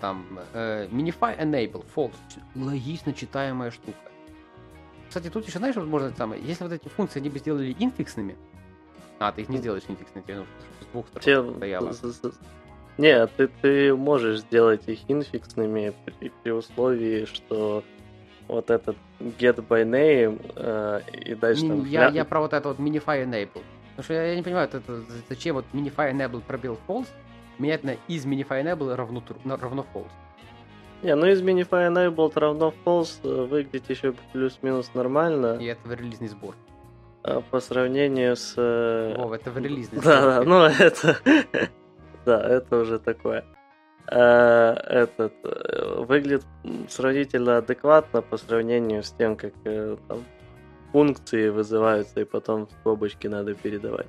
там 0.00 0.24
э, 0.54 0.88
minify 0.90 1.38
enable 1.38 1.84
false 1.94 2.14
логично 2.54 3.12
читаемая 3.12 3.70
штука 3.70 4.10
кстати, 5.10 5.28
тут 5.28 5.44
еще, 5.44 5.58
знаешь, 5.58 5.74
можно 5.74 6.12
там, 6.12 6.32
если 6.34 6.62
вот 6.62 6.72
эти 6.72 6.86
функции 6.86 7.18
они 7.18 7.30
бы 7.30 7.40
сделали 7.40 7.74
инфиксными, 7.76 8.36
а, 9.20 9.32
ты 9.32 9.42
их 9.42 9.48
не 9.48 9.58
сделаешь 9.58 9.84
инфиксными, 9.86 10.24
тебе 10.24 10.36
нужно 10.38 10.52
с 10.80 10.86
двух 10.86 11.06
сторон 11.08 11.54
стояло. 11.56 11.92
Нет, 12.98 13.30
ты, 13.36 13.48
ты 13.48 13.94
можешь 13.94 14.40
сделать 14.40 14.88
их 14.88 14.98
инфиксными 15.08 15.94
при, 16.04 16.32
при 16.42 16.50
условии, 16.50 17.26
что 17.26 17.84
вот 18.48 18.70
этот 18.70 18.96
get 19.20 19.56
by 19.56 19.84
name 19.84 20.40
э, 20.56 21.00
и 21.12 21.34
дальше 21.34 21.68
там... 21.68 21.84
Я, 21.84 22.08
я 22.08 22.24
про 22.24 22.40
вот 22.40 22.52
это 22.52 22.68
вот 22.68 22.78
minify 22.78 23.24
enable. 23.24 23.62
Потому 23.90 24.04
что 24.04 24.14
я, 24.14 24.24
я 24.26 24.36
не 24.36 24.42
понимаю, 24.42 24.68
это, 24.72 25.02
зачем 25.28 25.54
вот 25.54 25.66
minify 25.72 26.12
enable 26.12 26.40
пробел 26.40 26.78
false 26.88 27.08
менять 27.58 27.84
на 27.84 27.96
из 28.08 28.26
minify 28.26 28.62
enable 28.62 28.94
равно, 28.94 29.22
равно 29.44 29.86
false. 29.94 30.10
Не, 31.02 31.14
ну 31.14 31.26
из 31.26 31.40
Minify 31.40 31.90
Enabled 31.90 32.32
равно 32.38 32.74
false 32.84 33.20
э, 33.22 33.44
выглядит 33.46 33.88
еще 33.88 34.12
плюс-минус 34.32 34.90
нормально. 34.92 35.56
И 35.58 35.64
это 35.64 35.88
в 35.88 35.92
релизный 35.94 36.28
сбор. 36.28 36.54
А 37.22 37.40
по 37.40 37.60
сравнению 37.60 38.36
с... 38.36 38.54
Э, 38.56 39.14
Вов, 39.16 39.32
это 39.32 39.50
в 39.50 39.58
релизный 39.58 40.00
сбор. 40.00 40.12
Да, 40.12 40.20
да, 40.20 40.44
ну 40.44 40.62
это... 40.64 41.18
да, 42.24 42.40
это 42.40 42.76
уже 42.78 42.98
такое. 42.98 43.44
э, 44.06 44.16
этот 44.16 45.34
э, 45.44 46.02
выглядит 46.02 46.44
сравнительно 46.88 47.58
адекватно 47.58 48.22
по 48.22 48.36
сравнению 48.38 49.02
с 49.02 49.10
тем, 49.12 49.36
как 49.36 49.52
э, 49.64 49.96
там, 50.08 50.24
функции 50.92 51.50
вызываются 51.50 52.20
и 52.20 52.24
потом 52.24 52.66
в 52.66 52.70
скобочки 52.80 53.26
надо 53.26 53.54
передавать. 53.54 54.08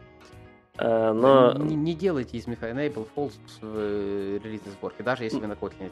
Э, 0.78 1.12
но... 1.12 1.54
Не, 1.54 1.76
не 1.76 1.94
делайте 1.94 2.38
из 2.38 2.48
Enable 2.48 3.08
false 3.16 3.34
в 3.62 3.76
э, 3.78 4.40
релизной 4.44 4.72
сборке, 4.74 5.04
даже 5.04 5.26
если 5.26 5.40
вы 5.40 5.48
на 5.48 5.54
Kotlin. 5.54 5.92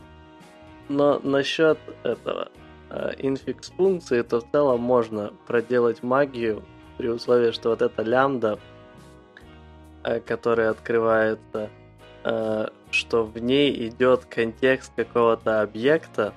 Но 0.88 1.20
насчет 1.20 1.78
этого 2.04 2.50
э, 2.90 3.12
инфикс 3.18 3.70
функции, 3.72 4.22
то 4.22 4.40
в 4.40 4.52
целом 4.52 4.80
можно 4.80 5.34
проделать 5.48 6.02
магию 6.02 6.64
при 7.00 7.08
условии, 7.08 7.52
что 7.52 7.70
вот 7.70 7.82
эта 7.82 8.04
лямбда, 8.04 8.60
э, 10.04 10.20
которая 10.20 10.70
открывается, 10.70 11.70
э, 12.26 12.68
что 12.92 13.24
в 13.24 13.38
ней 13.38 13.88
идет 13.88 14.26
контекст 14.26 14.92
какого-то 14.98 15.62
объекта, 15.62 16.34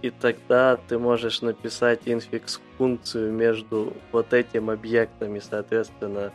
и 0.00 0.10
тогда 0.10 0.76
ты 0.76 0.96
можешь 0.96 1.42
написать 1.42 2.02
инфикс 2.04 2.60
функцию 2.78 3.32
между 3.32 3.94
вот 4.12 4.32
этим 4.32 4.70
объектом 4.70 5.34
и, 5.34 5.40
соответственно, 5.40 6.32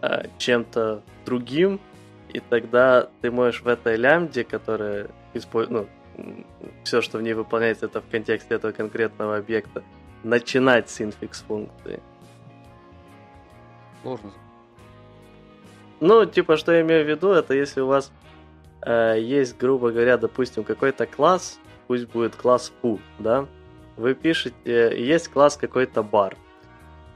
э, 0.00 0.28
чем-то 0.38 1.02
другим, 1.26 1.80
и 2.30 2.40
тогда 2.40 3.10
ты 3.20 3.30
можешь 3.30 3.60
в 3.60 3.68
этой 3.68 3.96
лямбде, 3.96 4.42
которая 4.42 5.08
использует, 5.34 5.86
ну, 6.16 6.44
все, 6.84 7.02
что 7.02 7.18
в 7.18 7.22
ней 7.22 7.34
выполняется, 7.34 7.86
это 7.86 8.00
в 8.00 8.08
контексте 8.08 8.54
этого 8.54 8.72
конкретного 8.72 9.36
объекта, 9.36 9.82
начинать 10.22 10.88
с 10.88 11.02
инфикс 11.02 11.42
функции. 11.42 12.00
Сложно. 14.02 14.32
Ну, 16.00 16.24
типа, 16.24 16.56
что 16.56 16.72
я 16.72 16.80
имею 16.80 17.04
в 17.04 17.08
виду, 17.08 17.28
это 17.30 17.54
если 17.54 17.80
у 17.82 17.86
вас 17.86 18.10
э, 18.82 19.16
есть, 19.20 19.58
грубо 19.58 19.90
говоря, 19.90 20.16
допустим, 20.16 20.64
какой-то 20.64 21.06
класс, 21.06 21.58
пусть 21.86 22.08
будет 22.08 22.36
класс 22.36 22.72
foo, 22.82 22.98
да, 23.18 23.46
вы 23.96 24.14
пишете, 24.14 24.98
есть 24.98 25.28
класс 25.28 25.58
какой-то 25.58 26.02
бар, 26.02 26.36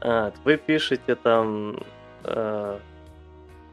а, 0.01 0.31
вы 0.43 0.57
пишете 0.57 1.15
там 1.15 1.79
э, 2.23 2.79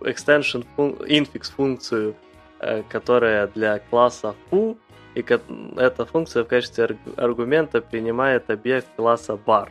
extension, 0.01 0.65
фун, 0.75 0.93
infix 0.93 1.53
функцию, 1.55 2.15
э, 2.61 2.83
которая 2.89 3.49
для 3.49 3.81
класса 3.81 4.35
foo, 4.51 4.79
и 5.15 5.21
эта 5.21 6.07
функция 6.07 6.45
в 6.45 6.49
качестве 6.49 6.97
аргумента 7.17 7.83
принимает 7.83 8.49
объект 8.49 8.87
класса 8.97 9.35
bar. 9.35 9.69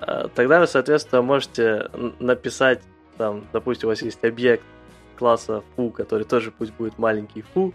Э, 0.00 0.28
тогда 0.34 0.60
вы, 0.60 0.66
соответственно, 0.66 1.22
можете 1.22 1.90
написать, 2.18 2.80
там, 3.16 3.44
допустим, 3.52 3.88
у 3.88 3.90
вас 3.90 4.02
есть 4.02 4.24
объект 4.24 4.64
класса 5.18 5.62
foo, 5.76 5.90
который 5.90 6.24
тоже 6.24 6.50
пусть 6.50 6.72
будет 6.74 6.98
маленький 6.98 7.44
foo, 7.54 7.72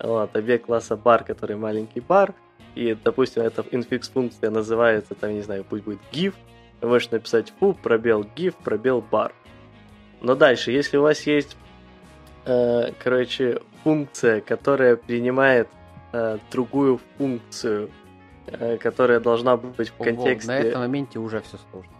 вот, 0.00 0.34
объект 0.36 0.66
класса 0.66 0.94
bar, 0.94 1.24
который 1.24 1.56
маленький 1.56 2.00
bar, 2.00 2.34
и, 2.74 2.96
допустим, 3.04 3.42
эта 3.42 3.62
infix 3.62 4.10
функция 4.12 4.50
называется, 4.50 5.14
там, 5.14 5.32
не 5.32 5.42
знаю, 5.42 5.64
пусть 5.68 5.84
будет 5.84 6.00
give, 6.12 6.34
вы 6.80 6.88
можете 6.88 7.16
написать 7.16 7.52
foo, 7.60 7.76
пробел 7.80 8.22
give, 8.36 8.54
пробел 8.64 9.04
bar. 9.10 9.32
Но 10.20 10.34
дальше, 10.34 10.72
если 10.72 10.96
у 10.96 11.02
вас 11.02 11.22
есть, 11.22 11.56
э, 12.44 12.92
короче, 13.02 13.60
функция, 13.84 14.40
которая 14.40 14.96
принимает 14.96 15.68
э, 16.12 16.38
другую 16.50 17.00
функцию, 17.16 17.90
которая 18.80 19.20
должна 19.20 19.56
быть 19.56 19.90
в 19.90 19.96
контексте... 19.96 20.50
на 20.50 20.58
этом 20.58 20.80
моменте 20.80 21.18
уже 21.18 21.40
все 21.40 21.58
сложно. 21.70 21.92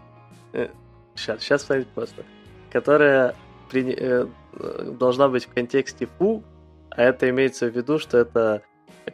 Э, 0.52 0.68
сейчас, 1.14 1.40
сейчас 1.40 1.62
станет 1.62 1.88
просто. 1.88 2.24
Которая 2.70 3.34
при, 3.70 3.94
э, 3.96 4.26
должна 4.98 5.28
быть 5.28 5.46
в 5.46 5.52
контексте 5.52 6.08
foo, 6.18 6.42
а 6.90 7.02
это 7.02 7.28
имеется 7.30 7.66
в 7.66 7.76
виду, 7.76 7.98
что 7.98 8.18
это 8.18 8.62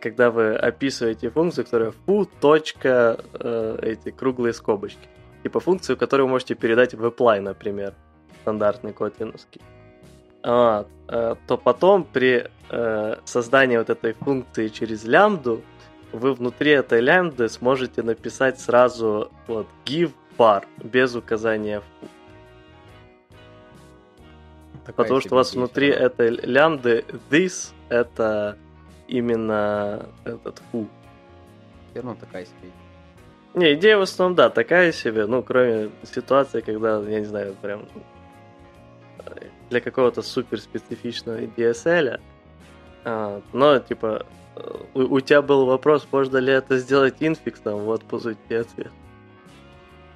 когда 0.01 0.31
вы 0.31 0.55
описываете 0.55 1.31
функцию, 1.31 1.65
которая 1.65 1.93
foo, 2.07 2.29
точка, 2.41 3.19
э, 3.35 3.79
эти 3.83 4.11
круглые 4.11 4.53
скобочки. 4.53 5.09
Типа 5.43 5.61
функцию, 5.61 5.97
которую 5.97 6.27
вы 6.27 6.33
можете 6.33 6.55
передать 6.55 6.95
в 6.95 7.05
apply, 7.05 7.41
например, 7.41 7.95
стандартный 8.43 8.93
котлиновский. 8.93 9.61
А, 10.43 10.87
э, 11.09 11.35
то 11.47 11.57
потом 11.57 12.05
при 12.05 12.49
э, 12.71 13.17
создании 13.25 13.77
вот 13.77 13.91
этой 13.91 14.13
функции 14.13 14.69
через 14.69 15.05
лямбду 15.05 15.63
вы 16.13 16.33
внутри 16.35 16.71
этой 16.73 17.01
лямбды 17.01 17.49
сможете 17.49 18.03
написать 18.03 18.61
сразу 18.61 19.31
вот 19.47 19.67
give 19.85 20.13
bar 20.39 20.65
без 20.83 21.15
указания 21.15 21.79
foo. 21.79 22.09
Такая 24.85 25.05
Потому 25.05 25.21
что 25.21 25.35
у 25.35 25.39
вас 25.39 25.55
внутри 25.55 25.91
да. 25.91 25.99
этой 25.99 26.31
лямбды 26.31 27.05
this 27.31 27.73
это 27.89 28.57
именно 29.09 30.07
этот 30.25 30.63
foo. 30.73 30.87
Все 31.91 32.01
равно 32.01 32.15
такая 32.15 32.45
себе. 32.45 32.71
Не, 33.55 33.75
идея 33.75 33.97
в 33.97 34.03
основном, 34.03 34.37
да, 34.37 34.51
такая 34.51 34.93
себе, 34.93 35.27
ну, 35.27 35.43
кроме 35.43 35.91
ситуации, 36.03 36.61
когда, 36.61 37.01
я 37.01 37.21
не 37.21 37.25
знаю, 37.25 37.57
прям 37.63 37.89
для 39.71 39.81
какого-то 39.81 40.23
супер 40.23 40.61
специфичного 40.61 41.41
DSL. 41.41 42.21
А, 43.05 43.41
но, 43.53 43.79
типа, 43.79 44.27
у, 44.95 45.15
у 45.17 45.21
тебя 45.21 45.43
был 45.43 45.67
вопрос, 45.67 46.07
можно 46.11 46.39
ли 46.39 46.53
это 46.53 46.79
сделать 46.79 47.17
инфиксом, 47.21 47.81
вот, 47.81 48.03
по 48.05 48.19
сути, 48.19 48.53
ответ. 48.53 48.93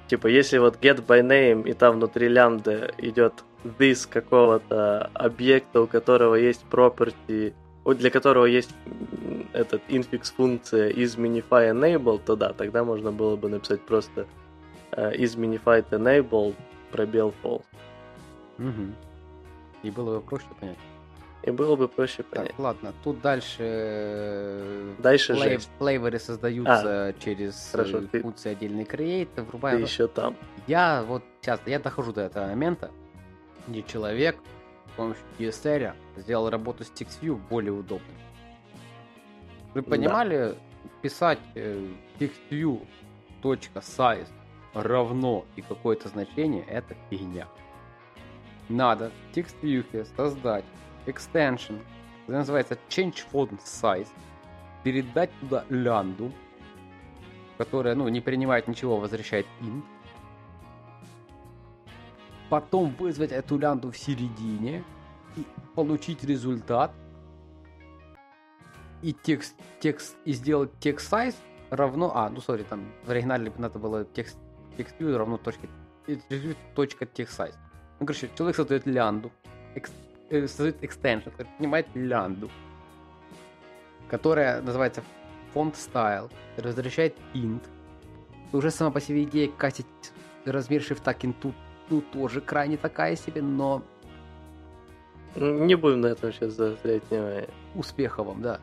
Типа, 0.07 0.27
если 0.27 0.57
вот 0.57 0.77
get 0.81 1.05
by 1.05 1.21
name, 1.21 1.69
и 1.69 1.73
там 1.73 1.95
внутри 1.95 2.27
лямбды 2.27 2.93
идет 2.97 3.43
this 3.63 4.07
какого-то 4.09 5.09
объекта, 5.13 5.81
у 5.81 5.87
которого 5.87 6.35
есть 6.35 6.65
property, 6.69 7.53
для 7.85 8.09
которого 8.09 8.45
есть 8.45 8.75
этот 9.53 9.81
infix 9.89 10.33
функция 10.35 10.89
из 10.89 11.15
minify 11.15 11.71
enable, 11.71 12.19
то 12.23 12.35
да, 12.35 12.53
тогда 12.53 12.83
можно 12.83 13.11
было 13.11 13.35
бы 13.35 13.49
написать 13.49 13.81
просто 13.81 14.27
uh, 14.91 15.15
из 15.15 15.35
minified 15.35 15.89
enable 15.91 16.55
пробел 16.91 17.33
false. 17.43 17.65
Угу. 18.57 18.93
И 19.83 19.91
было 19.91 20.19
бы 20.19 20.21
проще 20.21 20.45
понять. 20.59 20.77
И 21.43 21.51
было 21.51 21.75
бы 21.75 21.87
проще 21.87 22.23
понять. 22.23 22.49
Так, 22.49 22.59
ладно, 22.59 22.93
тут 23.03 23.21
дальше... 23.21 23.57
Э, 23.59 24.93
дальше 24.99 25.33
плей... 25.33 25.53
жесть. 25.53 25.71
Плейверы 25.79 26.19
создаются 26.19 27.07
а, 27.07 27.13
через 27.13 27.69
хорошо, 27.71 27.99
э, 27.99 28.07
ты... 28.11 28.21
функции 28.21 28.51
отдельный 28.51 28.83
create, 28.83 29.41
врубаем. 29.41 29.77
Ты 29.77 29.83
еще 29.83 30.07
там. 30.07 30.35
Я 30.67 31.03
вот 31.03 31.23
сейчас, 31.41 31.61
я 31.65 31.79
дохожу 31.79 32.13
до 32.13 32.21
этого 32.21 32.47
момента, 32.47 32.91
где 33.67 33.81
человек 33.81 34.37
с 34.93 34.97
помощью 34.97 35.23
DSL 35.39 35.93
сделал 36.17 36.49
работу 36.49 36.83
с 36.83 36.91
TextView 36.91 37.39
более 37.49 37.73
удобной. 37.73 38.17
Вы 39.73 39.81
понимали, 39.81 40.37
да. 40.37 40.55
писать 41.01 41.39
э, 41.55 41.87
textview.size 42.19 44.27
равно 44.73 45.45
и 45.55 45.61
какое-то 45.61 46.09
значение, 46.09 46.65
это 46.65 46.95
фигня 47.09 47.47
надо 48.71 49.11
в 49.31 49.35
TextView 49.35 50.05
создать 50.15 50.65
extension, 51.05 51.79
который 52.21 52.37
называется 52.37 52.77
Change 52.89 53.23
Font 53.31 53.59
Size, 53.63 54.07
передать 54.83 55.29
туда 55.39 55.65
лянду, 55.69 56.31
которая, 57.57 57.95
ну, 57.95 58.07
не 58.07 58.21
принимает 58.21 58.67
ничего, 58.67 58.97
возвращает 58.97 59.45
int, 59.61 59.83
потом 62.49 62.93
вызвать 62.99 63.31
эту 63.31 63.57
лянду 63.57 63.91
в 63.91 63.97
середине 63.97 64.83
и 65.37 65.45
получить 65.75 66.23
результат, 66.23 66.91
и 69.01 69.13
текст, 69.13 69.55
текст 69.79 70.15
и 70.25 70.33
сделать 70.33 70.71
текст 70.79 71.11
size 71.11 71.35
равно, 71.69 72.11
а, 72.15 72.29
ну, 72.29 72.41
сори, 72.41 72.63
там 72.63 72.91
в 73.05 73.09
оригинале 73.09 73.51
надо 73.57 73.79
было 73.79 74.05
текст, 74.05 74.37
текст 74.77 74.95
равно 74.99 75.37
точка, 75.37 75.67
точка 76.75 77.05
text 77.05 77.37
size. 77.37 77.55
Ну, 77.99 78.05
короче, 78.05 78.29
человек 78.35 78.55
создает 78.55 78.85
лянду, 78.85 79.31
экс, 79.75 79.91
э, 80.31 80.47
создает 80.47 80.83
extension, 80.83 81.31
который 81.31 81.47
принимает 81.57 81.87
лянду, 81.93 82.49
которая 84.09 84.61
называется 84.61 85.03
font 85.53 85.73
style, 85.73 86.31
возвращает 86.57 87.15
int. 87.33 87.61
Уже 88.53 88.71
сама 88.71 88.91
по 88.91 88.99
себе 88.99 89.23
идея 89.23 89.49
катить 89.49 89.85
размер 90.45 90.81
шрифта 90.81 91.13
к 91.13 91.23
инту 91.25 91.53
ну, 91.91 92.01
тоже 92.01 92.41
крайне 92.41 92.77
такая 92.77 93.15
себе, 93.15 93.41
но... 93.41 93.83
Не 95.35 95.75
будем 95.75 96.01
на 96.01 96.07
этом 96.07 96.31
сейчас 96.31 96.53
заострять 96.53 97.03
внимание. 97.09 97.49
Успеха 97.75 98.23
вам, 98.23 98.41
да. 98.41 98.59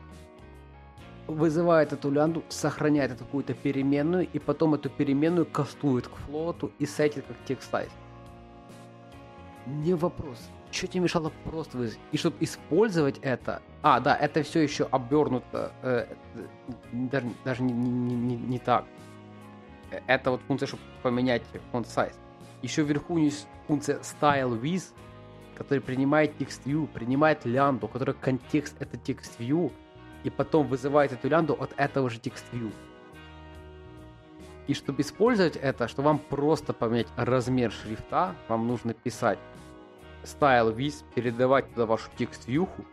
Вызывает 1.27 1.93
эту 1.93 2.09
лянду, 2.11 2.43
сохраняет 2.49 3.11
эту 3.11 3.23
какую-то 3.25 3.53
переменную, 3.53 4.27
и 4.31 4.39
потом 4.39 4.73
эту 4.73 4.89
переменную 4.89 5.45
кастует 5.45 6.07
к 6.07 6.15
флоту 6.15 6.71
и 6.79 6.85
сетит 6.85 7.25
как 7.27 7.37
текст 7.45 7.71
size. 7.71 7.91
Не 9.67 9.93
вопрос. 9.93 10.49
Что 10.71 10.87
тебе 10.87 11.01
мешало 11.01 11.31
просто 11.45 11.77
вызвать? 11.77 11.99
И 12.11 12.17
чтобы 12.17 12.37
использовать 12.41 13.17
это... 13.19 13.61
А, 13.81 13.99
да, 13.99 14.15
это 14.15 14.43
все 14.43 14.61
еще 14.61 14.87
обернуто. 14.91 15.71
Э, 15.81 16.05
даже 16.91 17.27
даже 17.43 17.63
не, 17.63 17.73
не, 17.73 18.15
не, 18.15 18.35
не 18.35 18.59
так. 18.59 18.85
Это 20.05 20.31
вот 20.31 20.41
функция, 20.47 20.67
чтобы 20.67 20.83
поменять 21.01 21.41
font 21.73 21.85
size. 21.85 22.13
Еще 22.61 22.83
вверху 22.83 23.17
есть 23.17 23.47
функция 23.67 23.99
style 23.99 24.61
with, 24.61 24.93
которая 25.55 25.81
принимает 25.81 26.39
text 26.39 26.61
view, 26.65 26.87
принимает 26.87 27.45
лямбду, 27.45 27.87
у 27.87 27.89
которой 27.89 28.13
контекст 28.13 28.75
это 28.79 28.97
text 28.97 29.39
view, 29.39 29.71
и 30.23 30.29
потом 30.29 30.67
вызывает 30.67 31.11
эту 31.11 31.29
лямбду 31.29 31.53
от 31.53 31.73
этого 31.77 32.09
же 32.09 32.19
TextView. 32.19 32.71
И 34.67 34.73
чтобы 34.73 35.01
использовать 35.01 35.55
это, 35.55 35.87
что 35.87 36.01
вам 36.01 36.19
просто 36.19 36.73
поменять 36.73 37.07
размер 37.15 37.71
шрифта, 37.71 38.35
вам 38.47 38.67
нужно 38.67 38.93
писать 38.93 39.39
style 40.23 40.75
with, 40.75 41.03
передавать 41.15 41.69
туда 41.73 41.85
вашу 41.85 42.09
текст-вьюху, 42.17 42.85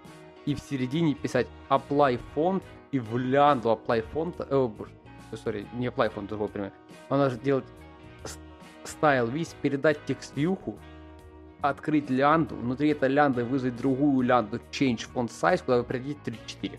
и 0.44 0.54
в 0.54 0.60
середине 0.60 1.14
писать 1.14 1.46
apply 1.68 2.20
font, 2.34 2.62
и 2.92 2.98
в 2.98 3.18
лянду 3.18 3.68
apply 3.70 4.04
font, 4.12 4.34
э, 4.38 4.70
sorry, 5.32 5.66
не 5.74 5.86
apply 5.88 6.14
font, 6.14 6.28
другой 6.28 6.48
пример. 6.48 6.72
Вам 7.08 7.20
нужно 7.20 7.38
делать 7.38 7.64
style 8.84 9.32
with, 9.32 9.54
передать 9.62 9.98
текст-вьюху, 10.06 10.78
открыть 11.60 12.10
лянду, 12.10 12.54
внутри 12.54 12.90
этой 12.90 13.08
лянды 13.08 13.44
вызвать 13.44 13.76
другую 13.76 14.26
лянду 14.26 14.60
change 14.70 15.08
font 15.12 15.28
size, 15.28 15.64
куда 15.64 15.78
вы 15.78 15.84
придете 15.84 16.18
34. 16.24 16.78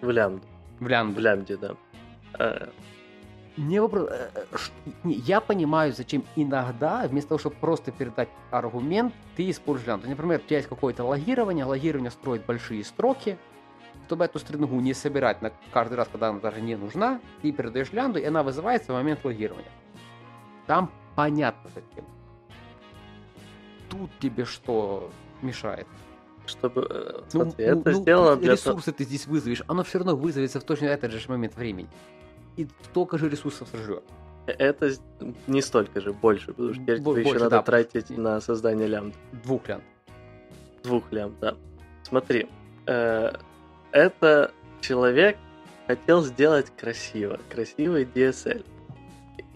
В 0.00 0.10
лямбду. 0.10 0.46
В 0.80 0.88
лянду. 0.88 1.14
В 1.14 1.18
лямбде, 1.18 1.56
да. 1.56 1.76
Э, 3.56 3.60
Не 3.60 3.80
вопрос. 3.80 4.08
э, 4.10 4.46
не, 5.04 5.14
Я 5.14 5.40
понимаю, 5.40 5.92
зачем 5.92 6.24
иногда, 6.36 7.06
вместо 7.08 7.30
того, 7.30 7.38
чтобы 7.38 7.56
просто 7.56 7.92
передать 7.92 8.28
аргумент, 8.50 9.14
ты 9.36 9.50
используешь 9.50 9.88
лямбду. 9.88 10.08
Например, 10.08 10.40
у 10.44 10.46
тебя 10.46 10.56
есть 10.58 10.68
какое-то 10.68 11.04
логирование, 11.04 11.64
логирование 11.64 12.10
строит 12.10 12.44
большие 12.46 12.84
строки, 12.84 13.38
чтобы 14.06 14.24
эту 14.24 14.38
стрингу 14.38 14.80
не 14.80 14.94
собирать 14.94 15.40
на 15.42 15.52
каждый 15.72 15.94
раз, 15.94 16.08
когда 16.10 16.28
она 16.28 16.40
даже 16.40 16.60
не 16.60 16.76
нужна, 16.76 17.20
ты 17.42 17.52
передаешь 17.52 17.92
лямбду, 17.92 18.18
и 18.18 18.24
она 18.24 18.42
вызывается 18.42 18.92
в 18.92 18.94
момент 18.96 19.24
логирования. 19.24 19.70
Там 20.66 20.90
понятно 21.14 21.70
зачем. 21.74 22.04
Тут 23.88 24.10
тебе 24.18 24.44
что 24.44 25.10
мешает? 25.42 25.86
Чтобы, 26.46 26.86
э, 26.90 27.20
Ну, 27.32 27.44
смотри, 27.44 27.66
ну, 27.66 27.80
это 27.80 27.90
ну, 27.90 28.00
сделано 28.00 28.36
для 28.36 28.52
ресурсы 28.52 28.92
ты 28.92 29.04
здесь 29.04 29.26
вызовешь, 29.26 29.62
оно 29.66 29.82
все 29.82 29.98
равно 29.98 30.14
вызовется 30.16 30.60
в 30.60 30.64
точно 30.64 30.86
этот 30.86 31.12
же 31.12 31.30
момент 31.30 31.54
времени. 31.56 31.88
И 32.56 32.68
столько 32.90 33.18
же 33.18 33.28
ресурсов 33.28 33.68
сожрет. 33.70 34.02
Это 34.46 34.90
с- 34.90 35.00
не 35.46 35.62
столько 35.62 36.00
же, 36.00 36.12
больше, 36.12 36.48
потому 36.48 36.74
что 36.74 36.82
теперь 36.82 37.00
Бо- 37.00 37.12
тебе 37.14 37.22
еще 37.22 37.34
надо 37.38 37.50
да. 37.50 37.62
тратить 37.62 38.10
на 38.10 38.40
создание 38.40 38.86
лямбд. 38.86 39.16
Двух 39.44 39.66
лямбд. 39.68 39.84
Двух 40.82 41.10
лямбд, 41.12 41.38
да. 41.40 41.54
Смотри, 42.02 42.48
э, 42.86 43.32
это 43.92 44.50
человек 44.82 45.36
хотел 45.86 46.22
сделать 46.22 46.70
красиво, 46.76 47.38
красивый 47.50 48.04
DSL. 48.04 48.64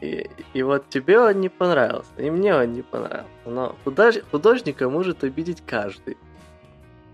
И, 0.01 0.31
и 0.55 0.63
вот 0.63 0.89
тебе 0.89 1.19
он 1.21 1.41
не 1.41 1.49
понравился, 1.49 2.11
и 2.17 2.31
мне 2.31 2.55
он 2.55 2.73
не 2.73 2.83
понравился. 2.83 3.29
Но 3.45 3.77
худож- 3.85 4.25
художника 4.31 4.89
может 4.89 5.23
обидеть 5.25 5.63
каждый. 5.67 6.17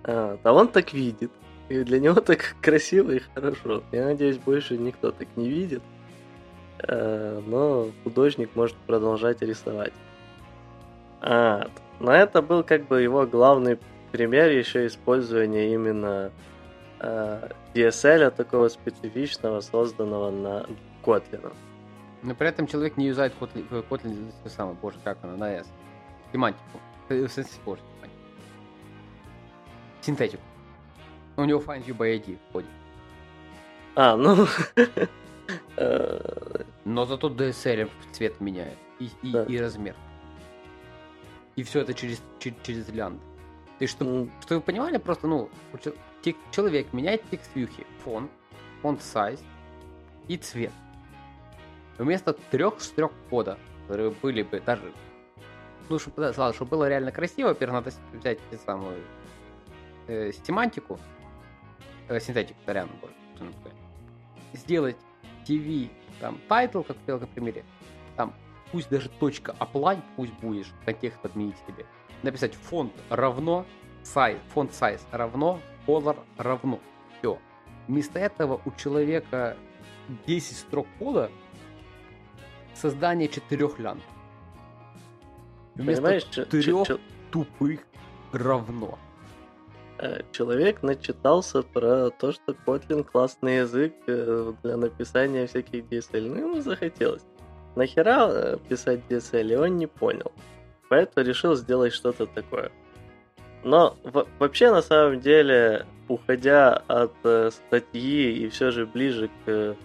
А, 0.04 0.38
а 0.42 0.52
он 0.52 0.68
так 0.68 0.92
видит. 0.92 1.32
И 1.74 1.82
для 1.82 1.98
него 1.98 2.20
так 2.20 2.54
красиво 2.62 3.10
и 3.10 3.20
хорошо. 3.34 3.82
Я 3.90 4.04
надеюсь, 4.04 4.38
больше 4.38 4.78
никто 4.78 5.10
так 5.10 5.26
не 5.36 5.48
видит. 5.48 5.82
Э, 6.78 7.42
Но 7.46 7.90
художник 8.04 8.54
может 8.54 8.76
продолжать 8.76 9.42
рисовать. 9.42 9.92
А, 11.20 11.68
но 11.98 12.12
это 12.12 12.42
был 12.42 12.62
как 12.62 12.86
бы 12.86 13.02
его 13.02 13.26
главный 13.26 13.78
пример 14.12 14.50
еще 14.50 14.86
использования 14.86 15.74
именно 15.74 16.30
э, 17.00 17.48
DSL 17.74 18.30
такого 18.30 18.68
специфичного, 18.68 19.60
созданного 19.60 20.30
на 20.30 20.66
Kotlin. 21.02 21.52
Но 22.22 22.34
при 22.36 22.48
этом 22.48 22.68
человек 22.68 22.96
не 22.96 23.06
юзает 23.06 23.32
Kotlin, 23.40 23.66
э, 23.70 23.82
Kotlin 23.90 24.32
то 24.44 24.48
самое, 24.48 24.76
боже, 24.80 24.98
как 25.02 25.18
она, 25.22 25.36
на 25.36 25.54
S. 25.54 25.66
Семантику. 26.30 26.78
В 27.08 27.28
смысле, 27.28 27.60
боже. 27.64 27.82
Синтетику. 30.02 30.42
У 31.36 31.44
него 31.44 31.60
find 31.60 31.84
you 31.86 31.96
by 31.96 32.18
ID 32.20 32.38
входит. 32.50 32.70
А, 33.96 34.16
ну... 34.16 34.46
Но 36.84 37.04
зато 37.06 37.28
DSL 37.28 37.90
цвет 38.12 38.40
меняет. 38.40 38.78
И, 38.98 39.08
и, 39.22 39.32
Да. 39.32 39.44
и 39.44 39.58
размер. 39.58 39.94
И 41.56 41.62
все 41.62 41.80
это 41.80 41.94
через, 41.94 42.22
через, 42.38 42.56
через 42.62 42.88
лянд. 42.90 43.20
То 43.78 43.84
есть, 43.84 43.92
чтобы, 43.94 44.10
м, 44.10 44.30
чтобы 44.42 44.56
вы 44.60 44.62
понимали, 44.62 44.98
просто, 44.98 45.26
ну, 45.26 45.48
человек 46.50 46.92
меняет 46.92 47.22
текст 47.30 47.50
вьюхи, 47.54 47.86
фон, 48.04 48.28
size 48.82 49.40
и 50.28 50.36
цвет. 50.36 50.72
Вместо 51.98 52.32
трех 52.32 52.80
строк 52.80 53.12
кода, 53.30 53.58
которые 53.82 54.10
были 54.10 54.42
бы 54.42 54.60
даже, 54.60 54.92
ну, 55.88 55.98
чтобы, 55.98 56.22
да, 56.22 56.28
ладно, 56.36 56.52
чтобы 56.54 56.70
было 56.72 56.88
реально 56.88 57.12
красиво, 57.12 57.48
во-первых, 57.48 57.84
надо 57.84 57.96
взять 58.12 58.38
самую 58.64 59.00
э, 60.08 60.32
семантику, 60.46 60.98
э, 62.08 62.20
синтетику, 62.20 62.58
сорян, 62.66 62.88
сделать 64.52 64.96
TV, 65.46 65.90
там, 66.20 66.38
title, 66.48 66.84
как 66.84 66.96
в 66.96 67.00
первом 67.00 67.26
примере, 67.28 67.64
там, 68.16 68.32
пусть 68.72 68.88
даже 68.88 69.08
точка 69.08 69.54
apply, 69.58 70.00
пусть 70.16 70.32
будешь, 70.34 70.72
контекст 70.84 71.18
подменить 71.20 71.56
себе, 71.66 71.86
написать 72.22 72.54
фонд 72.54 72.92
равно, 73.10 73.66
size, 74.02 74.38
фонд 74.52 74.70
size 74.72 75.00
равно, 75.10 75.60
color 75.86 76.16
равно. 76.38 76.78
Все. 77.18 77.38
Вместо 77.88 78.18
этого 78.18 78.60
у 78.64 78.70
человека 78.72 79.56
10 80.26 80.56
строк 80.56 80.86
кода 80.98 81.30
создание 82.74 83.28
четырех 83.28 83.78
лян. 83.78 84.00
Вместо 85.74 86.02
Понимаешь, 86.02 86.24
ч- 86.24 86.30
ч- 86.30 86.44
трех 86.44 86.86
ч- 86.86 86.98
тупых 87.30 87.80
равно. 88.32 88.98
Э, 89.98 90.22
человек 90.32 90.82
начитался 90.82 91.62
про 91.62 92.10
то, 92.10 92.32
что 92.32 92.52
Kotlin 92.66 93.04
классный 93.04 93.58
язык 93.58 93.94
э, 94.06 94.52
для 94.62 94.76
написания 94.76 95.46
всяких 95.46 95.84
DSL. 95.84 96.28
Ну, 96.28 96.36
ему 96.36 96.60
захотелось. 96.60 97.22
Нахера 97.76 98.28
э, 98.28 98.58
писать 98.68 99.00
DSL, 99.08 99.52
и 99.52 99.56
он 99.56 99.76
не 99.76 99.86
понял. 99.86 100.32
Поэтому 100.88 101.26
решил 101.26 101.54
сделать 101.54 101.92
что-то 101.92 102.26
такое. 102.26 102.70
Но 103.62 103.96
во- 104.04 104.26
вообще, 104.38 104.70
на 104.70 104.82
самом 104.82 105.20
деле, 105.20 105.86
уходя 106.08 106.82
от 106.86 107.14
статьи 107.52 108.32
и 108.32 108.48
все 108.48 108.70
же 108.70 108.86
ближе 108.86 109.30
к 109.44 109.76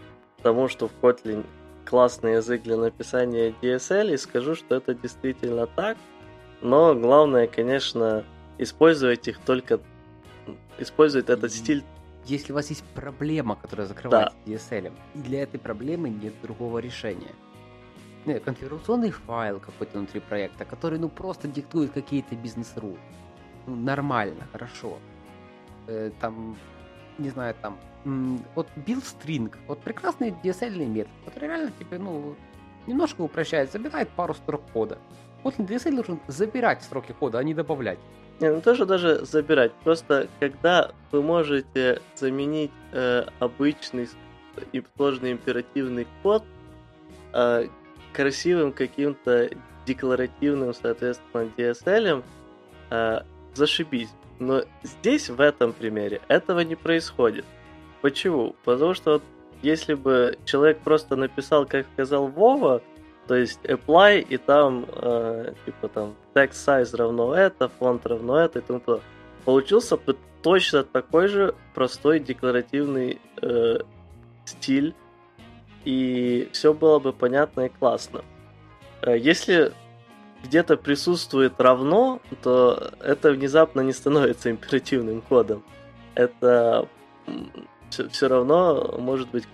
тому, 0.43 0.67
что 0.67 0.87
в 0.87 0.91
Kotlin 1.01 1.45
классный 1.85 2.33
язык 2.33 2.63
для 2.63 2.77
написания 2.77 3.53
DSL, 3.61 4.13
и 4.13 4.17
скажу, 4.17 4.55
что 4.55 4.75
это 4.75 4.93
действительно 4.93 5.65
так. 5.65 5.97
Но 6.61 6.93
главное, 6.93 7.47
конечно, 7.47 8.23
использовать 8.57 9.27
их 9.27 9.39
только... 9.39 9.79
Использовать 10.77 11.29
этот 11.29 11.51
стиль 11.51 11.83
Если 12.25 12.51
у 12.51 12.55
вас 12.55 12.69
есть 12.69 12.83
проблема, 12.95 13.55
которая 13.55 13.87
закрывается 13.87 14.35
DSL, 14.45 14.91
и 15.15 15.19
для 15.19 15.43
этой 15.43 15.59
проблемы 15.59 16.09
нет 16.09 16.33
другого 16.41 16.79
решения. 16.79 17.33
Не, 18.25 18.39
конфигурационный 18.39 19.11
файл 19.11 19.59
какой-то 19.59 19.97
внутри 19.97 20.19
проекта, 20.19 20.65
который 20.65 20.99
ну 20.99 21.09
просто 21.09 21.47
диктует 21.47 21.91
какие-то 21.91 22.35
бизнес-рулы. 22.35 22.97
Ну, 23.65 23.75
нормально, 23.75 24.47
хорошо. 24.51 24.97
Э, 25.87 26.11
там, 26.19 26.57
не 27.17 27.29
знаю, 27.29 27.55
там, 27.61 27.79
вот 28.55 28.67
build 28.75 29.03
string, 29.03 29.55
вот 29.67 29.79
прекрасный 29.81 30.31
DSL 30.43 30.85
метод, 30.85 31.11
который 31.25 31.47
реально 31.49 31.71
тебе, 31.79 31.97
ну, 31.97 32.35
немножко 32.87 33.21
упрощает, 33.21 33.71
забирает 33.71 34.09
пару 34.09 34.33
строк 34.33 34.61
кода. 34.73 34.97
Вот 35.43 35.55
DSL 35.55 35.95
должен 35.95 36.19
забирать 36.27 36.83
строки 36.83 37.13
кода, 37.13 37.39
а 37.39 37.43
не 37.43 37.53
добавлять. 37.53 37.99
Не, 38.39 38.51
ну 38.51 38.61
тоже 38.61 38.85
даже 38.85 39.25
забирать. 39.25 39.71
Просто 39.83 40.29
когда 40.39 40.91
вы 41.11 41.21
можете 41.21 42.01
заменить 42.15 42.71
э, 42.93 43.25
обычный 43.39 44.07
и 44.71 44.83
сложный 44.95 45.33
императивный 45.33 46.07
код 46.23 46.43
э, 47.33 47.67
красивым 48.13 48.71
каким-то 48.71 49.49
декларативным, 49.85 50.73
соответственно, 50.73 51.49
DSL, 51.57 52.23
э, 52.91 53.19
зашибись. 53.53 54.09
Но 54.39 54.63
здесь, 54.83 55.29
в 55.29 55.41
этом 55.41 55.73
примере, 55.73 56.21
этого 56.29 56.61
не 56.61 56.75
происходит. 56.75 57.45
Почему? 58.01 58.55
Потому 58.63 58.93
что 58.93 59.13
вот 59.13 59.23
если 59.61 59.93
бы 59.93 60.37
человек 60.45 60.79
просто 60.79 61.17
написал, 61.17 61.65
как 61.65 61.85
сказал 61.93 62.27
Вова, 62.27 62.81
то 63.29 63.35
есть 63.35 63.59
apply, 63.63 64.21
и 64.21 64.37
там, 64.37 64.87
э, 64.91 65.53
типа 65.63 65.87
там, 65.87 66.15
text 66.33 66.65
size 66.65 66.97
равно 66.97 67.35
это, 67.35 67.69
фонд 67.69 68.07
равно 68.07 68.39
это, 68.39 68.57
и 68.57 68.61
тому 68.63 68.79
подобное. 68.79 69.05
Получился 69.45 69.97
бы 69.97 70.17
точно 70.41 70.83
такой 70.83 71.27
же 71.27 71.53
простой 71.75 72.19
декларативный 72.19 73.21
э, 73.43 73.77
стиль, 74.45 74.95
и 75.85 76.49
все 76.53 76.73
было 76.73 76.97
бы 76.97 77.13
понятно 77.13 77.67
и 77.67 77.69
классно. 77.69 78.23
Э, 79.03 79.15
если 79.15 79.73
где-то 80.43 80.75
присутствует 80.75 81.53
равно, 81.59 82.21
то 82.41 82.93
это 82.99 83.31
внезапно 83.31 83.81
не 83.81 83.93
становится 83.93 84.49
императивным 84.49 85.21
кодом. 85.21 85.63
Это 86.15 86.87
все 87.91 88.27
равно 88.27 88.95
может 88.97 89.29
быть 89.29 89.47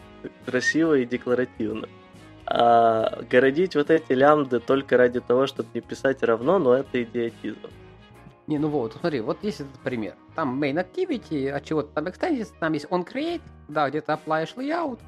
красиво 0.46 0.94
и 0.94 1.06
декларативно. 1.06 1.90
А 2.48 3.24
городить 3.30 3.76
вот 3.76 3.90
эти 3.90 4.12
лямбды 4.12 4.60
только 4.60 4.98
ради 4.98 5.20
того, 5.20 5.48
чтобы 5.48 5.70
не 5.74 5.82
писать 5.82 6.22
равно, 6.22 6.60
но 6.60 6.74
это 6.76 7.02
идиотизм. 7.02 7.58
Не, 8.48 8.60
ну 8.60 8.68
вот, 8.68 8.94
смотри, 9.00 9.22
вот 9.22 9.44
есть 9.44 9.62
этот 9.62 9.80
пример. 9.80 10.16
Там 10.36 10.62
main 10.62 10.76
activity, 10.76 11.50
от 11.50 11.64
чего-то 11.64 11.90
там 11.94 12.06
extended, 12.06 12.48
там 12.60 12.74
есть 12.74 12.86
on 12.86 13.04
create, 13.04 13.42
да, 13.68 13.90
где 13.90 14.02
ты 14.02 14.12
оплаешь 14.12 14.54
layout, 14.56 15.00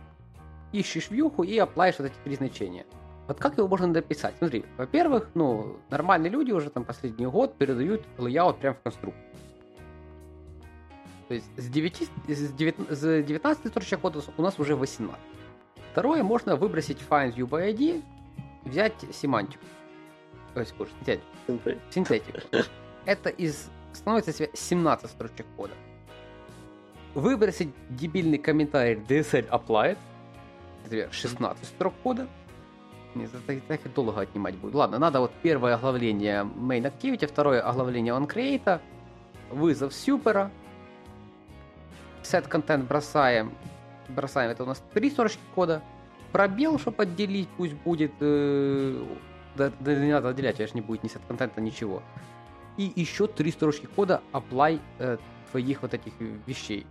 ищешь 0.71 1.11
вьюху 1.11 1.43
и 1.43 1.55
оплаешь 1.59 1.95
вот 1.99 2.05
эти 2.05 2.15
три 2.23 2.35
значения. 2.35 2.85
Вот 3.27 3.37
как 3.39 3.57
его 3.57 3.67
можно 3.67 3.93
дописать? 3.93 4.33
Смотри, 4.39 4.65
во-первых, 4.77 5.29
ну, 5.35 5.77
нормальные 5.91 6.31
люди 6.31 6.51
уже 6.51 6.71
там 6.71 6.85
последний 6.85 7.27
год 7.27 7.55
передают 7.55 8.01
layout 8.17 8.57
прямо 8.59 8.75
в 8.75 8.81
конструктор. 8.81 9.23
То 11.27 11.33
есть 11.33 11.45
с, 11.57 11.67
9, 11.67 12.09
с, 12.29 12.53
9, 12.53 12.75
с 12.89 13.23
19 13.23 13.67
строчек 13.67 13.99
у 14.03 14.41
нас 14.41 14.57
уже 14.59 14.75
18. 14.75 15.19
Второе, 15.97 16.21
можно 16.21 16.55
выбросить 16.55 16.99
find 17.09 17.33
view 17.33 17.49
by 17.49 17.73
ID, 17.73 18.03
взять 18.65 18.93
семантику. 19.11 19.65
То 20.53 20.59
есть, 20.59 20.75
взять 21.01 21.21
синтетику. 21.89 22.37
Это 23.05 23.29
из 23.29 23.67
становится 23.93 24.31
себе 24.31 24.51
17 24.53 25.09
строчек 25.09 25.47
кода. 25.55 25.73
Выбросить 27.15 27.69
дебильный 27.89 28.37
комментарий 28.37 29.01
DSL 29.09 29.49
applied, 29.49 29.97
это 30.85 31.11
16 31.11 31.65
строк 31.65 31.95
кода. 32.03 32.27
Это 33.15 33.39
так, 33.47 33.61
так 33.67 33.93
долго 33.95 34.21
отнимать 34.21 34.53
будет. 34.53 34.75
Ладно, 34.75 34.99
надо 34.99 35.19
вот 35.19 35.31
первое 35.41 35.73
оглавление 35.73 36.43
main 36.43 36.83
activity, 36.83 37.25
второе 37.25 37.59
оглавление 37.67 38.13
on 38.13 38.27
create, 38.27 38.79
вызов 39.49 39.95
супера, 39.95 40.51
set 42.21 42.47
content 42.47 42.83
бросаем, 42.83 43.51
бросаем, 44.09 44.51
это 44.51 44.63
у 44.63 44.65
нас 44.65 44.83
три 44.93 45.09
строчки 45.09 45.41
кода, 45.55 45.81
пробел, 46.31 46.79
чтобы 46.79 47.03
отделить, 47.03 47.49
пусть 47.57 47.73
будет, 47.73 48.11
э, 48.19 49.05
да, 49.55 49.71
да 49.79 49.95
не 49.95 50.11
надо 50.11 50.29
отделять, 50.29 50.57
конечно, 50.57 50.77
не 50.77 50.81
будет 50.81 51.03
ни 51.03 51.09
set 51.09 51.21
контента, 51.27 51.61
ничего. 51.61 52.03
И 52.77 52.91
еще 52.95 53.27
три 53.27 53.51
строчки 53.51 53.87
кода 53.87 54.21
apply 54.33 54.79
э, 54.99 55.17
твоих 55.51 55.81
вот 55.81 55.93
этих 55.93 56.13
вещей. 56.45 56.85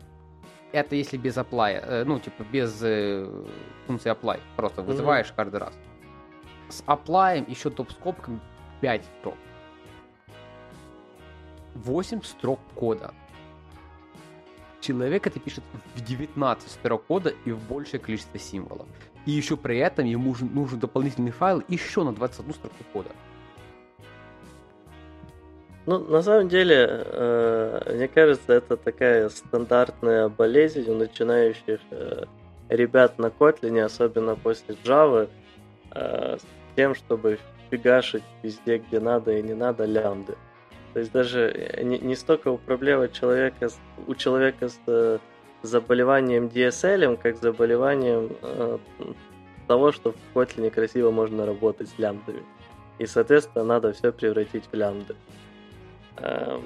Это 0.72 0.96
если 0.96 1.16
без 1.16 1.36
apply, 1.36 1.80
э, 1.82 2.04
ну, 2.04 2.18
типа 2.18 2.44
без 2.44 2.78
э, 2.82 3.44
функции 3.86 4.10
apply, 4.10 4.40
просто 4.56 4.82
вызываешь 4.82 5.28
mm-hmm. 5.28 5.36
каждый 5.36 5.60
раз. 5.60 5.74
С 6.68 6.82
apply 6.82 7.48
еще 7.48 7.70
топ-скобками 7.70 8.40
5 8.80 9.04
строк. 9.20 9.36
8 11.74 12.22
строк 12.22 12.58
кода 12.74 13.14
человек 14.86 15.26
это 15.26 15.40
пишет 15.40 15.64
в 15.94 16.00
19 16.00 16.70
строк 16.70 17.04
кода 17.06 17.32
и 17.44 17.52
в 17.52 17.58
большее 17.68 18.00
количество 18.00 18.38
символов. 18.38 18.86
И 19.26 19.32
еще 19.32 19.56
при 19.56 19.78
этом 19.78 20.06
ему 20.06 20.34
нужен, 20.40 20.78
дополнительный 20.78 21.32
файл 21.32 21.62
еще 21.68 22.04
на 22.04 22.12
21 22.12 22.54
строку 22.54 22.84
кода. 22.92 23.10
Ну, 25.86 25.98
на 25.98 26.22
самом 26.22 26.48
деле, 26.48 26.86
э, 26.88 27.94
мне 27.94 28.08
кажется, 28.08 28.52
это 28.52 28.76
такая 28.76 29.28
стандартная 29.28 30.28
болезнь 30.28 30.88
у 30.90 30.94
начинающих 30.94 31.80
э, 31.90 32.24
ребят 32.68 33.18
на 33.18 33.26
Kotlin, 33.26 33.80
особенно 33.82 34.34
после 34.34 34.74
Java, 34.84 35.28
э, 35.92 36.38
с 36.38 36.44
тем, 36.74 36.94
чтобы 36.94 37.38
фигашить 37.70 38.24
везде, 38.42 38.78
где 38.78 38.98
надо 38.98 39.32
и 39.32 39.42
не 39.42 39.54
надо 39.54 39.84
лямды. 39.84 40.34
То 40.96 41.00
есть 41.00 41.12
даже 41.12 41.50
э, 41.50 41.82
не, 41.82 41.98
не 41.98 42.14
столько 42.14 42.56
проблемы 42.56 43.10
человека, 43.10 43.68
у 44.06 44.14
человека 44.14 44.70
с 44.70 44.80
э, 44.86 45.18
заболеванием 45.60 46.46
DSL, 46.46 47.18
как 47.18 47.36
заболеванием 47.36 48.30
э, 48.40 48.78
того, 49.66 49.92
что 49.92 50.12
в 50.12 50.16
Kotlin 50.34 50.62
некрасиво 50.62 51.10
можно 51.10 51.44
работать 51.44 51.90
с 51.90 51.98
лямбдами. 51.98 52.42
И, 52.98 53.04
соответственно, 53.04 53.62
надо 53.66 53.92
все 53.92 54.10
превратить 54.10 54.64
в 54.72 54.74
лямбды. 54.74 55.16
Эм... 56.16 56.62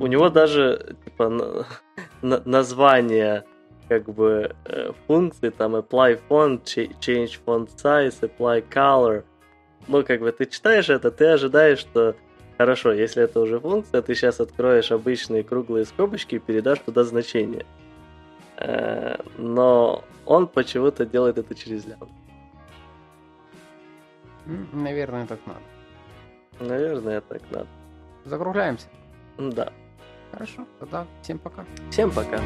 У 0.00 0.08
него 0.08 0.30
даже 0.30 0.96
типа 1.04 1.28
на, 1.28 1.66
на, 2.22 2.42
название 2.44 3.44
как 3.88 4.08
бы 4.08 4.56
э, 4.64 4.90
функции, 5.06 5.50
там 5.50 5.76
apply 5.76 6.20
font, 6.28 6.64
change 6.98 7.38
font 7.46 7.68
size, 7.76 8.18
apply 8.20 8.68
color– 8.68 9.22
ну, 9.88 10.04
как 10.04 10.20
бы 10.20 10.30
ты 10.32 10.46
читаешь 10.46 10.88
это, 10.88 11.10
ты 11.10 11.26
ожидаешь, 11.26 11.78
что 11.78 12.14
хорошо, 12.56 12.92
если 12.92 13.22
это 13.22 13.40
уже 13.40 13.58
функция, 13.58 14.02
ты 14.02 14.14
сейчас 14.14 14.40
откроешь 14.40 14.92
обычные 14.92 15.42
круглые 15.42 15.84
скобочки 15.86 16.36
и 16.36 16.38
передашь 16.38 16.80
туда 16.80 17.04
значение. 17.04 17.66
Э, 18.56 19.16
но 19.36 20.04
он 20.26 20.46
почему-то 20.46 21.06
делает 21.06 21.38
это 21.38 21.54
через 21.54 21.86
лям. 21.86 22.08
Наверное, 24.72 25.26
так 25.26 25.40
надо. 25.46 25.60
Наверное, 26.60 27.20
так 27.20 27.42
надо. 27.50 27.66
Закругляемся? 28.24 28.88
Да. 29.38 29.72
Хорошо, 30.32 30.66
тогда 30.78 31.06
всем 31.22 31.38
пока. 31.38 31.64
Всем 31.90 32.10
пока. 32.10 32.38